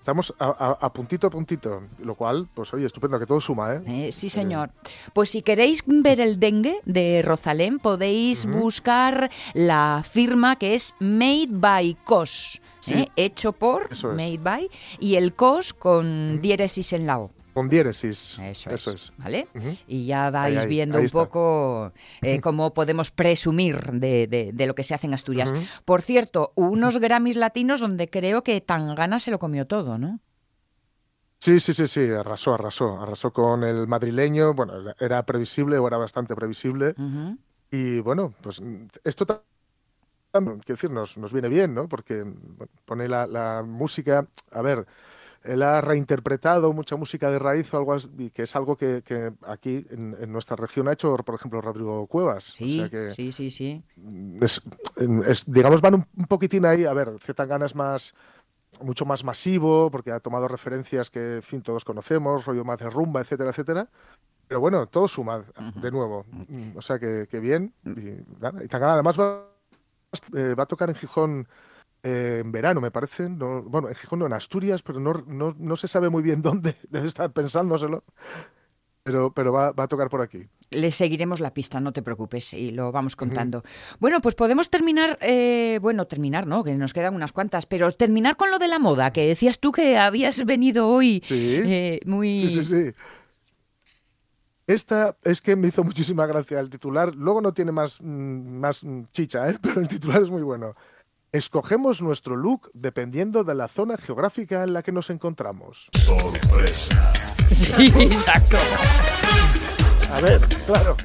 estamos 0.00 0.34
a, 0.38 0.46
a- 0.46 0.78
a 0.86 0.92
puntito 0.92 1.26
a 1.26 1.30
puntito, 1.30 1.82
lo 2.02 2.14
cual, 2.16 2.48
pues 2.52 2.72
oye, 2.74 2.86
estupendo, 2.86 3.18
que 3.18 3.26
todo 3.26 3.40
suma, 3.40 3.74
¿eh? 3.74 3.82
Eh, 3.86 4.12
sí, 4.12 4.28
señor. 4.28 4.70
Pues 5.14 5.30
si 5.30 5.42
queréis 5.42 5.82
ver 5.86 6.20
el 6.20 6.40
dengue 6.40 6.80
de 6.84 7.22
Rosalén, 7.24 7.78
podéis 7.78 8.46
buscar 8.46 9.30
la 9.54 10.02
firma 10.08 10.56
que 10.56 10.74
es 10.74 10.94
Made 10.98 11.48
by 11.50 11.96
COS. 12.04 12.60
Sí. 12.80 12.94
¿eh? 12.94 13.08
Hecho 13.16 13.52
por 13.52 13.88
es. 13.92 14.02
Made 14.16 14.38
by 14.38 14.70
y 14.98 15.16
el 15.16 15.34
COS 15.34 15.74
con 15.74 16.40
diéresis 16.40 16.94
en 16.94 17.06
la 17.06 17.18
O. 17.20 17.30
Con 17.52 17.68
diéresis. 17.68 18.38
Eso, 18.38 18.70
Eso 18.70 18.90
es, 18.92 19.02
es. 19.04 19.12
¿Vale? 19.18 19.48
Y 19.86 20.06
ya 20.06 20.30
vais 20.30 20.62
ahí, 20.62 20.68
viendo 20.68 20.98
ahí 20.98 21.04
un 21.04 21.10
poco 21.10 21.92
eh, 22.22 22.40
cómo 22.40 22.72
podemos 22.74 23.10
presumir 23.10 23.78
de, 23.92 24.26
de- 24.28 24.52
de 24.52 24.66
lo 24.66 24.74
que 24.74 24.82
se 24.84 24.94
hace 24.94 25.06
en 25.08 25.14
Asturias. 25.14 25.52
Por 25.84 26.02
cierto, 26.02 26.52
unos 26.54 26.98
Grammys 26.98 27.36
latinos 27.36 27.80
donde 27.80 28.08
creo 28.08 28.42
que 28.44 28.60
Tangana 28.60 29.18
se 29.18 29.30
lo 29.32 29.38
comió 29.38 29.66
todo, 29.66 29.98
¿no? 29.98 30.20
Sí, 31.38 31.58
sí, 31.58 31.72
sí, 31.72 31.86
sí, 31.88 32.08
arrasó, 32.10 32.54
arrasó. 32.54 33.00
Arrasó 33.00 33.32
con 33.32 33.64
el 33.64 33.86
madrileño, 33.86 34.52
bueno, 34.54 34.74
era- 35.00 35.24
previsible 35.24 35.78
o 35.78 35.86
era 35.88 35.96
bastante 35.96 36.34
previsible. 36.36 36.94
Y 37.70 38.00
bueno, 38.00 38.34
pues 38.42 38.60
esto 39.04 39.26
ta- 39.26 39.42
también, 40.32 40.58
quiero 40.60 40.76
decir, 40.76 40.92
nos, 40.92 41.16
nos 41.18 41.32
viene 41.32 41.48
bien, 41.48 41.74
¿no? 41.74 41.88
Porque 41.88 42.22
bueno, 42.22 42.70
pone 42.84 43.08
la, 43.08 43.26
la 43.26 43.62
música, 43.66 44.26
a 44.52 44.62
ver, 44.62 44.86
él 45.42 45.62
ha 45.62 45.80
reinterpretado 45.80 46.72
mucha 46.72 46.96
música 46.96 47.30
de 47.30 47.38
raíz 47.38 47.72
o 47.72 47.78
algo 47.78 47.94
así, 47.94 48.30
que 48.30 48.42
es 48.42 48.54
algo 48.56 48.76
que, 48.76 49.02
que 49.04 49.32
aquí 49.46 49.86
en, 49.90 50.16
en 50.20 50.32
nuestra 50.32 50.56
región 50.56 50.88
ha 50.88 50.92
hecho, 50.92 51.16
por 51.16 51.34
ejemplo, 51.34 51.60
Rodrigo 51.60 52.06
Cuevas. 52.06 52.44
Sí, 52.44 52.78
o 52.78 52.82
sea 52.82 52.90
que 52.90 53.10
sí, 53.12 53.32
sí, 53.32 53.50
sí. 53.50 53.82
es- 54.40 54.62
es- 55.26 55.44
digamos, 55.46 55.80
van 55.80 55.94
un, 55.94 56.06
un 56.16 56.24
poquitín 56.26 56.64
ahí, 56.66 56.84
a 56.84 56.92
ver, 56.92 57.18
Zetangana 57.20 57.66
es 57.66 57.74
más 57.74 58.14
mucho 58.82 59.04
más 59.04 59.24
masivo, 59.24 59.90
porque 59.90 60.12
ha 60.12 60.20
tomado 60.20 60.46
referencias 60.48 61.10
que, 61.10 61.36
en 61.36 61.42
fin, 61.42 61.60
todos 61.60 61.84
conocemos, 61.84 62.46
rollo 62.46 62.64
más 62.64 62.78
de 62.78 62.88
rumba, 62.88 63.20
etcétera, 63.20 63.50
etcétera. 63.50 63.88
Pero 64.46 64.60
bueno, 64.60 64.86
todo 64.86 65.06
suma, 65.08 65.44
de 65.74 65.90
nuevo. 65.90 66.24
Mm, 66.30 66.76
O 66.76 66.80
sea 66.82 66.98
que, 66.98 67.26
que 67.30 67.40
bien. 67.40 67.74
Y, 67.84 68.22
nada, 68.40 68.64
y 68.64 68.68
Tangana 68.68 68.94
además 68.94 69.18
va, 69.18 69.44
eh, 70.34 70.54
va 70.58 70.62
a 70.62 70.66
tocar 70.66 70.88
en 70.88 70.96
Gijón 70.96 71.48
eh, 72.02 72.40
en 72.44 72.52
verano, 72.52 72.80
me 72.80 72.90
parece. 72.90 73.28
No, 73.28 73.62
bueno, 73.62 73.88
en 73.88 73.94
Gijón 73.94 74.20
no, 74.20 74.26
en 74.26 74.32
Asturias, 74.32 74.82
pero 74.82 75.00
no, 75.00 75.24
no, 75.26 75.54
no 75.58 75.76
se 75.76 75.88
sabe 75.88 76.08
muy 76.08 76.22
bien 76.22 76.42
dónde, 76.42 76.76
debe 76.88 77.06
estar 77.08 77.30
pensándoselo. 77.32 78.04
Pero, 79.02 79.32
pero 79.32 79.50
va, 79.50 79.72
va 79.72 79.84
a 79.84 79.88
tocar 79.88 80.10
por 80.10 80.20
aquí. 80.20 80.46
Le 80.70 80.90
seguiremos 80.90 81.40
la 81.40 81.54
pista, 81.54 81.80
no 81.80 81.90
te 81.92 82.02
preocupes, 82.02 82.52
y 82.52 82.70
lo 82.70 82.92
vamos 82.92 83.16
contando. 83.16 83.62
Bueno, 83.98 84.20
pues 84.20 84.34
podemos 84.34 84.68
terminar, 84.68 85.18
eh, 85.22 85.78
bueno, 85.80 86.06
terminar, 86.06 86.46
¿no? 86.46 86.62
Que 86.62 86.74
nos 86.74 86.92
quedan 86.92 87.14
unas 87.14 87.32
cuantas, 87.32 87.64
pero 87.64 87.90
terminar 87.92 88.36
con 88.36 88.50
lo 88.50 88.58
de 88.58 88.68
la 88.68 88.78
moda, 88.78 89.10
que 89.10 89.26
decías 89.26 89.58
tú 89.58 89.72
que 89.72 89.96
habías 89.96 90.44
venido 90.44 90.86
hoy 90.88 91.22
Sí. 91.24 91.60
eh, 91.64 92.00
muy... 92.04 92.40
Sí, 92.40 92.50
sí, 92.50 92.64
sí. 92.64 92.92
Esta 94.66 95.16
es 95.24 95.40
que 95.40 95.56
me 95.56 95.68
hizo 95.68 95.82
muchísima 95.82 96.26
gracia 96.26 96.60
el 96.60 96.70
titular. 96.70 97.14
Luego 97.14 97.40
no 97.40 97.52
tiene 97.52 97.72
más, 97.72 98.00
mm, 98.00 98.58
más 98.60 98.86
chicha, 99.12 99.48
¿eh? 99.50 99.58
pero 99.62 99.80
el 99.80 99.88
titular 99.88 100.22
es 100.22 100.30
muy 100.30 100.42
bueno. 100.42 100.76
Escogemos 101.32 102.02
nuestro 102.02 102.34
look 102.34 102.70
dependiendo 102.74 103.44
de 103.44 103.54
la 103.54 103.68
zona 103.68 103.96
geográfica 103.96 104.64
en 104.64 104.72
la 104.72 104.82
que 104.82 104.90
nos 104.90 105.10
encontramos. 105.10 105.88
Sorpresa. 105.94 107.12
Sí, 107.54 107.84
exacto. 108.00 108.56
A 110.12 110.20
ver, 110.20 110.40
claro, 110.66 110.96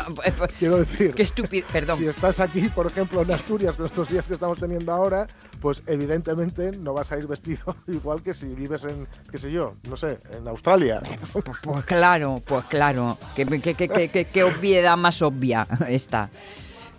quiero 0.58 0.78
decir, 0.78 1.14
Qué 1.14 1.22
estúpido, 1.22 1.66
perdón. 1.70 1.98
si 1.98 2.06
estás 2.06 2.40
aquí, 2.40 2.62
por 2.70 2.86
ejemplo, 2.86 3.20
en 3.20 3.30
Asturias, 3.30 3.76
con 3.76 3.84
estos 3.84 4.08
días 4.08 4.26
que 4.26 4.32
estamos 4.32 4.58
teniendo 4.58 4.90
ahora, 4.90 5.26
pues 5.60 5.82
evidentemente 5.86 6.72
no 6.78 6.94
vas 6.94 7.12
a 7.12 7.18
ir 7.18 7.26
vestido 7.26 7.76
igual 7.88 8.22
que 8.22 8.32
si 8.32 8.46
vives 8.46 8.84
en, 8.84 9.06
qué 9.30 9.36
sé 9.36 9.52
yo, 9.52 9.74
no 9.90 9.98
sé, 9.98 10.18
en 10.32 10.48
Australia. 10.48 11.02
Pues, 11.34 11.44
pues 11.62 11.84
claro, 11.84 12.40
pues 12.46 12.64
claro. 12.64 13.18
Qué, 13.36 13.44
qué- 13.44 13.74
qué- 13.74 13.86
qué- 13.88 14.08
qué- 14.08 14.24
qué 14.24 14.44
obviedad 14.44 14.96
más 14.96 15.20
obvia 15.20 15.66
esta. 15.86 16.30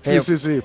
Pero 0.03 0.21
Sí, 0.21 0.38
sí, 0.38 0.61
sí. 0.61 0.63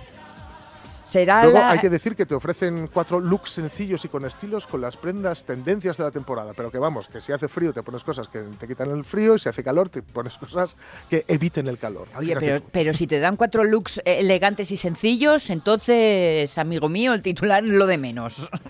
Será 1.11 1.43
Luego 1.43 1.59
la... 1.59 1.73
hay 1.73 1.81
que 1.81 1.91
decir 1.91 2.15
que 2.15 2.25
te 2.25 2.37
ofrecen 2.37 2.89
cuatro 2.93 3.19
looks 3.19 3.51
sencillos 3.51 4.05
y 4.05 4.09
con 4.09 4.25
estilos 4.25 4.69
con 4.69 4.81
las 4.81 4.97
prendas 4.97 5.43
tendencias 5.43 5.97
de 5.97 6.05
la 6.05 6.13
temporada. 6.13 6.53
Pero 6.55 6.71
que 6.71 6.79
vamos, 6.79 7.09
que 7.09 7.21
si 7.21 7.33
hace 7.33 7.49
frío 7.49 7.73
te 7.73 7.83
pones 7.83 8.05
cosas 8.05 8.29
que 8.29 8.39
te 8.39 8.69
quitan 8.69 8.93
el 8.93 9.05
frío 9.05 9.35
y 9.35 9.41
si 9.41 9.49
hace 9.49 9.65
calor 9.65 9.89
te 9.89 10.03
pones 10.03 10.39
cosas 10.39 10.77
que 11.09 11.25
eviten 11.27 11.67
el 11.67 11.79
calor. 11.79 12.07
Oye, 12.17 12.37
pero, 12.39 12.63
pero 12.71 12.95
si 12.95 13.09
te 13.09 13.19
dan 13.19 13.35
cuatro 13.35 13.65
looks 13.65 13.99
eh, 13.99 14.21
elegantes 14.21 14.71
y 14.71 14.77
sencillos, 14.77 15.51
entonces, 15.51 16.57
amigo 16.59 16.89
mío, 16.89 17.13
el 17.13 17.23
titular 17.23 17.65
es 17.65 17.71
lo 17.71 17.89
de 17.89 17.99
menos. 17.99 18.49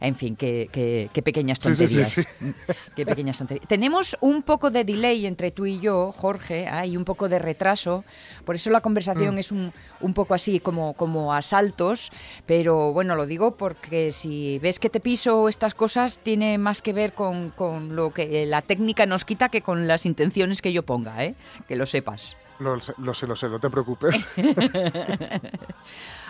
En 0.00 0.16
fin, 0.16 0.34
qué, 0.34 0.68
qué- 0.72 1.08
qué 1.12 1.22
pequeñas 1.22 1.58
Sí, 1.62 1.68
sí, 1.74 1.86
sí, 1.88 1.94
tonterías. 1.96 2.12
sí. 2.12 2.24
Qué 2.96 3.06
pequeñas 3.06 3.38
tonterías. 3.38 3.68
Tenemos 3.68 4.16
un 4.20 4.42
poco 4.42 4.70
de 4.70 4.84
delay 4.84 5.26
entre 5.26 5.50
tú 5.52 5.66
y 5.66 5.78
yo, 5.78 6.12
Jorge, 6.16 6.66
hay 6.66 6.96
un 6.96 7.04
poco 7.04 7.28
de 7.28 7.38
retraso. 7.38 8.04
Por 8.44 8.54
eso 8.56 8.70
la 8.70 8.80
conversación 8.80 9.36
Mm. 9.36 9.38
es 9.38 9.52
un, 9.52 9.72
un 10.00 10.14
poco 10.14 10.34
así 10.34 10.58
como, 10.58 10.94
como 10.94 11.32
a 11.32 11.42
saltos. 11.42 12.10
Pero 12.46 12.92
bueno, 12.92 13.14
lo 13.14 13.26
digo 13.26 13.56
porque 13.56 14.10
si 14.10 14.58
ves 14.58 14.78
que 14.80 14.90
te 14.90 15.00
piso 15.00 15.48
estas 15.48 15.74
cosas, 15.74 16.18
tiene 16.22 16.58
más 16.58 16.82
que 16.82 16.92
ver 16.92 17.12
con, 17.12 17.50
con 17.50 17.94
lo 17.94 18.12
que 18.12 18.46
la 18.46 18.62
técnica 18.62 19.06
nos 19.06 19.24
quita 19.24 19.48
que 19.48 19.62
con 19.62 19.86
las 19.86 20.06
intenciones 20.06 20.60
que 20.62 20.72
yo 20.72 20.82
ponga, 20.84 21.24
¿eh? 21.24 21.34
Que 21.68 21.76
lo 21.76 21.86
sepas. 21.86 22.36
Lo, 22.60 22.80
sé, 22.80 22.92
lo 22.98 23.14
sé, 23.14 23.26
lo 23.26 23.34
sé, 23.34 23.48
no 23.48 23.58
te 23.58 23.70
preocupes. 23.70 24.26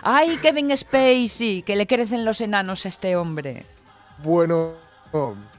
¡Ay, 0.01 0.37
Kevin 0.37 0.75
Spacey! 0.75 1.61
Que 1.61 1.75
le 1.75 1.85
crecen 1.85 2.25
los 2.25 2.41
enanos 2.41 2.85
a 2.85 2.89
este 2.89 3.15
hombre. 3.15 3.65
bueno, 4.23 4.73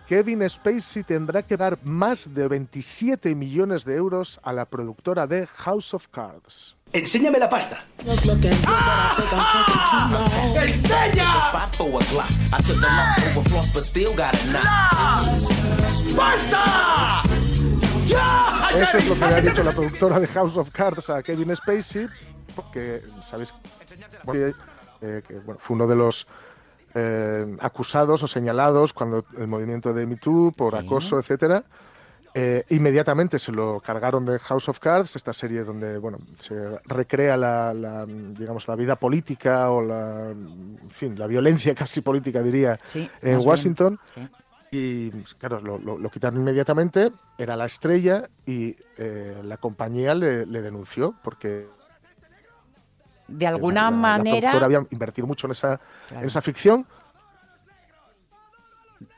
Kevin 0.09 0.49
Spacey 0.49 1.05
tendrá 1.05 1.43
que 1.43 1.57
dar 1.57 1.79
más 1.85 2.35
de 2.35 2.49
27 2.49 3.35
millones 3.35 3.85
de 3.85 3.97
euros 3.97 4.41
a 4.43 4.53
la 4.53 4.65
productora 4.65 5.27
de 5.27 5.47
House 5.47 5.95
of 5.95 6.09
Cards. 6.09 6.77
Enséñame 6.93 7.39
la 7.39 7.49
pasta. 7.49 7.85
¡Basta! 16.15 17.23
¡Ya! 17.25 17.32
Eso 18.17 18.97
es 18.99 19.09
lo 19.09 19.15
que 19.15 19.21
le 19.21 19.35
ha 19.35 19.41
dicho 19.41 19.63
la 19.63 19.73
productora 19.73 20.21
de 20.21 20.27
House 20.29 20.57
of 20.57 20.71
Cards 20.71 21.11
a 21.11 21.23
Kevin 21.23 21.55
Spacey, 21.55 22.07
porque 22.55 23.03
sabéis 23.23 23.53
que, 24.31 24.55
eh, 25.03 25.23
que, 25.27 25.35
bueno, 25.41 25.59
fue 25.61 25.75
uno 25.77 25.87
de 25.87 25.97
los 25.97 26.27
eh, 26.95 27.57
acusados 27.61 28.23
o 28.23 28.27
señalados 28.29 28.93
cuando 28.93 29.25
el 29.39 29.47
movimiento 29.49 29.93
de 29.93 30.07
Me 30.07 30.17
Too 30.17 30.53
por 30.57 30.71
Sí. 30.79 30.85
acoso, 30.87 31.19
etcétera. 31.19 31.65
Eh, 32.35 32.65
inmediatamente 32.71 33.39
se 33.39 33.53
lo 33.53 33.79
cargaron 33.81 34.25
de 34.25 34.39
House 34.39 34.69
of 34.71 34.79
Cards, 34.79 35.17
esta 35.17 35.35
serie 35.35 35.65
donde 35.65 35.99
bueno 35.99 36.17
se 36.39 36.79
recrea 36.87 37.37
la, 37.37 37.75
la, 37.75 38.07
digamos 38.07 38.67
la 38.69 38.75
vida 38.75 38.97
política 38.97 39.71
o 39.71 39.83
la 39.83 40.31
en 40.31 40.91
fin 40.91 41.19
la 41.19 41.27
violencia 41.27 41.75
casi 41.75 42.01
política 42.01 42.41
diría 42.43 42.81
Sí, 42.85 43.11
en 43.21 43.39
Washington. 43.47 44.01
Bien, 44.17 44.31
y 44.75 45.11
claro 45.39 45.61
lo, 45.61 45.79
lo- 45.79 45.99
lo 45.99 46.09
quitaron 46.11 46.41
inmediatamente 46.41 47.13
era 47.37 47.57
la 47.57 47.67
estrella 47.67 48.29
y 48.47 48.75
eh, 48.97 49.39
la 49.45 49.59
compañía 49.59 50.15
le, 50.15 50.47
le 50.47 50.63
denunció 50.63 51.15
porque 51.23 51.67
De 53.29 53.45
la- 53.45 53.51
alguna 53.51 53.83
la- 53.83 53.91
la 53.91 53.97
manera, 53.97 54.51
productora 54.51 54.65
había 54.67 54.87
invertido 54.91 55.27
mucho 55.27 55.47
en 55.47 55.51
esa 55.53 55.79
Claro. 56.09 56.23
en 56.23 56.27
esa 56.27 56.41
ficción 56.41 56.87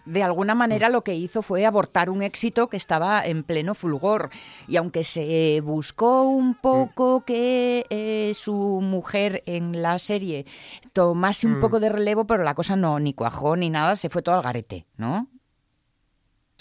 de 0.06 0.22
alguna 0.22 0.54
manera 0.54 0.90
lo 0.90 1.02
que 1.02 1.14
hizo 1.14 1.40
fue 1.40 1.64
abortar 1.64 2.10
un 2.10 2.22
éxito 2.22 2.68
que 2.68 2.76
estaba 2.76 3.24
en 3.24 3.42
pleno 3.42 3.74
fulgor. 3.74 4.28
Y 4.68 4.76
aunque 4.76 5.02
se 5.02 5.62
buscó 5.64 6.24
Mm. 6.24 6.36
un 6.36 6.54
poco 6.54 7.24
que 7.24 7.86
eh, 7.88 8.32
su 8.34 8.80
mujer 8.82 9.42
en 9.46 9.80
la 9.80 9.98
serie 9.98 10.44
tomase 10.92 11.46
un 11.46 11.56
Mm. 11.56 11.60
poco 11.60 11.80
de 11.80 11.88
relevo, 11.88 12.26
pero 12.26 12.44
la 12.44 12.54
cosa 12.54 12.76
no 12.76 12.98
ni 12.98 13.14
cuajó 13.14 13.56
ni 13.56 13.70
nada, 13.70 13.96
se 13.96 14.10
fue 14.10 14.20
todo 14.20 14.34
al 14.34 14.42
garete, 14.42 14.84
¿no? 14.98 15.26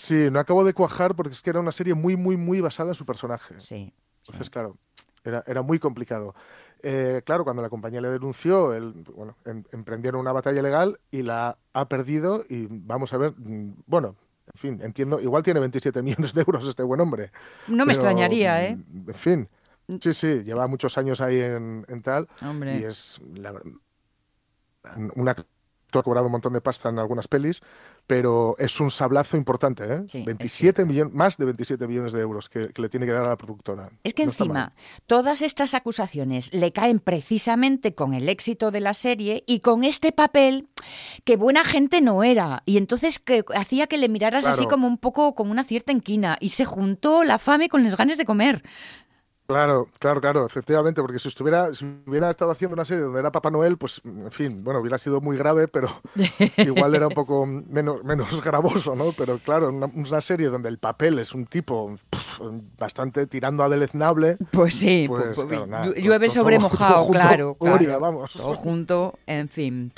Sí, 0.04 0.30
no 0.30 0.40
acabó 0.40 0.66
de 0.66 0.74
cuajar 0.74 1.16
porque 1.16 1.32
es 1.32 1.42
que 1.42 1.50
era 1.50 1.62
una 1.62 1.72
serie 1.72 1.94
muy, 1.94 2.18
muy, 2.18 2.36
muy 2.36 2.60
basada 2.60 2.90
en 2.90 2.96
su 2.96 3.06
personaje. 3.06 3.56
Sí. 3.60 3.94
Entonces, 4.20 4.50
claro, 4.50 4.78
era, 5.24 5.44
era 5.48 5.62
muy 5.62 5.80
complicado. 5.80 6.36
Eh, 6.82 7.22
claro, 7.26 7.46
cuando 7.46 7.62
la 7.62 7.70
compañía 7.70 8.02
le 8.02 8.10
denunció, 8.10 8.74
él, 8.74 8.94
bueno, 9.16 9.38
em- 9.46 9.64
emprendieron 9.72 10.20
una 10.20 10.34
batalla 10.34 10.62
legal 10.62 11.00
y 11.10 11.22
la 11.22 11.58
ha 11.72 11.88
perdido 11.88 12.44
y 12.50 12.68
vamos 12.70 13.14
a 13.14 13.18
ver, 13.18 13.34
mm, 13.38 13.76
bueno, 13.86 14.18
en 14.54 14.60
fin, 14.60 14.82
entiendo, 14.82 15.22
igual 15.22 15.42
tiene 15.44 15.62
27 15.62 16.02
millones 16.02 16.34
de 16.34 16.42
euros 16.42 16.68
este 16.68 16.84
buen 16.84 17.00
hombre. 17.00 17.32
No 17.68 17.86
me 17.86 17.94
Pero, 17.94 18.04
extrañaría, 18.10 18.66
¿eh? 18.66 18.76
mm, 18.76 19.10
En 19.10 19.16
fin, 19.16 19.50
sí, 20.02 20.14
sí, 20.14 20.44
lleva 20.44 20.68
muchos 20.68 20.98
años 20.98 21.22
ahí 21.22 21.40
en, 21.40 21.86
en 21.88 22.02
tal 22.02 22.28
Hombre. 22.42 22.78
y 22.80 22.84
es 22.84 23.22
la, 23.36 23.54
un 25.16 25.30
actor 25.30 25.46
que 25.46 25.52
ha 26.00 26.04
cobrado 26.04 26.28
un 26.28 26.32
montón 26.32 26.54
de 26.54 26.62
pasta 26.62 26.90
en 26.90 27.00
algunas 27.00 27.28
pelis, 27.28 27.62
pero 28.08 28.56
es 28.60 28.80
un 28.80 28.92
sablazo 28.92 29.38
importante, 29.38 29.84
¿eh? 29.86 30.02
Sí, 30.08 30.20
es 30.20 30.26
27 30.26 30.86
millones, 30.86 31.14
más 31.14 31.38
de 31.38 31.46
27 31.46 31.88
millones 31.88 32.12
de 32.12 32.22
euros 32.22 32.50
que, 32.50 32.70
que 32.70 32.82
le 32.82 32.90
tiene 32.90 33.06
que 33.06 33.12
dar 33.12 33.26
a 33.26 33.30
la 33.30 33.38
productora. 33.38 33.90
Es 34.04 34.14
que 34.14 34.26
No 34.26 34.32
encima, 34.32 34.74
todas 35.08 35.42
estas 35.42 35.74
acusaciones 35.74 36.54
le 36.54 36.72
caen 36.72 37.00
precisamente 37.00 37.96
con 37.96 38.14
el 38.14 38.30
éxito 38.30 38.72
de 38.72 38.80
la 38.80 38.94
serie 38.94 39.44
y 39.48 39.60
con 39.60 39.84
este 39.84 40.12
papel 40.12 40.68
que 41.24 41.38
buena 41.38 41.64
gente 41.64 42.02
no 42.02 42.24
era. 42.24 42.64
Y 42.66 42.78
entonces 42.78 43.20
que 43.20 43.44
hacía 43.56 43.88
que 43.88 43.98
le 43.98 44.10
miraras 44.10 44.46
así 44.46 44.66
como 44.66 44.88
un 44.88 44.98
poco 44.98 45.36
con 45.36 45.50
una 45.50 45.64
cierta 45.64 45.92
inquina. 45.92 46.38
Y 46.40 46.50
se 46.50 46.66
juntó 46.66 47.24
la 47.24 47.38
fame 47.38 47.70
con 47.70 47.84
las 47.84 47.98
ganas 47.98 48.18
de 48.18 48.26
comer. 48.26 48.64
Claro, 49.54 49.88
claro, 50.00 50.20
claro, 50.22 50.46
efectivamente, 50.46 51.02
porque 51.02 51.20
si 51.20 51.28
estuviera, 51.28 51.74
si 51.76 51.86
hubiera 52.08 52.30
estado 52.30 52.52
haciendo 52.52 52.74
una 52.74 52.86
serie 52.86 53.04
donde 53.04 53.20
era 53.20 53.32
Papá 53.32 53.52
Noel, 53.52 53.78
pues, 53.78 54.02
en 54.04 54.32
fin, 54.32 54.64
bueno, 54.64 54.80
hubiera 54.80 54.98
sido 54.98 55.22
muy 55.22 55.38
grave, 55.38 55.68
pero 55.68 56.02
igual 56.58 56.96
era 56.96 57.08
un 57.08 57.14
poco 57.14 57.46
menos, 57.46 58.04
menos 58.04 58.42
gravoso, 58.44 58.96
¿no? 58.96 59.12
Pero 59.18 59.38
claro, 59.38 59.70
una, 59.70 59.86
una 59.94 60.22
serie 60.22 60.48
donde 60.48 60.70
el 60.70 60.78
papel 60.80 61.20
es 61.20 61.34
un 61.36 61.46
tipo 61.46 61.96
bastante 62.78 63.28
tirando 63.28 63.64
a 63.64 63.70
deleznable. 63.70 64.38
Pues 64.52 64.76
sí, 64.76 65.06
pues, 65.08 65.38
claro, 65.38 65.68
nada, 65.68 65.84
pues, 65.92 66.04
llueve 66.04 66.28
todo- 66.28 66.34
sobre 66.36 66.56
todo 66.58 66.70
mojado, 66.70 67.04
junto, 67.04 67.20
claro. 67.20 67.58
vamos. 68.00 68.32
Todo 68.34 68.56
junto, 68.56 69.20
en 69.28 69.50
fin. 69.50 69.92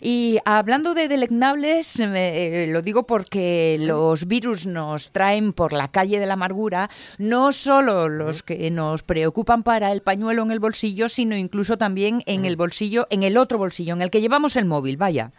Y 0.00 0.38
hablando 0.44 0.94
de 0.94 1.08
deleznables, 1.08 2.00
eh, 2.00 2.66
lo 2.70 2.82
digo 2.82 3.06
porque 3.06 3.76
los 3.80 4.26
virus 4.26 4.66
nos 4.66 5.10
traen 5.10 5.52
por 5.52 5.72
la 5.72 5.88
calle 5.88 6.18
de 6.18 6.26
la 6.26 6.34
amargura, 6.34 6.88
no 7.18 7.52
solo 7.52 8.08
los 8.08 8.42
que 8.42 8.70
nos 8.70 9.01
preocupan 9.02 9.62
para 9.62 9.92
el 9.92 10.02
pañuelo 10.02 10.42
en 10.42 10.50
el 10.50 10.60
bolsillo, 10.60 11.08
sino 11.08 11.36
incluso 11.36 11.78
también 11.78 12.22
en 12.26 12.44
el 12.44 12.56
bolsillo, 12.56 13.06
en 13.10 13.22
el 13.22 13.36
otro 13.36 13.58
bolsillo, 13.58 13.94
en 13.94 14.02
el 14.02 14.10
que 14.10 14.20
llevamos 14.20 14.56
el 14.56 14.64
móvil, 14.64 14.96
vaya. 14.96 15.32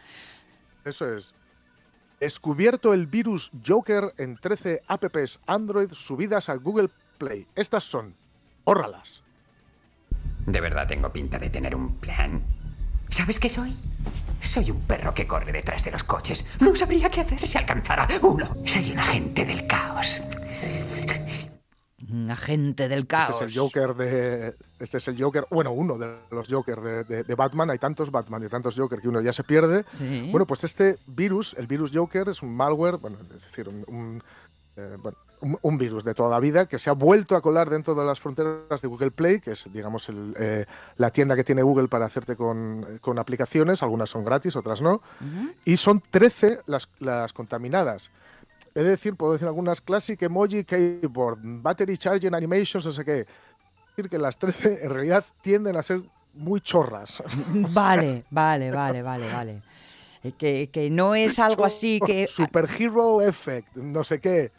Eso 0.85 1.13
es. 1.13 1.33
Descubierto 2.19 2.93
el 2.93 3.07
virus 3.07 3.51
Joker 3.67 4.13
en 4.17 4.37
13 4.37 4.83
apps 4.87 5.39
Android 5.45 5.91
subidas 5.91 6.47
a 6.47 6.55
Google 6.55 6.89
Play. 7.17 7.47
Estas 7.55 7.83
son. 7.83 8.15
Bórralas. 8.63 9.21
De 10.45 10.61
verdad 10.61 10.87
tengo 10.87 11.11
pinta 11.11 11.37
de 11.37 11.49
tener 11.49 11.75
un 11.75 11.95
plan. 11.97 12.41
¿Sabes 13.09 13.39
qué 13.39 13.49
soy? 13.49 13.75
Soy 14.41 14.71
un 14.71 14.79
perro 14.81 15.13
que 15.13 15.27
corre 15.27 15.51
detrás 15.51 15.83
de 15.83 15.91
los 15.91 16.03
coches. 16.03 16.45
No 16.59 16.75
sabría 16.75 17.09
qué 17.09 17.21
hacer 17.21 17.45
si 17.45 17.57
alcanzara 17.57 18.07
uno. 18.21 18.57
Soy 18.65 18.91
un 18.91 18.99
agente 18.99 19.45
del 19.45 19.67
caos. 19.67 20.23
Agente 22.29 22.87
del 22.87 23.07
caos. 23.07 23.31
Este 23.31 23.45
es 23.45 23.55
el 23.55 23.59
Joker 23.61 23.95
de. 23.95 24.55
Este 24.79 24.97
es 24.97 25.07
el 25.07 25.21
Joker. 25.21 25.45
Bueno, 25.49 25.71
uno 25.71 25.97
de 25.97 26.15
los 26.31 26.47
Joker 26.47 26.79
de, 26.81 27.03
de- 27.03 27.23
de 27.23 27.35
Batman. 27.35 27.69
Hay 27.71 27.79
tantos 27.79 28.11
Batman 28.11 28.43
y 28.43 28.49
tantos 28.49 28.75
Joker 28.77 28.99
que 28.99 29.07
uno 29.09 29.21
ya 29.21 29.33
se 29.33 29.43
pierde. 29.43 29.83
Sí. 29.87 30.27
Bueno, 30.31 30.45
pues 30.45 30.63
este 30.63 30.97
virus, 31.07 31.55
el 31.57 31.67
virus 31.67 31.91
Joker, 31.93 32.29
es 32.29 32.41
un 32.41 32.55
malware, 32.55 32.97
bueno, 32.97 33.17
es 33.21 33.41
decir, 33.41 33.67
un, 33.69 33.83
un, 33.87 34.23
eh, 34.75 34.97
bueno, 35.01 35.17
un- 35.61 35.77
virus 35.77 36.03
de 36.03 36.13
toda 36.13 36.29
la 36.29 36.39
vida 36.39 36.67
que 36.67 36.79
se 36.79 36.89
ha 36.89 36.93
vuelto 36.93 37.35
a 37.35 37.41
colar 37.41 37.69
dentro 37.69 37.95
de 37.95 38.05
las 38.05 38.19
fronteras 38.19 38.81
de 38.81 38.87
Google 38.87 39.11
Play, 39.11 39.39
que 39.41 39.51
es, 39.51 39.65
digamos, 39.73 40.07
el, 40.09 40.35
eh, 40.39 40.65
la 40.97 41.09
tienda 41.11 41.35
que 41.35 41.43
tiene 41.43 41.61
Google 41.63 41.87
para 41.89 42.05
hacerte 42.05 42.35
con, 42.35 42.99
con 43.01 43.19
aplicaciones. 43.19 43.83
Algunas 43.83 44.09
son 44.09 44.23
gratis, 44.23 44.55
otras 44.55 44.81
no. 44.81 45.01
Y 45.65 45.77
son 45.77 46.01
13 46.11 46.59
las, 46.65 46.87
las 46.99 47.33
contaminadas. 47.33 48.09
Es 48.75 48.83
decir, 48.85 49.15
puedo 49.15 49.33
decir 49.33 49.47
algunas 49.47 49.81
Classic 49.81 50.19
Emoji 50.21 50.63
Keyboard, 50.63 51.39
Battery 51.41 51.97
Charging 51.97 52.33
Animations, 52.33 52.85
no 52.85 52.91
sé 52.91 53.05
qué. 53.05 53.19
Es 53.21 53.95
decir, 53.95 54.09
que 54.09 54.17
las 54.17 54.37
13 54.37 54.79
en 54.83 54.89
realidad 54.89 55.23
tienden 55.41 55.75
a 55.77 55.83
ser 55.83 56.01
muy 56.33 56.61
chorras. 56.61 57.21
Vale, 57.73 58.23
vale, 58.31 58.71
vale, 58.71 59.01
vale, 59.03 59.31
vale. 59.31 59.61
Eh, 60.23 60.31
Que, 60.31 60.69
que 60.71 60.89
no 60.89 61.13
es 61.13 61.37
algo 61.37 61.65
así 61.65 61.99
que... 62.03 62.27
Superhero 62.27 63.21
Effect, 63.21 63.75
no 63.75 64.03
sé 64.03 64.19
qué. 64.19 64.51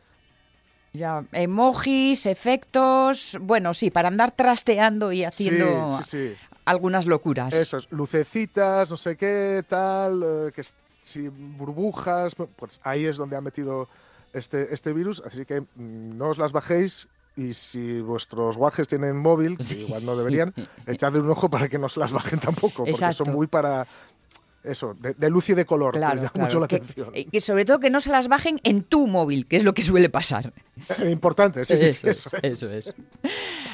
Ya, 0.93 1.25
emojis, 1.33 2.27
efectos, 2.27 3.37
bueno, 3.41 3.75
sí, 3.75 3.91
para 3.91 4.07
andar 4.07 4.31
trasteando 4.31 5.11
y 5.11 5.25
haciendo 5.25 5.99
Sí, 6.03 6.05
sí, 6.05 6.29
sí. 6.29 6.37
algunas 6.65 7.07
locuras. 7.07 7.53
Eso 7.53 7.79
es, 7.79 7.91
lucecitas, 7.91 8.89
no 8.89 8.97
sé 8.97 9.17
qué, 9.17 9.65
tal, 9.69 10.23
eh, 10.25 10.53
que 10.55 10.63
si 11.03 11.27
burbujas, 11.27 12.37
pues 12.37 12.81
ahí 12.85 13.07
es 13.07 13.17
donde 13.17 13.35
ha 13.35 13.41
metido 13.41 13.89
este, 14.35 14.75
este 14.75 14.93
virus, 14.93 15.23
así 15.25 15.45
que 15.45 15.63
mm, 15.63 16.17
no 16.17 16.29
os 16.29 16.39
las 16.39 16.53
bajéis 16.53 17.09
y 17.37 17.53
si 17.55 18.01
vuestros 18.01 18.57
guajes 18.57 18.87
tienen 18.87 19.17
móvil, 19.17 19.59
que 19.59 19.81
igual 19.81 20.05
no 20.05 20.17
deberían, 20.17 20.55
echadle 20.87 21.21
un 21.21 21.31
ojo 21.31 21.49
para 21.49 21.69
que 21.69 21.79
no 21.79 21.89
se 21.89 22.01
las 22.01 22.13
bajen 22.13 22.39
tampoco, 22.39 22.79
porque 22.79 22.91
Exacto. 22.93 23.25
son 23.25 23.35
muy 23.35 23.47
para 23.47 23.87
eso, 24.65 24.95
de, 25.01 25.15
de 25.15 25.31
luz 25.31 25.49
y 25.51 25.55
de 25.55 25.65
color, 25.67 25.93
que 25.95 25.99
Claro, 26.01 26.15
les 26.15 26.23
llama 26.23 26.33
claro, 26.33 26.47
mucho 26.47 26.61
la 26.61 26.69
que- 26.69 26.77
atención. 26.77 27.11
eh, 27.15 27.27
que 27.31 27.41
sobre 27.41 27.65
todo 27.65 27.81
que 27.81 27.91
no 27.91 28.01
se 28.01 28.11
las 28.11 28.29
bajen 28.29 28.61
en 28.65 28.83
tu 28.83 29.07
móvil, 29.07 29.47
que 29.47 29.57
es 29.57 29.65
lo 29.65 29.75
que 29.75 29.83
suele 29.83 30.09
pasar. 30.09 30.53
Eh, 30.99 31.11
Importante, 31.11 31.65
sí, 31.65 31.77
sí, 31.79 31.93
sí, 31.93 32.09
Eso 32.09 32.09
es, 32.09 32.27
eso 32.43 32.71
es. 32.73 32.87
eso 32.89 32.95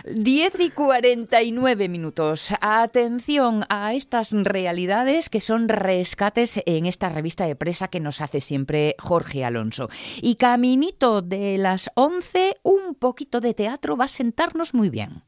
es. 0.05 0.15
10 0.15 0.61
y 0.61 0.71
49 0.71 1.89
minutos. 1.89 2.53
Atención 2.61 3.65
a 3.69 3.95
estas 3.95 4.33
realidades 4.33 5.29
que 5.31 5.41
son 5.41 5.69
rescates 5.69 6.61
en 6.67 6.87
esta 6.87 7.09
revista 7.09 7.47
de 7.47 7.57
presa 7.57 7.89
que 7.89 8.01
nos 8.01 8.21
hace 8.21 8.41
siempre 8.41 8.97
Jorge 8.99 9.45
Alonso. 9.45 9.89
Y 10.21 10.35
caminito 10.37 11.23
de 11.23 11.57
las 11.59 11.91
11, 11.95 12.57
un 12.63 12.95
poquito 12.95 13.41
de 13.41 13.55
teatro 13.55 13.97
va 13.97 14.07
a 14.07 14.09
sentarnos 14.09 14.75
muy 14.75 14.91
bien. 14.91 15.23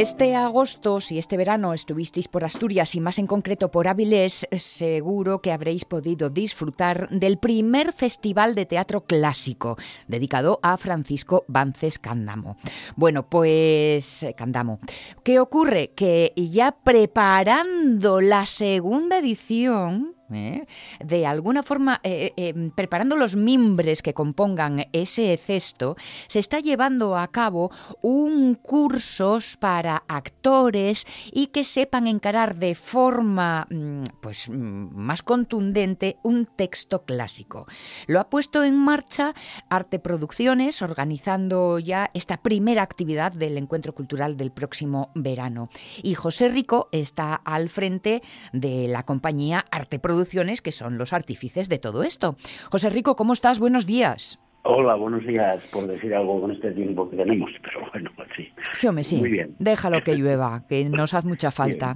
Este 0.00 0.34
agosto, 0.34 0.98
si 1.02 1.18
este 1.18 1.36
verano 1.36 1.74
estuvisteis 1.74 2.26
por 2.26 2.42
Asturias 2.42 2.94
y 2.94 3.00
más 3.00 3.18
en 3.18 3.26
concreto 3.26 3.70
por 3.70 3.86
Avilés, 3.86 4.48
seguro 4.56 5.42
que 5.42 5.52
habréis 5.52 5.84
podido 5.84 6.30
disfrutar 6.30 7.10
del 7.10 7.36
primer 7.36 7.92
festival 7.92 8.54
de 8.54 8.64
teatro 8.64 9.04
clásico 9.04 9.76
dedicado 10.08 10.58
a 10.62 10.78
Francisco 10.78 11.44
Vances 11.48 11.98
Cándamo. 11.98 12.56
Bueno, 12.96 13.28
pues 13.28 14.24
Cándamo, 14.38 14.80
¿qué 15.22 15.38
ocurre? 15.38 15.92
Que 15.94 16.32
ya 16.34 16.72
preparando 16.72 18.22
la 18.22 18.46
segunda 18.46 19.18
edición, 19.18 20.14
¿eh? 20.32 20.66
de 21.04 21.26
alguna 21.26 21.62
forma, 21.62 22.00
eh, 22.02 22.32
eh, 22.36 22.70
preparando 22.74 23.16
los 23.16 23.36
mimbres 23.36 24.02
que 24.02 24.14
compongan 24.14 24.86
ese 24.92 25.36
cesto, 25.36 25.96
se 26.28 26.38
está 26.38 26.60
llevando 26.60 27.16
a 27.16 27.28
cabo 27.28 27.70
un 28.02 28.54
cursos 28.54 29.56
para 29.56 30.04
actores 30.08 31.06
y 31.32 31.48
que 31.48 31.64
sepan 31.64 32.06
encarar 32.06 32.56
de 32.56 32.74
forma 32.74 33.66
mm, 33.70 34.02
pues, 34.20 34.48
mm, 34.48 34.52
más 34.94 35.22
contundente 35.22 36.18
un 36.22 36.46
texto 36.46 37.04
clásico. 37.04 37.66
Lo 38.06 38.20
ha 38.20 38.28
puesto 38.28 38.64
en 38.64 38.76
marcha 38.76 39.34
Arte 39.68 39.98
Producciones, 39.98 40.82
organizando 40.82 41.78
ya 41.78 42.10
esta 42.14 42.38
primera 42.38 42.82
actividad 42.82 43.32
del 43.32 43.58
encuentro 43.58 43.94
cultural 43.94 44.36
del 44.36 44.50
próximo 44.50 45.10
verano. 45.14 45.68
Y 46.02 46.14
José 46.14 46.48
Rico 46.48 46.88
está 46.92 47.34
al 47.34 47.68
frente 47.68 48.22
de 48.52 48.88
la 48.88 49.04
compañía 49.04 49.64
Arte 49.70 49.98
Producciones, 49.98 50.19
que 50.62 50.72
son 50.72 50.98
los 50.98 51.12
artífices 51.12 51.68
de 51.68 51.78
todo 51.78 52.02
esto. 52.02 52.36
José 52.70 52.90
Rico, 52.90 53.16
¿cómo 53.16 53.32
estás? 53.32 53.58
Buenos 53.58 53.86
días. 53.86 54.38
Hola, 54.62 54.94
buenos 54.94 55.26
días, 55.26 55.62
por 55.72 55.86
decir 55.86 56.14
algo 56.14 56.40
con 56.40 56.52
este 56.52 56.70
tiempo 56.72 57.08
que 57.08 57.16
tenemos, 57.16 57.50
pero 57.62 57.88
bueno, 57.90 58.10
pues 58.14 58.28
sí. 58.36 58.48
Sí, 58.72 58.86
hombre, 58.86 59.04
sí. 59.04 59.16
Muy 59.16 59.30
bien. 59.30 59.56
Déjalo 59.58 60.00
que 60.02 60.14
llueva, 60.16 60.64
que 60.68 60.84
nos 60.84 61.14
hace 61.14 61.26
mucha 61.26 61.50
falta. 61.50 61.94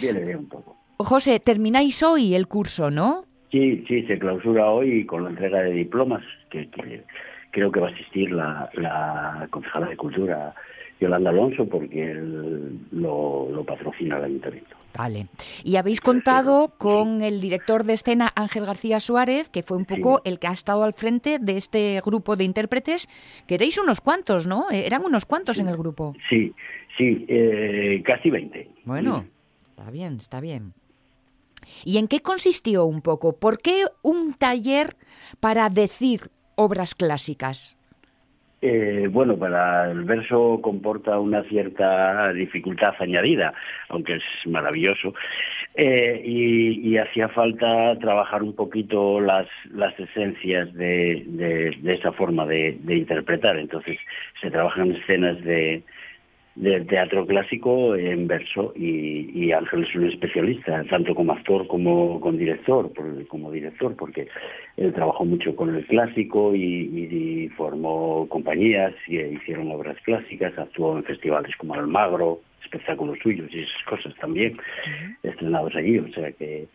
Viene 0.00 0.20
bien 0.20 0.38
un 0.38 0.48
poco. 0.48 0.76
José, 0.96 1.38
termináis 1.38 2.02
hoy 2.02 2.34
el 2.34 2.48
curso, 2.48 2.90
¿no? 2.90 3.24
Sí, 3.50 3.84
sí, 3.86 4.02
se 4.06 4.18
clausura 4.18 4.70
hoy 4.70 5.04
con 5.04 5.24
la 5.24 5.30
entrega 5.30 5.60
de 5.60 5.72
diplomas, 5.72 6.24
que, 6.50 6.70
que 6.70 7.04
creo 7.50 7.70
que 7.70 7.80
va 7.80 7.88
a 7.88 7.92
asistir 7.92 8.30
la, 8.32 8.70
la 8.74 9.46
concejala 9.50 9.88
de 9.88 9.96
Cultura, 9.96 10.54
Yolanda 11.00 11.30
Alonso, 11.30 11.66
porque 11.66 12.10
él 12.10 12.78
lo, 12.90 13.48
lo 13.50 13.64
patrocina 13.64 14.18
el 14.18 14.24
ayuntamiento. 14.24 14.76
Vale. 14.96 15.28
Y 15.64 15.76
habéis 15.76 16.00
contado 16.00 16.74
con 16.76 17.22
el 17.22 17.40
director 17.40 17.84
de 17.84 17.92
escena 17.92 18.32
Ángel 18.34 18.66
García 18.66 18.98
Suárez, 18.98 19.48
que 19.48 19.62
fue 19.62 19.76
un 19.76 19.84
poco 19.84 20.20
el 20.24 20.38
que 20.40 20.48
ha 20.48 20.52
estado 20.52 20.82
al 20.82 20.92
frente 20.92 21.38
de 21.38 21.56
este 21.56 22.00
grupo 22.04 22.34
de 22.34 22.44
intérpretes, 22.44 23.08
que 23.46 23.54
erais 23.54 23.78
unos 23.78 24.00
cuantos, 24.00 24.46
¿no? 24.48 24.66
Eh, 24.72 24.86
Eran 24.86 25.04
unos 25.04 25.24
cuantos 25.24 25.60
en 25.60 25.68
el 25.68 25.76
grupo. 25.76 26.14
Sí, 26.28 26.52
sí, 26.96 27.24
eh, 27.28 28.02
casi 28.04 28.28
20. 28.30 28.68
Bueno, 28.84 29.24
está 29.70 29.90
bien, 29.90 30.16
está 30.16 30.40
bien. 30.40 30.72
¿Y 31.84 31.98
en 31.98 32.08
qué 32.08 32.20
consistió 32.20 32.84
un 32.84 33.02
poco? 33.02 33.36
¿Por 33.38 33.58
qué 33.58 33.84
un 34.02 34.34
taller 34.34 34.96
para 35.38 35.68
decir 35.68 36.30
obras 36.56 36.94
clásicas? 36.94 37.77
Eh, 38.60 39.06
bueno, 39.08 39.38
para 39.38 39.88
el 39.90 40.02
verso 40.02 40.58
comporta 40.60 41.20
una 41.20 41.44
cierta 41.44 42.32
dificultad 42.32 42.92
añadida, 42.98 43.54
aunque 43.88 44.16
es 44.16 44.24
maravilloso, 44.46 45.14
eh, 45.74 46.20
y, 46.24 46.90
y, 46.90 46.98
hacía 46.98 47.28
falta 47.28 47.96
trabajar 48.00 48.42
un 48.42 48.56
poquito 48.56 49.20
las, 49.20 49.46
las 49.70 49.96
esencias 50.00 50.74
de, 50.74 51.78
esa 51.84 52.10
forma 52.10 52.46
de, 52.46 52.76
interpretar. 52.88 53.56
Entonces 53.58 53.96
se 54.40 54.50
trabajan 54.50 54.90
escenas 54.90 55.40
de, 55.44 55.84
del 56.58 56.86
teatro 56.88 57.24
clásico 57.24 57.94
en 57.94 58.26
verso 58.26 58.72
y, 58.74 59.30
y, 59.32 59.52
Ángel 59.52 59.84
es 59.84 59.94
un 59.94 60.08
especialista, 60.08 60.82
tanto 60.90 61.14
como 61.14 61.32
actor 61.32 61.68
como 61.68 62.20
con 62.20 62.36
director, 62.36 62.92
por, 62.92 63.26
como 63.28 63.52
director, 63.52 63.94
porque 63.94 64.26
él 64.76 64.92
trabajó 64.92 65.24
mucho 65.24 65.54
con 65.54 65.74
el 65.74 65.86
clásico 65.86 66.56
y, 66.56 66.60
y, 66.60 67.44
y, 67.44 67.48
formó 67.50 68.26
compañías 68.28 68.92
y 69.06 69.18
hicieron 69.20 69.70
obras 69.70 69.96
clásicas, 70.02 70.58
actuó 70.58 70.96
en 70.96 71.04
festivales 71.04 71.54
como 71.56 71.74
Almagro, 71.74 72.40
espectáculos 72.64 73.18
suyos 73.22 73.48
y 73.52 73.60
esas 73.60 73.84
cosas 73.84 74.14
también, 74.16 74.54
uh 74.54 74.56
-huh. 74.56 75.30
estrenados 75.30 75.76
allí, 75.76 75.98
o 75.98 76.08
sea 76.12 76.32
que 76.32 76.66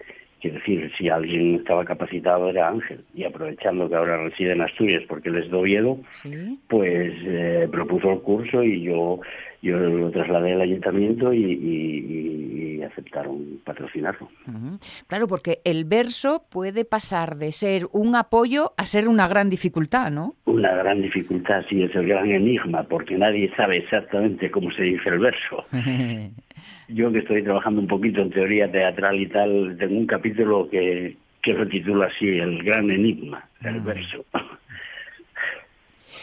Quiero 0.44 0.58
decir, 0.58 0.92
si 0.98 1.08
alguien 1.08 1.56
estaba 1.56 1.86
capacitado 1.86 2.50
era 2.50 2.68
Ángel. 2.68 3.00
Y 3.16 3.24
aprovechando 3.24 3.88
que 3.88 3.96
ahora 3.96 4.26
reside 4.26 4.52
en 4.52 4.60
Asturias 4.60 5.02
porque 5.08 5.30
él 5.30 5.38
es 5.38 5.50
de 5.50 5.56
Oviedo, 5.56 6.00
¿Sí? 6.10 6.60
pues 6.68 7.14
eh, 7.26 7.70
propuso 7.72 8.12
el 8.12 8.20
curso 8.20 8.62
y 8.62 8.82
yo, 8.82 9.22
yo 9.64 9.78
lo 9.80 10.12
trasladé 10.12 10.54
al 10.54 10.62
ayuntamiento 10.62 11.34
y, 11.34 11.40
y, 11.44 12.78
y 12.78 12.84
aceptaron 12.84 13.60
patrocinarlo. 13.64 14.28
Uh 14.46 14.52
-huh. 14.52 15.06
Claro, 15.08 15.28
porque 15.28 15.60
el 15.64 15.86
verso 15.86 16.44
puede 16.52 16.84
pasar 16.86 17.38
de 17.38 17.52
ser 17.54 17.88
un 17.94 18.16
apoyo 18.16 18.74
a 18.78 18.86
ser 18.86 19.08
una 19.08 19.28
gran 19.28 19.50
dificultad, 19.50 20.12
¿no? 20.12 20.36
Una 20.46 20.76
gran 20.76 21.02
dificultad, 21.02 21.64
sí, 21.70 21.82
es 21.82 21.96
el 21.96 22.06
gran 22.08 22.30
enigma, 22.30 22.84
porque 22.84 23.18
nadie 23.18 23.50
sabe 23.56 23.78
exactamente 23.78 24.52
cómo 24.52 24.70
se 24.72 24.84
dice 24.84 25.10
el 25.10 25.20
verso. 25.20 25.64
yo 26.90 27.12
que 27.12 27.20
estoy 27.20 27.42
trabajando 27.44 27.80
un 27.82 27.88
poquito 27.88 28.22
en 28.22 28.30
teoría 28.32 28.70
teatral 28.72 29.20
y 29.20 29.28
tal, 29.28 29.78
tengo 29.80 29.98
un 29.98 30.06
capítulo 30.08 30.70
que, 30.70 31.16
que 31.42 31.54
lo 31.54 31.66
titula 31.68 32.08
así, 32.08 32.28
El 32.28 32.62
gran 32.64 32.90
enigma, 32.92 33.48
el 33.64 33.78
Ah. 33.78 33.84
verso. 33.86 34.26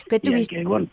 ¿Qué 0.09 0.21
tuviste? 0.25 0.57
que, 0.57 0.65
bueno, 0.65 0.87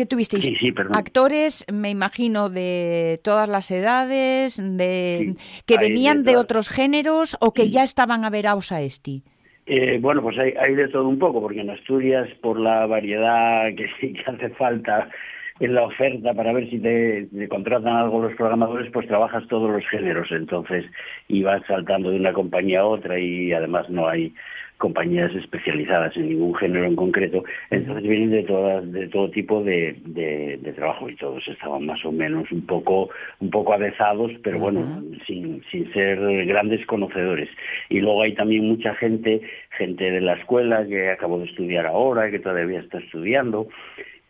¿Qué 0.00 0.06
tuvisteis? 0.06 0.46
Sí, 0.46 0.56
sí, 0.56 0.72
perdón. 0.72 0.96
Actores, 0.96 1.66
me 1.70 1.90
imagino, 1.90 2.48
de 2.48 3.20
todas 3.22 3.50
las 3.50 3.70
edades, 3.70 4.56
de 4.56 5.34
que 5.66 5.76
de 5.76 5.88
venían 5.88 6.24
de, 6.24 6.38
otros 6.38 6.70
géneros 6.70 7.36
o 7.42 7.52
que 7.52 7.68
ya 7.68 7.82
estaban 7.82 8.24
averados 8.24 8.72
a 8.72 8.80
este. 8.80 9.20
Eh, 9.66 9.98
bueno, 10.00 10.22
pues 10.22 10.38
hay, 10.38 10.54
hay 10.58 10.74
de 10.74 10.88
todo 10.88 11.06
un 11.06 11.18
poco, 11.18 11.42
porque 11.42 11.60
en 11.60 11.68
Asturias, 11.68 12.30
por 12.40 12.58
la 12.58 12.86
variedad 12.86 13.66
que 13.76 13.88
sí 14.00 14.14
que 14.14 14.22
hace 14.24 14.48
falta 14.54 15.10
en 15.58 15.74
la 15.74 15.82
oferta 15.82 16.32
para 16.32 16.54
ver 16.54 16.70
si 16.70 16.78
te, 16.78 17.26
te 17.26 17.48
contratan 17.50 17.94
algo 17.94 18.22
los 18.22 18.34
programadores, 18.36 18.90
pues 18.90 19.06
trabajas 19.06 19.46
todos 19.48 19.70
los 19.70 19.86
géneros, 19.90 20.28
entonces, 20.30 20.86
y 21.28 21.42
vas 21.42 21.60
saltando 21.66 22.10
de 22.10 22.16
una 22.16 22.32
compañía 22.32 22.80
a 22.80 22.86
otra 22.86 23.18
y 23.18 23.52
además 23.52 23.90
no 23.90 24.08
hay 24.08 24.32
compañías 24.80 25.30
especializadas 25.34 26.16
en 26.16 26.30
ningún 26.30 26.54
género 26.54 26.86
en 26.86 26.96
concreto, 26.96 27.44
entonces 27.70 28.02
vienen 28.02 28.30
de 28.30 28.42
todas, 28.44 28.90
de 28.90 29.08
todo 29.08 29.30
tipo 29.30 29.62
de, 29.62 29.94
de, 30.06 30.58
de 30.62 30.72
trabajo 30.72 31.08
y 31.10 31.16
todos 31.16 31.46
estaban 31.46 31.84
más 31.84 32.02
o 32.06 32.10
menos 32.10 32.50
un 32.50 32.64
poco, 32.64 33.10
un 33.40 33.50
poco 33.50 33.74
avezados, 33.74 34.32
pero 34.42 34.58
bueno, 34.58 35.02
sin, 35.26 35.62
sin 35.70 35.92
ser 35.92 36.18
grandes 36.46 36.84
conocedores. 36.86 37.50
Y 37.90 38.00
luego 38.00 38.22
hay 38.22 38.34
también 38.34 38.66
mucha 38.66 38.94
gente, 38.94 39.42
gente 39.76 40.10
de 40.10 40.22
la 40.22 40.32
escuela 40.34 40.86
que 40.86 41.10
acabó 41.10 41.38
de 41.38 41.44
estudiar 41.44 41.86
ahora, 41.86 42.30
que 42.30 42.38
todavía 42.38 42.80
está 42.80 42.98
estudiando, 43.00 43.68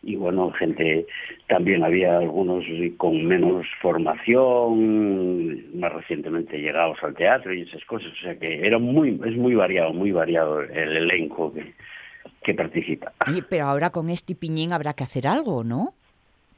y 0.03 0.15
bueno, 0.15 0.51
gente, 0.51 1.05
también 1.47 1.83
había 1.83 2.17
algunos 2.17 2.65
con 2.97 3.23
menos 3.25 3.67
formación, 3.81 5.79
más 5.79 5.93
recientemente 5.93 6.57
llegados 6.57 6.97
al 7.03 7.13
teatro 7.13 7.53
y 7.53 7.61
esas 7.61 7.85
cosas, 7.85 8.11
o 8.11 8.23
sea 8.23 8.37
que 8.37 8.65
era 8.65 8.79
muy, 8.79 9.19
es 9.25 9.37
muy 9.37 9.53
variado, 9.53 9.93
muy 9.93 10.11
variado 10.11 10.61
el 10.61 10.97
elenco 10.97 11.53
que, 11.53 11.73
que 12.43 12.53
participa. 12.53 13.13
Oye, 13.27 13.43
pero 13.47 13.65
ahora 13.65 13.91
con 13.91 14.09
este 14.09 14.35
piñín 14.35 14.73
habrá 14.73 14.93
que 14.93 15.03
hacer 15.03 15.27
algo, 15.27 15.63
¿no? 15.63 15.93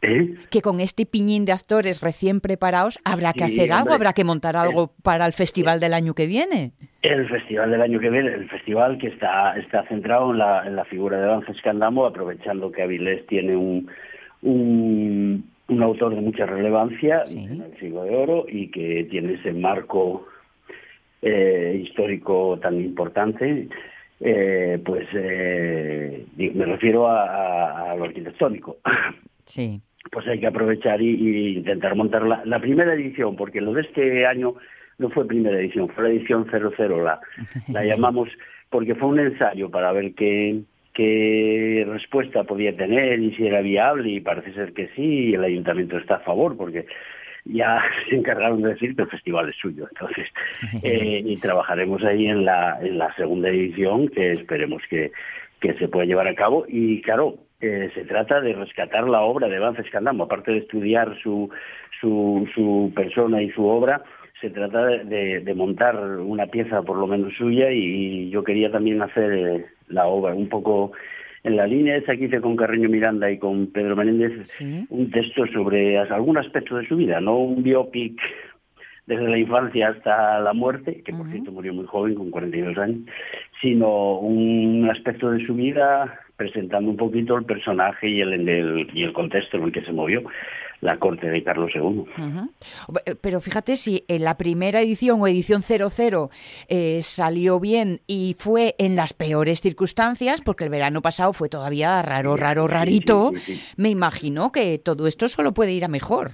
¿Eh? 0.05 0.35
Que 0.49 0.61
con 0.61 0.81
este 0.81 1.05
piñín 1.05 1.45
de 1.45 1.53
actores 1.53 2.01
recién 2.01 2.41
preparados 2.41 2.99
habrá 3.05 3.31
que 3.31 3.45
Sí, 3.45 3.57
hacer 3.59 3.71
algo, 3.71 3.93
habrá 3.93 4.11
que 4.11 4.25
montar 4.25 4.57
algo 4.57 4.91
para 5.01 5.25
el 5.25 5.31
festival 5.33 5.79
del 5.79 5.93
año 5.93 6.13
que 6.13 6.27
viene. 6.27 6.73
El 7.01 7.27
festival 7.29 7.71
del 7.71 7.81
año 7.81 7.99
que 8.01 8.09
viene, 8.09 8.33
el 8.33 8.49
festival 8.49 8.97
que 8.97 9.07
está, 9.07 9.57
está 9.57 9.83
centrado 9.87 10.31
en 10.31 10.39
la, 10.39 10.67
en 10.67 10.75
la 10.75 10.83
figura 10.85 11.17
de 11.19 11.25
Danza 11.27 11.53
Escandamo, 11.53 12.05
aprovechando 12.05 12.69
que 12.71 12.83
Avilés 12.83 13.25
tiene 13.27 13.55
un, 13.55 13.89
un, 14.41 15.49
un 15.69 15.83
autor 15.83 16.15
de 16.15 16.21
mucha 16.21 16.45
relevancia 16.45 17.23
en 17.31 17.61
el 17.61 17.77
siglo 17.79 18.03
de 18.03 18.15
oro 18.15 18.45
y 18.47 18.69
que 18.71 19.07
tiene 19.09 19.35
ese 19.35 19.53
marco 19.53 20.27
eh, 21.21 21.81
histórico 21.81 22.59
tan 22.61 22.79
importante, 22.81 23.69
eh, 24.19 24.81
pues 24.85 25.07
eh, 25.13 26.25
me 26.37 26.65
refiero 26.65 27.07
a, 27.07 27.23
a- 27.25 27.91
a 27.91 27.95
lo 27.95 28.03
arquitectónico. 28.05 28.77
Sí. 29.45 29.81
Pues 30.11 30.27
hay 30.27 30.39
que 30.39 30.47
aprovechar 30.47 31.01
y, 31.01 31.09
y 31.09 31.57
intentar 31.57 31.95
montar 31.95 32.23
la, 32.23 32.43
la 32.45 32.59
primera 32.59 32.93
edición, 32.93 33.35
porque 33.35 33.61
lo 33.61 33.73
de 33.73 33.81
este 33.81 34.25
año 34.25 34.55
no 34.97 35.09
fue 35.09 35.27
primera 35.27 35.59
edición, 35.59 35.89
fue 35.89 36.03
la 36.05 36.09
edición 36.11 36.47
00, 36.49 37.03
la, 37.03 37.19
la 37.69 37.85
llamamos, 37.85 38.29
porque 38.69 38.95
fue 38.95 39.09
un 39.09 39.19
ensayo 39.19 39.69
para 39.69 39.91
ver 39.91 40.13
qué, 40.13 40.61
qué 40.93 41.85
respuesta 41.87 42.43
podía 42.43 42.75
tener 42.75 43.19
y 43.19 43.35
si 43.35 43.47
era 43.47 43.61
viable, 43.61 44.09
y 44.09 44.19
parece 44.19 44.53
ser 44.53 44.73
que 44.73 44.89
sí, 44.95 45.29
y 45.29 45.33
el 45.33 45.43
ayuntamiento 45.43 45.97
está 45.97 46.15
a 46.15 46.19
favor, 46.19 46.55
porque 46.57 46.85
ya 47.45 47.81
se 48.09 48.15
encargaron 48.15 48.61
de 48.61 48.69
decir 48.69 48.95
que 48.95 49.03
el 49.03 49.09
festival 49.09 49.49
es 49.49 49.55
suyo. 49.55 49.87
Entonces, 49.91 50.27
eh, 50.83 51.21
y 51.25 51.37
trabajaremos 51.37 52.03
ahí 52.03 52.27
en 52.27 52.45
la, 52.45 52.79
en 52.81 52.97
la 52.97 53.13
segunda 53.15 53.49
edición, 53.49 54.07
que 54.09 54.31
esperemos 54.31 54.81
que, 54.89 55.11
que 55.63 55.73
se 55.75 55.87
pueda 55.87 56.05
llevar 56.05 56.27
a 56.27 56.35
cabo. 56.35 56.65
Y 56.67 57.01
claro, 57.01 57.37
eh, 57.61 57.89
se 57.95 58.03
trata 58.03 58.41
de 58.41 58.51
rescatar 58.51 59.07
la 59.07 59.21
obra 59.21 59.47
de 59.47 59.59
Vance 59.59 59.81
Escandamo, 59.81 60.25
aparte 60.25 60.51
de 60.51 60.57
estudiar 60.57 61.17
su, 61.23 61.49
su, 62.01 62.45
su 62.53 62.91
persona 62.93 63.41
y 63.41 63.49
su 63.51 63.65
obra, 63.65 64.03
se 64.41 64.49
trata 64.49 64.85
de, 64.85 65.53
montar 65.55 65.95
una 66.19 66.47
pieza 66.47 66.81
por 66.81 66.97
lo 66.97 67.07
menos 67.07 67.33
suya. 67.37 67.71
Y, 67.71 68.29
yo 68.29 68.43
quería 68.43 68.69
también 68.71 69.01
hacer 69.01 69.31
eh, 69.31 69.65
la 69.87 70.07
obra. 70.07 70.33
Un 70.33 70.49
poco 70.49 70.91
en 71.43 71.55
la 71.55 71.65
línea 71.65 71.95
esa 71.95 72.17
que 72.17 72.25
hice 72.25 72.41
con 72.41 72.57
Carreño 72.57 72.89
Miranda 72.89 73.31
y 73.31 73.37
con 73.37 73.67
Pedro 73.67 73.95
Menéndez, 73.95 74.59
un 74.89 75.11
texto 75.11 75.47
sobre 75.47 75.97
algún 75.97 76.37
aspecto 76.37 76.75
de 76.75 76.87
su 76.87 76.97
vida, 76.97 77.21
no 77.21 77.37
un 77.37 77.63
biopic 77.63 78.19
desde 79.05 79.27
la 79.27 79.37
infancia 79.37 79.89
hasta 79.89 80.39
la 80.39 80.53
muerte, 80.53 81.01
que 81.03 81.11
por 81.13 81.29
cierto 81.29 81.51
murió 81.51 81.73
muy 81.73 81.85
joven, 81.85 82.15
con 82.15 82.31
42 82.31 82.77
años, 82.77 82.99
sino 83.63 84.19
un 84.19 84.87
aspecto 84.91 85.31
de 85.31 85.43
su 85.45 85.55
vida 85.55 86.19
presentando 86.35 86.91
un 86.91 86.97
poquito 86.97 87.37
el 87.37 87.45
personaje 87.45 88.09
y 88.09 88.19
el, 88.19 88.33
el, 88.47 88.89
y 88.93 89.03
el 89.03 89.13
contexto 89.13 89.57
en 89.57 89.63
el 89.63 89.71
que 89.71 89.85
se 89.85 89.93
movió 89.93 90.21
la 90.81 90.97
corte 90.97 91.29
de 91.29 91.41
Carlos 91.43 91.71
II. 91.73 92.03
Pero 93.21 93.39
fíjate 93.39 93.77
si 93.77 94.03
en 94.09 94.25
la 94.25 94.35
primera 94.35 94.81
edición 94.81 95.21
o 95.21 95.27
edición 95.27 95.61
00 95.63 96.29
eh, 96.67 96.99
salió 97.01 97.61
bien 97.61 98.01
y 98.05 98.35
fue 98.37 98.75
en 98.77 98.97
las 98.97 99.13
peores 99.13 99.61
circunstancias, 99.61 100.41
porque 100.41 100.65
el 100.65 100.69
verano 100.69 101.01
pasado 101.01 101.31
fue 101.31 101.47
todavía 101.47 102.01
raro, 102.01 102.35
raro, 102.35 102.67
rarito, 102.67 103.31
me 103.77 103.89
imagino 103.89 104.51
que 104.51 104.77
todo 104.77 105.07
esto 105.07 105.29
solo 105.29 105.53
puede 105.53 105.71
ir 105.71 105.85
a 105.85 105.87
mejor. 105.87 106.31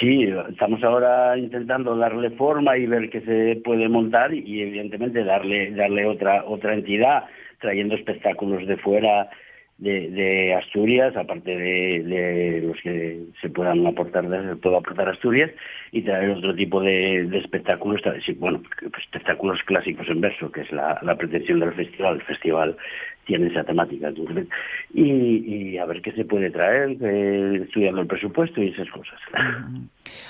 Sí, 0.00 0.24
estamos 0.50 0.82
ahora 0.82 1.38
intentando 1.38 1.96
darle 1.96 2.30
forma 2.30 2.76
y 2.76 2.86
ver 2.86 3.10
qué 3.10 3.20
se 3.20 3.60
puede 3.62 3.88
montar 3.88 4.34
y 4.34 4.60
evidentemente 4.62 5.22
darle 5.22 5.70
darle 5.70 6.04
otra 6.06 6.44
otra 6.44 6.74
entidad 6.74 7.26
trayendo 7.60 7.94
espectáculos 7.94 8.66
de 8.66 8.76
fuera 8.78 9.30
de, 9.78 10.10
de 10.10 10.54
Asturias, 10.54 11.16
aparte 11.16 11.56
de, 11.56 12.62
los 12.64 12.80
que 12.80 13.24
se 13.40 13.48
puedan 13.48 13.86
aportar, 13.86 14.24
puedo 14.60 14.76
aportar 14.76 15.08
Asturias, 15.08 15.50
y 15.92 16.02
traer 16.02 16.30
otro 16.30 16.54
tipo 16.54 16.80
de, 16.80 17.26
de 17.26 17.38
espectáculos, 17.38 18.00
bueno, 18.38 18.62
espectáculos 18.98 19.62
clásicos 19.64 20.08
en 20.08 20.20
verso, 20.20 20.50
que 20.50 20.62
es 20.62 20.72
la, 20.72 20.98
la 21.02 21.16
pretensión 21.16 21.60
del 21.60 21.72
festival. 21.74 22.16
El 22.16 22.22
festival 22.22 22.76
tiene 23.24 23.48
esa 23.48 23.64
temática. 23.64 24.12
Y, 24.92 25.02
y 25.02 25.78
a 25.78 25.84
ver 25.86 26.02
qué 26.02 26.12
se 26.12 26.24
puede 26.24 26.50
traer, 26.50 26.96
eh, 27.00 27.62
estudiando 27.64 28.00
el 28.02 28.06
presupuesto 28.06 28.62
y 28.62 28.68
esas 28.68 28.88
cosas. 28.90 29.18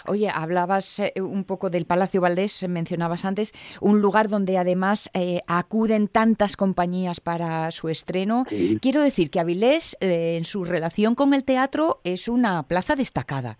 Oye, 0.07 0.29
hablabas 0.33 1.01
eh, 1.01 1.13
un 1.21 1.45
poco 1.45 1.71
del 1.71 1.85
Palacio 1.85 2.21
Valdés, 2.21 2.67
mencionabas 2.69 3.25
antes, 3.25 3.53
un 3.81 4.01
lugar 4.01 4.29
donde 4.29 4.59
además 4.59 5.11
eh, 5.15 5.41
acuden 5.47 6.09
tantas 6.09 6.57
compañías 6.57 7.21
para 7.21 7.71
su 7.71 7.89
estreno. 7.89 8.45
Quiero 8.81 9.01
decir 9.01 9.31
que 9.31 9.41
Avilés, 9.41 9.97
eh, 10.01 10.37
en 10.37 10.45
su 10.45 10.65
relación 10.65 11.15
con 11.15 11.35
el 11.35 11.45
teatro, 11.45 11.99
es 12.05 12.29
una 12.29 12.63
plaza 12.63 12.97
destacada. 12.97 13.59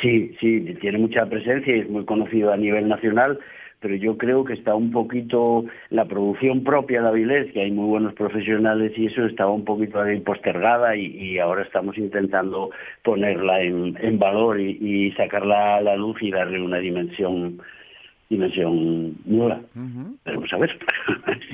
Sí, 0.00 0.36
sí, 0.40 0.60
tiene 0.80 0.98
mucha 0.98 1.26
presencia 1.26 1.76
y 1.76 1.80
es 1.80 1.90
muy 1.90 2.04
conocido 2.04 2.52
a 2.52 2.56
nivel 2.56 2.88
nacional 2.88 3.40
pero 3.80 3.94
yo 3.96 4.16
creo 4.18 4.44
que 4.44 4.52
está 4.52 4.74
un 4.74 4.90
poquito 4.92 5.64
la 5.88 6.04
producción 6.04 6.62
propia 6.62 7.02
de 7.02 7.08
Avilés, 7.08 7.52
que 7.52 7.62
hay 7.62 7.70
muy 7.70 7.86
buenos 7.86 8.14
profesionales 8.14 8.92
y 8.96 9.06
eso 9.06 9.24
estaba 9.24 9.50
un 9.50 9.64
poquito 9.64 10.00
ahí 10.00 10.20
postergada 10.20 10.94
y, 10.96 11.38
ahora 11.38 11.62
estamos 11.62 11.96
intentando 11.96 12.70
ponerla 13.02 13.62
en, 13.62 13.96
en 14.00 14.18
valor 14.18 14.60
y, 14.60 14.78
y, 14.80 15.12
sacarla 15.12 15.76
a 15.76 15.80
la 15.80 15.96
luz 15.96 16.22
y 16.22 16.30
darle 16.30 16.60
una 16.60 16.78
dimensión 16.78 17.60
dimensión 18.30 19.16
nueva. 19.26 19.60
Pero 20.22 20.42
a 20.50 20.56
ver. 20.56 20.78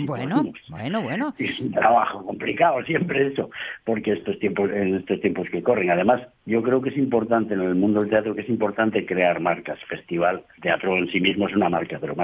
Bueno, 0.05 0.45
bueno, 0.69 1.03
bueno. 1.03 1.35
Es 1.39 1.59
un 1.61 1.73
trabajo 1.73 2.25
complicado 2.25 2.85
siempre 2.85 3.29
eso, 3.29 3.51
porque 3.85 4.13
estos 4.13 4.39
tiempos, 4.39 4.71
en 4.71 4.95
estos 4.97 5.21
tiempos 5.21 5.49
que 5.49 5.63
corren. 5.63 5.91
Además, 5.91 6.21
yo 6.45 6.63
creo 6.63 6.83
que 6.83 6.91
es 6.91 6.99
importante 6.99 7.55
en 7.55 7.63
el 7.63 7.75
mundo 7.75 8.01
del 8.01 8.11
teatro 8.11 8.35
que 8.35 8.43
es 8.43 8.49
importante 8.49 9.07
crear 9.07 9.41
marcas. 9.41 9.79
Festival, 9.89 10.43
teatro 10.61 10.97
en 10.99 11.11
sí 11.11 11.19
mismo 11.19 11.49
es 11.49 11.57
una 11.57 11.71
marca, 11.71 11.99
pero 11.99 12.15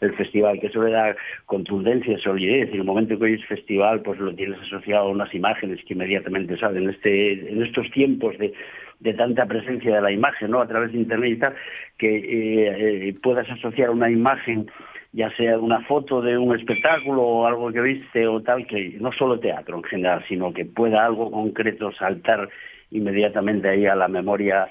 el 0.00 0.14
festival 0.14 0.60
que 0.60 0.66
eso 0.66 0.82
le 0.82 0.92
da 0.92 1.16
contundencia, 1.46 2.18
solidez. 2.18 2.68
En 2.68 2.80
el 2.80 2.84
momento 2.84 3.18
que 3.18 3.24
hoy 3.24 3.34
es 3.34 3.46
festival, 3.46 4.02
pues 4.02 4.20
lo 4.20 4.34
tienes 4.34 4.60
asociado 4.60 5.06
a 5.06 5.10
unas 5.10 5.34
imágenes 5.34 5.82
que 5.86 5.94
inmediatamente 5.94 6.58
salen. 6.58 6.90
Este, 6.90 7.50
en 7.50 7.62
estos 7.62 7.90
tiempos 7.92 8.36
de 8.36 8.52
de 9.00 9.14
tanta 9.14 9.46
presencia 9.46 9.94
de 9.94 10.00
la 10.00 10.10
imagen, 10.10 10.50
¿no? 10.50 10.60
A 10.60 10.66
través 10.66 10.92
de 10.92 10.98
internet 10.98 11.32
y 11.32 11.38
tal, 11.38 11.54
que 11.98 12.16
eh, 12.16 13.08
eh, 13.08 13.14
puedas 13.22 13.48
asociar 13.50 13.90
una 13.90 14.10
imagen, 14.10 14.70
ya 15.12 15.30
sea 15.36 15.58
una 15.58 15.80
foto 15.82 16.20
de 16.22 16.38
un 16.38 16.54
espectáculo 16.56 17.22
o 17.22 17.46
algo 17.46 17.72
que 17.72 17.80
viste 17.80 18.26
o 18.26 18.40
tal, 18.42 18.66
que 18.66 18.96
no 19.00 19.12
solo 19.12 19.38
teatro 19.38 19.76
en 19.76 19.84
general, 19.84 20.24
sino 20.28 20.52
que 20.52 20.64
pueda 20.64 21.04
algo 21.04 21.30
concreto 21.30 21.92
saltar 21.92 22.48
inmediatamente 22.90 23.68
ahí 23.68 23.86
a 23.86 23.94
la 23.94 24.08
memoria 24.08 24.68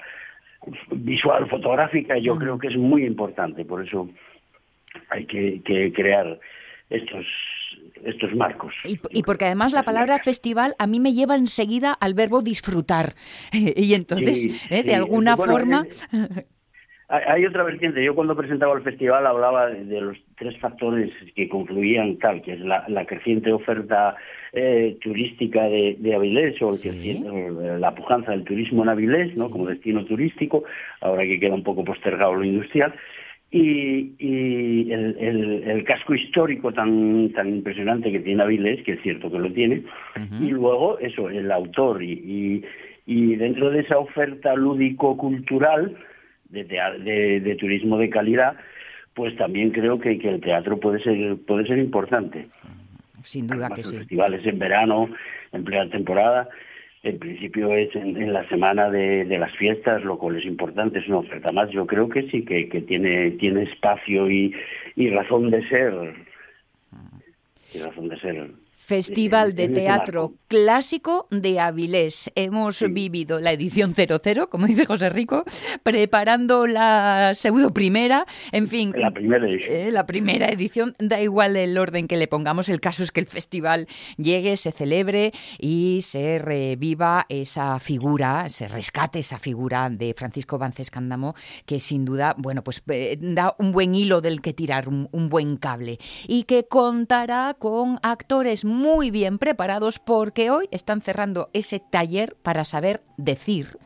visual 0.90 1.48
fotográfica, 1.48 2.18
yo 2.18 2.36
creo 2.36 2.58
que 2.58 2.68
es 2.68 2.76
muy 2.76 3.04
importante, 3.04 3.64
por 3.64 3.84
eso 3.84 4.08
hay 5.10 5.26
que, 5.26 5.60
que 5.64 5.92
crear 5.92 6.38
estos 6.90 7.26
estos 8.04 8.34
marcos. 8.34 8.74
Y, 8.84 9.22
porque 9.22 9.46
además 9.46 9.72
la 9.72 9.82
palabra 9.82 10.18
festival 10.18 10.74
a 10.78 10.86
mí 10.86 11.00
me 11.00 11.12
lleva 11.12 11.36
enseguida 11.36 11.92
al 11.92 12.14
verbo 12.14 12.42
disfrutar. 12.42 13.14
y 13.52 13.94
entonces, 13.94 14.68
¿eh? 14.70 14.82
de 14.82 14.94
alguna 14.94 15.36
forma... 15.36 15.86
hay 17.08 17.46
otra 17.46 17.62
vertiente. 17.62 18.04
Yo 18.04 18.14
cuando 18.14 18.36
presentaba 18.36 18.76
el 18.76 18.82
festival 18.82 19.26
hablaba 19.26 19.68
de, 19.68 20.00
los 20.00 20.16
tres 20.36 20.58
factores 20.58 21.10
que 21.34 21.48
confluían 21.48 22.18
tal, 22.18 22.42
que 22.42 22.54
es 22.54 22.60
la, 22.60 23.06
creciente 23.06 23.52
oferta 23.52 24.16
eh, 24.52 24.96
turística 25.00 25.64
de, 25.64 25.96
de, 25.98 26.14
Avilés 26.14 26.60
o 26.62 26.72
la 27.78 27.94
pujanza 27.94 28.32
del 28.32 28.44
turismo 28.44 28.82
en 28.82 28.88
Avilés, 28.88 29.36
¿no? 29.36 29.50
Como 29.50 29.66
destino 29.66 30.04
turístico, 30.04 30.64
ahora 31.00 31.24
que 31.24 31.38
queda 31.38 31.54
un 31.54 31.62
poco 31.62 31.84
postergado 31.84 32.34
lo 32.34 32.44
industrial, 32.44 32.94
y, 33.50 34.90
el, 34.92 35.84
casco 35.86 36.14
histórico 36.14 36.72
tan 36.72 37.30
tan 37.32 37.48
impresionante 37.48 38.10
que 38.10 38.20
tiene 38.20 38.42
Avilés, 38.42 38.82
que 38.84 38.92
es 38.92 39.02
cierto 39.02 39.30
que 39.30 39.38
lo 39.38 39.52
tiene, 39.52 39.84
y 40.40 40.50
luego 40.50 40.98
eso, 40.98 41.28
el 41.28 41.50
autor 41.52 42.02
y, 42.02 42.64
y, 43.06 43.36
dentro 43.36 43.70
de 43.70 43.80
esa 43.80 43.98
oferta 43.98 44.54
lúdico-cultural 44.54 45.96
de, 46.50 46.64
de, 46.64 47.56
turismo 47.56 47.98
de 47.98 48.10
calidad, 48.10 48.56
pues 49.14 49.36
también 49.36 49.70
creo 49.70 49.98
que, 49.98 50.18
que, 50.18 50.28
el 50.28 50.40
teatro 50.40 50.78
puede 50.78 51.02
ser 51.02 51.36
puede 51.46 51.66
ser 51.66 51.78
importante. 51.78 52.48
Sin 53.22 53.46
duda 53.46 53.70
que 53.70 53.82
sí. 53.82 53.98
Festivales 53.98 54.44
en 54.46 54.58
verano, 54.58 55.08
en 55.52 55.64
plena 55.64 55.88
temporada, 55.90 56.48
en 57.06 57.18
principio 57.18 57.72
es 57.72 57.94
en, 57.94 58.32
la 58.32 58.48
semana 58.48 58.90
de, 58.90 59.24
las 59.38 59.54
fiestas, 59.56 60.02
lo 60.04 60.18
cual 60.18 60.36
es 60.36 60.44
importante, 60.44 60.98
es 60.98 61.08
una 61.08 61.18
oferta 61.18 61.52
más. 61.52 61.70
Yo 61.70 61.86
creo 61.86 62.08
que 62.08 62.28
sí, 62.30 62.44
que, 62.44 62.64
tiene, 62.86 63.32
tiene 63.32 63.62
espacio 63.62 64.30
y, 64.30 64.54
y 64.96 65.10
razón 65.10 65.50
de 65.50 65.66
ser. 65.68 66.14
Y 67.74 67.78
razón 67.78 68.08
de 68.08 68.18
ser 68.20 68.50
Festival 68.76 69.54
de 69.54 69.68
Teatro 69.68 70.34
Clásico 70.48 71.26
de 71.30 71.58
Avilés. 71.58 72.30
Hemos 72.34 72.84
vivido 72.92 73.40
la 73.40 73.52
edición 73.52 73.94
00, 73.94 74.50
como 74.50 74.66
dice 74.66 74.84
José 74.84 75.08
Rico, 75.08 75.44
preparando 75.82 76.66
la 76.66 77.32
pseudo 77.34 77.72
primera, 77.72 78.26
en 78.52 78.68
fin. 78.68 78.92
La 78.94 79.10
primera 79.10 79.48
edición. 79.48 79.74
Eh, 79.74 79.90
la 79.90 80.06
primera 80.06 80.48
edición, 80.50 80.94
da 80.98 81.20
igual 81.20 81.56
el 81.56 81.78
orden 81.78 82.06
que 82.06 82.18
le 82.18 82.28
pongamos, 82.28 82.68
el 82.68 82.80
caso 82.80 83.02
es 83.02 83.12
que 83.12 83.20
el 83.20 83.26
festival 83.26 83.88
llegue, 84.18 84.56
se 84.58 84.72
celebre 84.72 85.32
y 85.58 86.00
se 86.02 86.38
reviva 86.38 87.24
esa 87.30 87.80
figura, 87.80 88.48
se 88.50 88.68
rescate 88.68 89.20
esa 89.20 89.38
figura 89.38 89.88
de 89.88 90.12
Francisco 90.14 90.58
Vances 90.58 90.90
Cándamo, 90.90 91.34
que 91.64 91.80
sin 91.80 92.04
duda, 92.04 92.34
bueno, 92.38 92.62
pues 92.62 92.82
eh, 92.88 93.16
da 93.20 93.56
un 93.58 93.72
buen 93.72 93.94
hilo 93.94 94.20
del 94.20 94.42
que 94.42 94.52
tirar, 94.52 94.86
un, 94.86 95.08
un 95.12 95.30
buen 95.30 95.56
cable, 95.56 95.98
y 96.28 96.42
que 96.42 96.68
contará 96.68 97.56
con 97.58 97.98
actores 98.02 98.65
muy 98.66 99.10
bien 99.10 99.38
preparados 99.38 99.98
porque 99.98 100.50
hoy 100.50 100.68
están 100.72 101.00
cerrando 101.00 101.48
ese 101.52 101.80
taller 101.80 102.36
para 102.42 102.64
saber 102.64 103.02
decir 103.16 103.78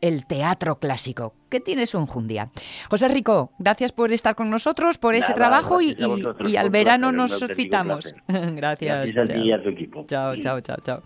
el 0.00 0.26
teatro 0.26 0.78
clásico, 0.78 1.34
que 1.48 1.60
tiene 1.60 1.86
su 1.86 1.98
enjundia. 1.98 2.50
José 2.90 3.08
Rico, 3.08 3.52
gracias 3.58 3.92
por 3.92 4.12
estar 4.12 4.34
con 4.34 4.50
nosotros, 4.50 4.98
por 4.98 5.14
ese 5.14 5.34
trabajo 5.34 5.80
y, 5.80 5.96
al 6.56 6.70
verano 6.70 7.12
nos 7.12 7.38
citamos. 7.54 8.14
gracias. 8.28 9.12
Gracias 9.12 9.62
tu 9.62 9.68
equipo. 9.70 10.04
Chao, 10.06 10.36
chao, 10.36 10.60
chao, 10.60 10.76
chao. 10.82 11.02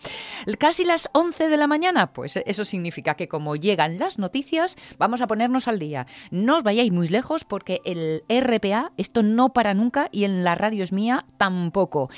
Casi 0.59 0.85
las 0.85 1.09
11 1.13 1.49
de 1.49 1.57
la 1.57 1.67
mañana, 1.67 2.13
pues 2.13 2.37
eso 2.37 2.65
significa 2.65 3.15
que 3.15 3.29
como 3.29 3.57
llegan 3.57 3.99
las 3.99 4.19
noticias, 4.19 4.77
vamos 4.99 5.23
a 5.23 5.27
ponernos 5.27 5.69
al 5.69 5.79
día. 5.79 6.07
No 6.31 6.59
os 6.59 6.63
vayáis 6.63 6.93
muy 6.93 7.09
lejos 7.09 7.45
porque 7.45 7.81
el 7.85 8.23
RPA, 8.29 8.93
esto 8.97 9.23
no 9.23 9.53
para 9.53 9.75
nunca 9.75 10.09
y 10.13 10.25
en 10.25 10.45
la 10.45 10.55
radio 10.55 10.85
es 10.85 10.93
mía 10.93 11.27
tampoco. 11.39 12.11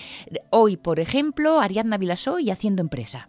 Hoy, 0.51 0.77
por 0.77 1.01
ejemplo, 1.01 1.61
Ariadna 1.61 1.99
Vilasó 1.99 2.39
y 2.39 2.51
Haciendo 2.51 2.83
Empresa. 2.83 3.29